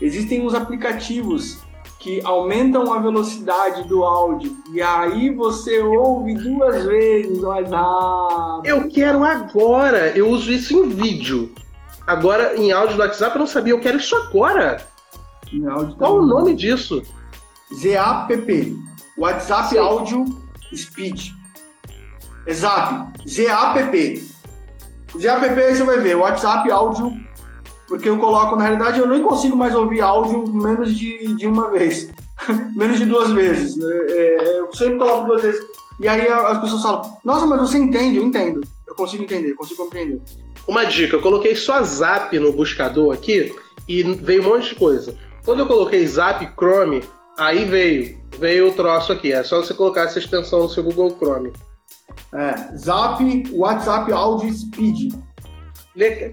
Existem 0.00 0.46
uns 0.46 0.54
aplicativos 0.54 1.58
que 1.98 2.20
aumentam 2.24 2.92
a 2.92 3.00
velocidade 3.00 3.82
do 3.88 4.04
áudio 4.04 4.56
e 4.72 4.80
aí 4.80 5.30
você 5.34 5.80
ouve 5.80 6.34
duas 6.34 6.84
vezes 6.84 7.40
mais 7.40 7.68
rápido. 7.70 8.66
Eu 8.66 8.88
quero 8.88 9.24
agora, 9.24 10.16
eu 10.16 10.28
uso 10.28 10.50
isso 10.52 10.74
em 10.74 10.88
vídeo. 10.88 11.52
Agora, 12.06 12.56
em 12.56 12.72
áudio 12.72 12.96
do 12.96 13.02
WhatsApp, 13.02 13.34
eu 13.34 13.40
não 13.40 13.46
sabia, 13.46 13.72
eu 13.72 13.80
quero 13.80 13.98
isso 13.98 14.14
agora. 14.16 14.86
Qual 15.98 16.18
o 16.18 16.26
nome 16.26 16.54
disso? 16.54 17.02
ZAPP. 17.74 18.76
WhatsApp 19.16 19.70
Sim. 19.70 19.78
Áudio 19.78 20.24
Speed. 20.74 21.32
Exato. 22.46 23.12
ZAPP. 23.28 24.22
ZAPP 25.18 25.74
você 25.74 25.84
vai 25.84 25.98
ver, 25.98 26.14
WhatsApp 26.14 26.70
Áudio 26.70 27.27
porque 27.88 28.08
eu 28.08 28.18
coloco, 28.18 28.54
na 28.54 28.64
realidade, 28.64 29.00
eu 29.00 29.08
nem 29.08 29.22
consigo 29.22 29.56
mais 29.56 29.74
ouvir 29.74 30.02
áudio 30.02 30.46
menos 30.52 30.94
de, 30.94 31.34
de 31.34 31.46
uma 31.46 31.70
vez, 31.70 32.10
menos 32.76 32.98
de 32.98 33.06
duas 33.06 33.30
vezes. 33.32 33.76
Né? 33.76 33.96
É, 34.10 34.60
eu 34.60 34.72
sempre 34.74 34.98
coloco 34.98 35.26
duas 35.26 35.42
vezes. 35.42 35.66
E 35.98 36.06
aí 36.06 36.28
as 36.28 36.60
pessoas 36.60 36.82
falam, 36.82 37.18
nossa, 37.24 37.46
mas 37.46 37.60
você 37.60 37.78
entende? 37.78 38.18
Eu 38.18 38.24
entendo. 38.24 38.60
Eu 38.86 38.94
consigo 38.94 39.24
entender, 39.24 39.54
consigo 39.54 39.82
compreender. 39.82 40.20
Uma 40.66 40.84
dica, 40.84 41.16
eu 41.16 41.22
coloquei 41.22 41.56
só 41.56 41.82
Zap 41.82 42.38
no 42.38 42.52
buscador 42.52 43.14
aqui 43.14 43.54
e 43.88 44.02
veio 44.02 44.42
um 44.42 44.50
monte 44.50 44.68
de 44.68 44.74
coisa. 44.74 45.16
Quando 45.44 45.60
eu 45.60 45.66
coloquei 45.66 46.06
Zap 46.06 46.46
Chrome, 46.54 47.02
aí 47.38 47.64
veio, 47.64 48.18
veio 48.38 48.68
o 48.68 48.72
troço 48.72 49.12
aqui. 49.12 49.32
É 49.32 49.42
só 49.42 49.62
você 49.62 49.72
colocar 49.72 50.02
essa 50.02 50.18
extensão 50.18 50.60
no 50.60 50.68
seu 50.68 50.84
Google 50.84 51.16
Chrome. 51.18 51.52
É, 52.34 52.76
Zap, 52.76 53.24
WhatsApp 53.50 54.12
Audio 54.12 54.52
Speed. 54.52 55.14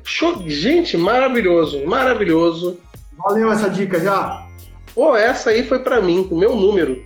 Show. 0.03 0.43
Gente, 0.47 0.97
maravilhoso, 0.97 1.85
maravilhoso. 1.85 2.77
Valeu 3.17 3.51
essa 3.51 3.69
dica 3.69 3.99
já. 3.99 4.45
Pô, 4.93 5.15
essa 5.15 5.49
aí 5.49 5.67
foi 5.67 5.79
para 5.79 6.01
mim, 6.01 6.27
o 6.29 6.35
meu 6.35 6.55
número. 6.55 7.03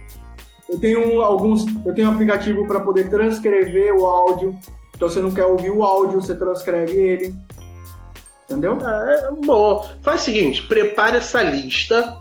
Eu 0.70 0.80
tenho 0.80 1.22
alguns, 1.22 1.66
eu 1.86 1.94
tenho 1.96 2.10
um 2.10 2.14
aplicativo 2.14 2.68
para 2.68 2.80
poder 2.80 3.10
transcrever 3.10 3.96
o 3.96 4.06
áudio. 4.06 4.58
Então 4.96 5.10
você 5.10 5.20
não 5.20 5.32
quer 5.32 5.46
ouvir 5.46 5.72
o 5.72 5.84
áudio, 5.84 6.22
você 6.22 6.36
transcreve 6.36 6.96
ele. 6.96 7.36
Entendeu? 8.46 8.78
É, 8.86 9.32
bom, 9.46 9.88
faz 10.02 10.22
o 10.22 10.26
seguinte, 10.26 10.68
prepare 10.68 11.18
essa 11.18 11.42
lista 11.42 12.18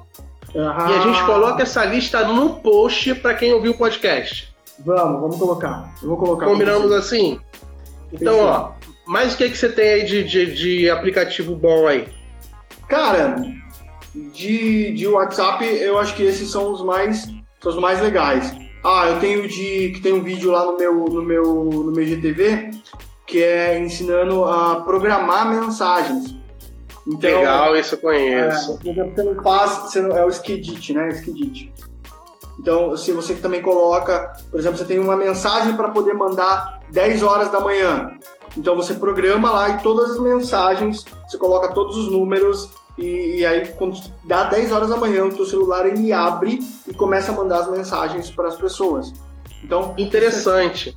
ah. 0.54 0.86
e 0.90 0.94
a 0.94 1.00
gente 1.00 1.24
coloca 1.24 1.62
essa 1.62 1.84
lista 1.84 2.24
no 2.24 2.56
post 2.60 3.14
para 3.16 3.34
quem 3.34 3.52
ouviu 3.52 3.72
o 3.72 3.76
podcast. 3.76 4.54
Vamos, 4.78 5.20
vamos 5.20 5.36
colocar. 5.36 5.92
Eu 6.02 6.08
vou 6.08 6.16
colocar. 6.16 6.46
Combinamos 6.46 6.92
assim? 6.92 7.40
Então, 8.12 8.34
Fechou. 8.34 8.48
ó, 8.48 8.72
mas 9.08 9.34
o 9.34 9.36
que, 9.36 9.50
que 9.50 9.56
você 9.56 9.68
tem 9.68 9.88
aí 9.88 10.04
de, 10.04 10.22
de, 10.22 10.54
de 10.54 10.90
aplicativo 10.90 11.56
bom 11.56 11.86
aí? 11.86 12.06
Cara, 12.88 13.36
de, 14.14 14.92
de 14.92 15.06
WhatsApp, 15.06 15.64
eu 15.64 15.98
acho 15.98 16.14
que 16.14 16.22
esses 16.22 16.50
são 16.50 16.70
os 16.70 16.84
mais, 16.84 17.26
são 17.60 17.72
os 17.72 17.78
mais 17.78 18.00
legais. 18.00 18.54
Ah, 18.84 19.08
eu 19.08 19.18
tenho 19.18 19.48
de 19.48 19.92
que 19.94 20.00
tem 20.00 20.12
um 20.12 20.22
vídeo 20.22 20.52
lá 20.52 20.64
no 20.64 20.76
meu 20.76 20.94
no 21.06 21.22
meu 21.22 21.42
no 21.42 21.90
meu 21.90 22.06
GTV 22.06 22.70
que 23.28 23.42
é 23.42 23.78
ensinando 23.78 24.44
a 24.44 24.80
programar 24.80 25.50
mensagens. 25.50 26.34
Então, 27.06 27.38
Legal, 27.38 27.76
isso 27.76 27.94
eu 27.94 27.98
conheço. 27.98 28.78
É, 28.84 28.94
você 28.94 29.22
não 29.22 29.42
faz, 29.42 29.70
você 29.78 30.00
não, 30.00 30.16
é 30.16 30.24
o 30.24 30.28
Skidit, 30.28 30.94
né? 30.94 31.08
Skidit. 31.10 31.72
Então, 32.58 32.96
se 32.96 33.12
você 33.12 33.34
também 33.34 33.62
coloca, 33.62 34.32
por 34.50 34.58
exemplo, 34.58 34.78
você 34.78 34.84
tem 34.84 34.98
uma 34.98 35.16
mensagem 35.16 35.76
para 35.76 35.90
poder 35.90 36.14
mandar 36.14 36.77
10 36.90 37.22
horas 37.22 37.50
da 37.50 37.60
manhã. 37.60 38.18
Então 38.56 38.74
você 38.74 38.94
programa 38.94 39.50
lá 39.50 39.68
e 39.70 39.82
todas 39.82 40.12
as 40.12 40.18
mensagens, 40.18 41.04
você 41.28 41.38
coloca 41.38 41.72
todos 41.72 41.96
os 41.96 42.10
números 42.10 42.70
e, 42.96 43.38
e, 43.38 43.46
aí 43.46 43.68
quando 43.68 43.96
dá 44.24 44.44
10 44.44 44.72
horas 44.72 44.88
da 44.88 44.96
manhã 44.96 45.24
o 45.24 45.32
teu 45.32 45.46
celular 45.46 45.86
ele 45.86 46.12
abre 46.12 46.58
e 46.86 46.92
começa 46.92 47.30
a 47.30 47.34
mandar 47.34 47.60
as 47.60 47.70
mensagens 47.70 48.30
para 48.30 48.48
as 48.48 48.56
pessoas. 48.56 49.12
Então, 49.62 49.94
interessante. 49.96 50.96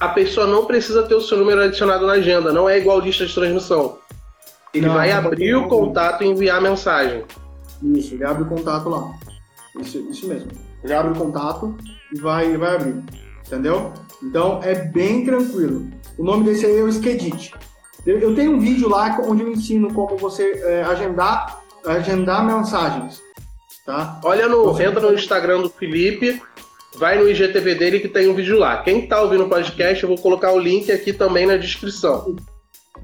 A 0.00 0.08
pessoa 0.08 0.46
não 0.46 0.64
precisa 0.64 1.02
ter 1.02 1.14
o 1.14 1.20
seu 1.20 1.38
número 1.38 1.62
adicionado 1.62 2.06
na 2.06 2.14
agenda, 2.14 2.52
não 2.52 2.68
é 2.68 2.78
igual 2.78 2.98
lista 2.98 3.26
de 3.26 3.34
transmissão. 3.34 3.98
Ele 4.74 4.86
não, 4.86 4.94
vai 4.94 5.12
abrir 5.12 5.54
o 5.54 5.68
contato 5.68 6.24
e 6.24 6.28
enviar 6.28 6.58
a 6.58 6.60
mensagem. 6.60 7.24
Isso, 7.82 8.14
ele 8.14 8.24
abre 8.24 8.42
o 8.42 8.46
contato 8.46 8.88
lá. 8.88 9.12
Isso, 9.78 9.98
isso 10.10 10.26
mesmo. 10.26 10.50
Ele 10.82 10.94
abre 10.94 11.12
o 11.12 11.14
contato 11.14 11.76
e 12.12 12.18
vai, 12.18 12.56
vai 12.56 12.76
abrir. 12.76 13.02
Entendeu? 13.52 13.92
Então 14.22 14.60
é 14.62 14.74
bem 14.74 15.26
tranquilo. 15.26 15.86
O 16.16 16.24
nome 16.24 16.44
desse 16.44 16.64
aí 16.64 16.78
é 16.78 16.82
o 16.82 16.88
Skedit. 16.88 17.52
Eu, 18.06 18.18
eu 18.18 18.34
tenho 18.34 18.52
um 18.52 18.58
vídeo 18.58 18.88
lá 18.88 19.20
onde 19.28 19.42
eu 19.42 19.52
ensino 19.52 19.92
como 19.92 20.16
você 20.16 20.52
é, 20.64 20.82
agendar, 20.84 21.60
agendar 21.84 22.46
mensagens. 22.46 23.22
Tá? 23.84 24.18
Olha 24.24 24.48
no, 24.48 24.64
você 24.64 24.84
entra 24.84 25.02
no 25.02 25.12
Instagram 25.12 25.60
do 25.60 25.68
Felipe, 25.68 26.40
vai 26.96 27.18
no 27.18 27.28
IGTV 27.28 27.74
dele 27.74 28.00
que 28.00 28.08
tem 28.08 28.26
um 28.26 28.34
vídeo 28.34 28.58
lá. 28.58 28.82
Quem 28.82 29.00
está 29.00 29.20
ouvindo 29.20 29.44
o 29.44 29.48
podcast, 29.50 30.02
eu 30.02 30.08
vou 30.08 30.18
colocar 30.18 30.50
o 30.52 30.58
link 30.58 30.90
aqui 30.90 31.12
também 31.12 31.44
na 31.44 31.58
descrição. 31.58 32.34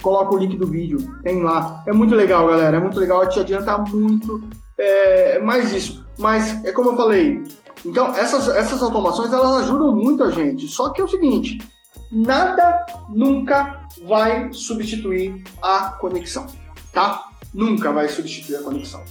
Coloca 0.01 0.35
o 0.35 0.39
link 0.39 0.57
do 0.57 0.67
vídeo, 0.67 0.99
tem 1.23 1.43
lá. 1.43 1.85
É 1.87 1.93
muito 1.93 2.15
legal, 2.15 2.49
galera. 2.49 2.79
É 2.79 2.81
muito 2.81 2.99
legal, 2.99 3.29
te 3.29 3.39
adianta 3.39 3.77
muito. 3.77 4.43
É, 4.79 5.41
mais 5.41 5.73
isso. 5.73 6.07
Mas 6.17 6.65
é 6.65 6.73
como 6.73 6.93
eu 6.93 6.97
falei. 6.97 7.43
Então, 7.85 8.15
essas, 8.15 8.49
essas 8.49 8.83
automações 8.83 9.33
elas 9.33 9.63
ajudam 9.63 9.95
muito 9.95 10.25
a 10.25 10.31
gente. 10.31 10.67
Só 10.69 10.91
que 10.91 11.01
é 11.01 11.05
o 11.05 11.09
seguinte: 11.09 11.59
nada 12.11 12.87
nunca 13.09 13.89
vai 14.05 14.53
substituir 14.53 15.43
a 15.63 15.91
conexão, 16.01 16.47
tá? 16.93 17.29
Nunca 17.53 17.93
vai 17.93 18.09
substituir 18.09 18.57
a 18.57 18.63
conexão. 18.63 19.03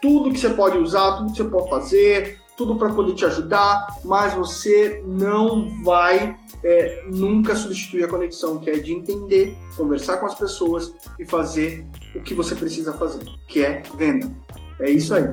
Tudo 0.00 0.32
que 0.32 0.38
você 0.38 0.50
pode 0.50 0.78
usar, 0.78 1.18
tudo 1.18 1.32
que 1.32 1.36
você 1.36 1.44
pode 1.44 1.70
fazer, 1.70 2.40
tudo 2.56 2.76
para 2.76 2.92
poder 2.92 3.14
te 3.14 3.24
ajudar, 3.24 3.86
mas 4.04 4.34
você 4.34 5.02
não 5.06 5.82
vai 5.82 6.36
é, 6.62 7.04
nunca 7.10 7.54
substituir 7.54 8.04
a 8.04 8.08
conexão, 8.08 8.58
que 8.58 8.68
é 8.68 8.78
de 8.78 8.92
entender, 8.92 9.56
conversar 9.76 10.18
com 10.18 10.26
as 10.26 10.34
pessoas 10.34 10.92
e 11.18 11.24
fazer 11.24 11.86
o 12.14 12.20
que 12.20 12.34
você 12.34 12.54
precisa 12.54 12.92
fazer, 12.92 13.24
que 13.48 13.64
é 13.64 13.82
venda. 13.96 14.30
É 14.78 14.90
isso 14.90 15.14
aí. 15.14 15.24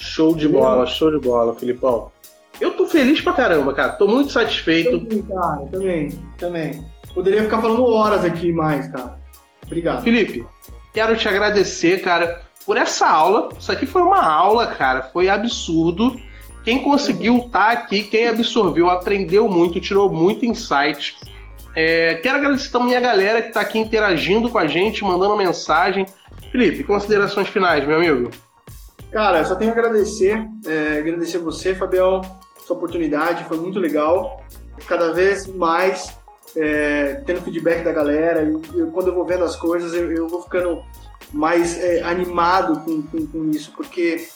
Show 0.00 0.34
de 0.34 0.48
bola, 0.48 0.86
show 0.86 1.10
de 1.10 1.18
bola, 1.18 1.54
Filipão. 1.54 2.10
Eu 2.58 2.72
tô 2.72 2.86
feliz 2.86 3.20
pra 3.20 3.34
caramba, 3.34 3.74
cara. 3.74 3.92
Tô 3.92 4.08
muito 4.08 4.32
satisfeito. 4.32 4.98
Também, 4.98 5.22
cara, 5.22 5.66
também, 5.70 6.18
também. 6.38 6.84
Poderia 7.12 7.42
ficar 7.42 7.60
falando 7.60 7.84
horas 7.84 8.24
aqui 8.24 8.50
mais, 8.50 8.88
cara. 8.88 9.20
Obrigado. 9.66 10.02
Felipe, 10.02 10.46
quero 10.94 11.14
te 11.16 11.28
agradecer, 11.28 12.00
cara, 12.00 12.40
por 12.64 12.78
essa 12.78 13.06
aula. 13.06 13.50
Isso 13.58 13.70
aqui 13.70 13.84
foi 13.84 14.00
uma 14.00 14.22
aula, 14.22 14.68
cara. 14.68 15.02
Foi 15.02 15.28
absurdo. 15.28 16.18
Quem 16.64 16.82
conseguiu 16.82 17.36
estar 17.36 17.66
tá 17.66 17.70
aqui, 17.72 18.02
quem 18.02 18.26
absorveu, 18.26 18.88
aprendeu 18.88 19.48
muito, 19.50 19.80
tirou 19.80 20.10
muito 20.10 20.46
insight. 20.46 21.14
É, 21.76 22.14
quero 22.14 22.38
agradecer 22.38 22.70
também 22.70 22.96
a 22.96 23.00
galera 23.00 23.42
que 23.42 23.48
está 23.48 23.60
aqui 23.60 23.78
interagindo 23.78 24.48
com 24.48 24.58
a 24.58 24.66
gente, 24.66 25.04
mandando 25.04 25.36
mensagem. 25.36 26.06
Felipe, 26.50 26.84
considerações 26.84 27.48
finais, 27.48 27.86
meu 27.86 27.98
amigo. 27.98 28.30
Cara, 29.12 29.44
só 29.44 29.56
tenho 29.56 29.72
a 29.72 29.74
agradecer, 29.74 30.48
é, 30.66 30.98
agradecer 30.98 31.38
você, 31.38 31.74
Fabião, 31.74 32.20
essa 32.62 32.72
oportunidade, 32.72 33.44
foi 33.44 33.58
muito 33.58 33.78
legal. 33.78 34.40
Cada 34.86 35.12
vez 35.12 35.46
mais 35.48 36.16
é, 36.56 37.22
tendo 37.26 37.42
feedback 37.42 37.82
da 37.84 37.92
galera, 37.92 38.42
eu, 38.42 38.62
eu, 38.74 38.86
quando 38.88 39.08
eu 39.08 39.14
vou 39.14 39.24
vendo 39.24 39.44
as 39.44 39.56
coisas, 39.56 39.92
eu, 39.94 40.10
eu 40.12 40.28
vou 40.28 40.42
ficando 40.42 40.82
mais 41.32 41.78
é, 41.78 42.02
animado 42.02 42.80
com, 42.80 43.02
com, 43.02 43.26
com, 43.26 43.50
isso, 43.50 43.72
porque 43.76 44.26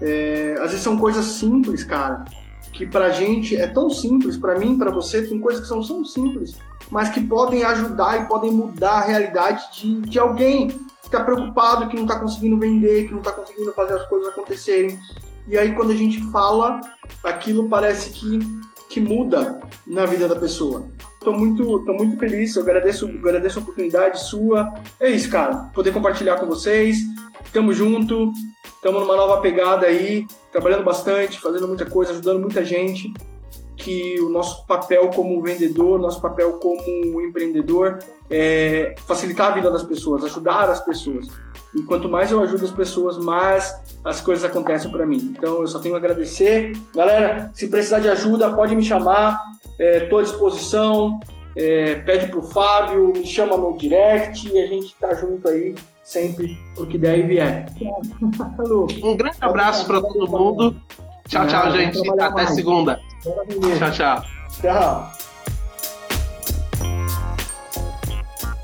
é, 0.00 0.54
às 0.58 0.70
vezes 0.70 0.82
são 0.82 0.98
coisas 0.98 1.24
simples, 1.24 1.84
cara, 1.84 2.24
que 2.72 2.86
pra 2.86 3.10
gente 3.10 3.56
é 3.56 3.66
tão 3.66 3.88
simples, 3.88 4.36
pra 4.36 4.58
mim, 4.58 4.76
pra 4.76 4.90
você, 4.90 5.22
tem 5.22 5.40
coisas 5.40 5.62
que 5.62 5.68
são 5.68 5.80
tão 5.80 6.04
simples, 6.04 6.56
mas 6.90 7.08
que 7.08 7.20
podem 7.20 7.64
ajudar 7.64 8.20
e 8.20 8.26
podem 8.26 8.50
mudar 8.50 8.98
a 8.98 9.04
realidade 9.04 9.62
de, 9.72 10.00
de 10.02 10.18
alguém 10.18 10.68
tá 11.14 11.24
preocupado, 11.24 11.88
que 11.88 11.96
não 11.96 12.06
tá 12.06 12.18
conseguindo 12.18 12.58
vender, 12.58 13.08
que 13.08 13.14
não 13.14 13.22
tá 13.22 13.32
conseguindo 13.32 13.72
fazer 13.72 13.94
as 13.94 14.06
coisas 14.06 14.28
acontecerem. 14.28 14.98
E 15.46 15.58
aí 15.58 15.74
quando 15.74 15.92
a 15.92 15.96
gente 15.96 16.20
fala, 16.30 16.80
aquilo 17.22 17.68
parece 17.68 18.10
que, 18.10 18.38
que 18.88 19.00
muda 19.00 19.60
na 19.86 20.06
vida 20.06 20.26
da 20.26 20.36
pessoa. 20.36 20.86
tô 21.20 21.32
muito, 21.32 21.84
tô 21.84 21.92
muito 21.92 22.18
feliz, 22.18 22.54
eu 22.56 22.62
agradeço, 22.62 23.06
agradeço 23.06 23.58
a 23.58 23.62
oportunidade 23.62 24.20
sua. 24.20 24.72
É 24.98 25.10
isso, 25.10 25.30
cara. 25.30 25.70
Poder 25.74 25.92
compartilhar 25.92 26.36
com 26.36 26.46
vocês. 26.46 26.98
Tamo 27.52 27.72
junto, 27.72 28.32
estamos 28.64 29.02
numa 29.02 29.16
nova 29.16 29.40
pegada 29.40 29.86
aí, 29.86 30.26
trabalhando 30.50 30.82
bastante, 30.82 31.40
fazendo 31.40 31.68
muita 31.68 31.86
coisa, 31.86 32.12
ajudando 32.12 32.40
muita 32.40 32.64
gente. 32.64 33.12
Que 33.76 34.20
o 34.20 34.28
nosso 34.28 34.66
papel 34.66 35.10
como 35.10 35.42
vendedor, 35.42 35.98
nosso 35.98 36.20
papel 36.20 36.54
como 36.54 37.20
empreendedor 37.20 37.98
é 38.30 38.94
facilitar 39.06 39.52
a 39.52 39.54
vida 39.54 39.70
das 39.70 39.82
pessoas, 39.82 40.24
ajudar 40.24 40.70
as 40.70 40.80
pessoas. 40.84 41.26
E 41.74 41.82
quanto 41.82 42.08
mais 42.08 42.30
eu 42.30 42.40
ajudo 42.40 42.64
as 42.64 42.70
pessoas, 42.70 43.18
mais 43.18 43.74
as 44.04 44.20
coisas 44.20 44.44
acontecem 44.44 44.90
para 44.90 45.04
mim. 45.04 45.34
Então 45.36 45.60
eu 45.60 45.66
só 45.66 45.80
tenho 45.80 45.94
a 45.96 45.98
agradecer. 45.98 46.72
Galera, 46.94 47.50
se 47.52 47.66
precisar 47.68 47.98
de 47.98 48.08
ajuda, 48.08 48.54
pode 48.54 48.76
me 48.76 48.82
chamar. 48.82 49.40
Estou 49.78 50.20
é, 50.20 50.22
à 50.22 50.24
disposição. 50.24 51.18
É, 51.56 51.96
pede 51.96 52.28
pro 52.28 52.42
Fábio, 52.42 53.12
me 53.12 53.26
chama 53.26 53.56
no 53.56 53.76
direct 53.76 54.48
e 54.48 54.58
a 54.58 54.66
gente 54.66 54.94
tá 54.96 55.14
junto 55.14 55.48
aí 55.48 55.74
sempre 56.02 56.58
porque 56.74 56.98
daí 56.98 57.22
vier. 57.22 57.66
um 59.02 59.16
grande 59.16 59.38
abraço 59.40 59.86
para 59.86 60.00
todo 60.00 60.28
mundo. 60.28 60.76
Tchau, 61.28 61.46
tchau, 61.46 61.72
gente. 61.72 62.10
Até 62.10 62.30
mais. 62.30 62.54
segunda. 62.54 63.00
Tchau, 63.78 63.90
tchau. 63.90 64.24
Tchau. 64.60 65.12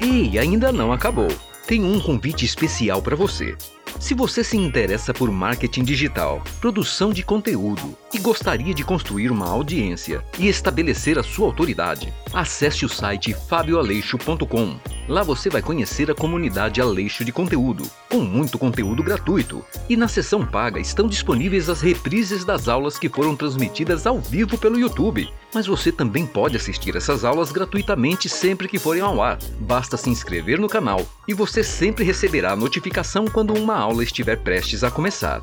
E 0.01 0.39
ainda 0.39 0.73
não 0.73 0.93
acabou. 0.93 1.29
Tem 1.67 1.85
um 1.85 2.01
convite 2.01 2.45
especial 2.45 3.01
para 3.03 3.15
você. 3.15 3.57
Se 4.01 4.15
você 4.15 4.43
se 4.43 4.57
interessa 4.57 5.13
por 5.13 5.31
marketing 5.31 5.85
digital, 5.85 6.43
produção 6.59 7.13
de 7.13 7.23
conteúdo 7.23 7.95
e 8.15 8.19
gostaria 8.19 8.73
de 8.73 8.83
construir 8.83 9.31
uma 9.31 9.47
audiência 9.47 10.25
e 10.39 10.49
estabelecer 10.49 11.19
a 11.19 11.23
sua 11.23 11.45
autoridade, 11.45 12.11
acesse 12.33 12.87
o 12.87 12.89
site 12.89 13.35
fabioaleixo.com. 13.35 14.81
Lá 15.07 15.23
você 15.23 15.51
vai 15.51 15.61
conhecer 15.61 16.11
a 16.11 16.15
comunidade 16.15 16.81
Aleixo 16.81 17.27
de 17.27 17.31
conteúdo, 17.31 17.85
com 18.09 18.21
muito 18.21 18.59
conteúdo 18.59 19.03
gratuito. 19.03 19.63
E 19.87 19.99
na 19.99 20.09
seção 20.09 20.47
paga 20.47 20.81
estão 20.81 21.07
disponíveis 21.07 21.69
as 21.69 21.83
reprises 21.83 22.43
das 22.43 22.69
aulas 22.69 22.99
que 22.99 23.09
foram 23.09 23.37
transmitidas 23.37 24.07
ao 24.07 24.19
vivo 24.19 24.57
pelo 24.57 24.81
YouTube. 24.81 25.31
Mas 25.55 25.67
você 25.67 25.91
também 25.91 26.27
pode 26.27 26.57
assistir 26.57 26.97
essas 26.97 27.25
aulas 27.25 27.51
gratuitamente 27.51 28.29
sempre 28.29 28.69
que 28.69 28.79
forem 28.79 29.03
ao 29.03 29.21
ar. 29.21 29.39
Basta 29.59 29.97
se 29.97 30.11
inscrever 30.11 30.59
no 30.59 30.69
canal 30.69 31.05
e 31.27 31.35
você 31.35 31.63
sempre 31.65 32.05
receberá 32.05 32.55
notificação 32.55 33.27
quando 33.27 33.55
uma 33.55 33.77
aula 33.77 34.03
estiver 34.03 34.37
prestes 34.37 34.85
a 34.85 34.91
começar. 34.91 35.43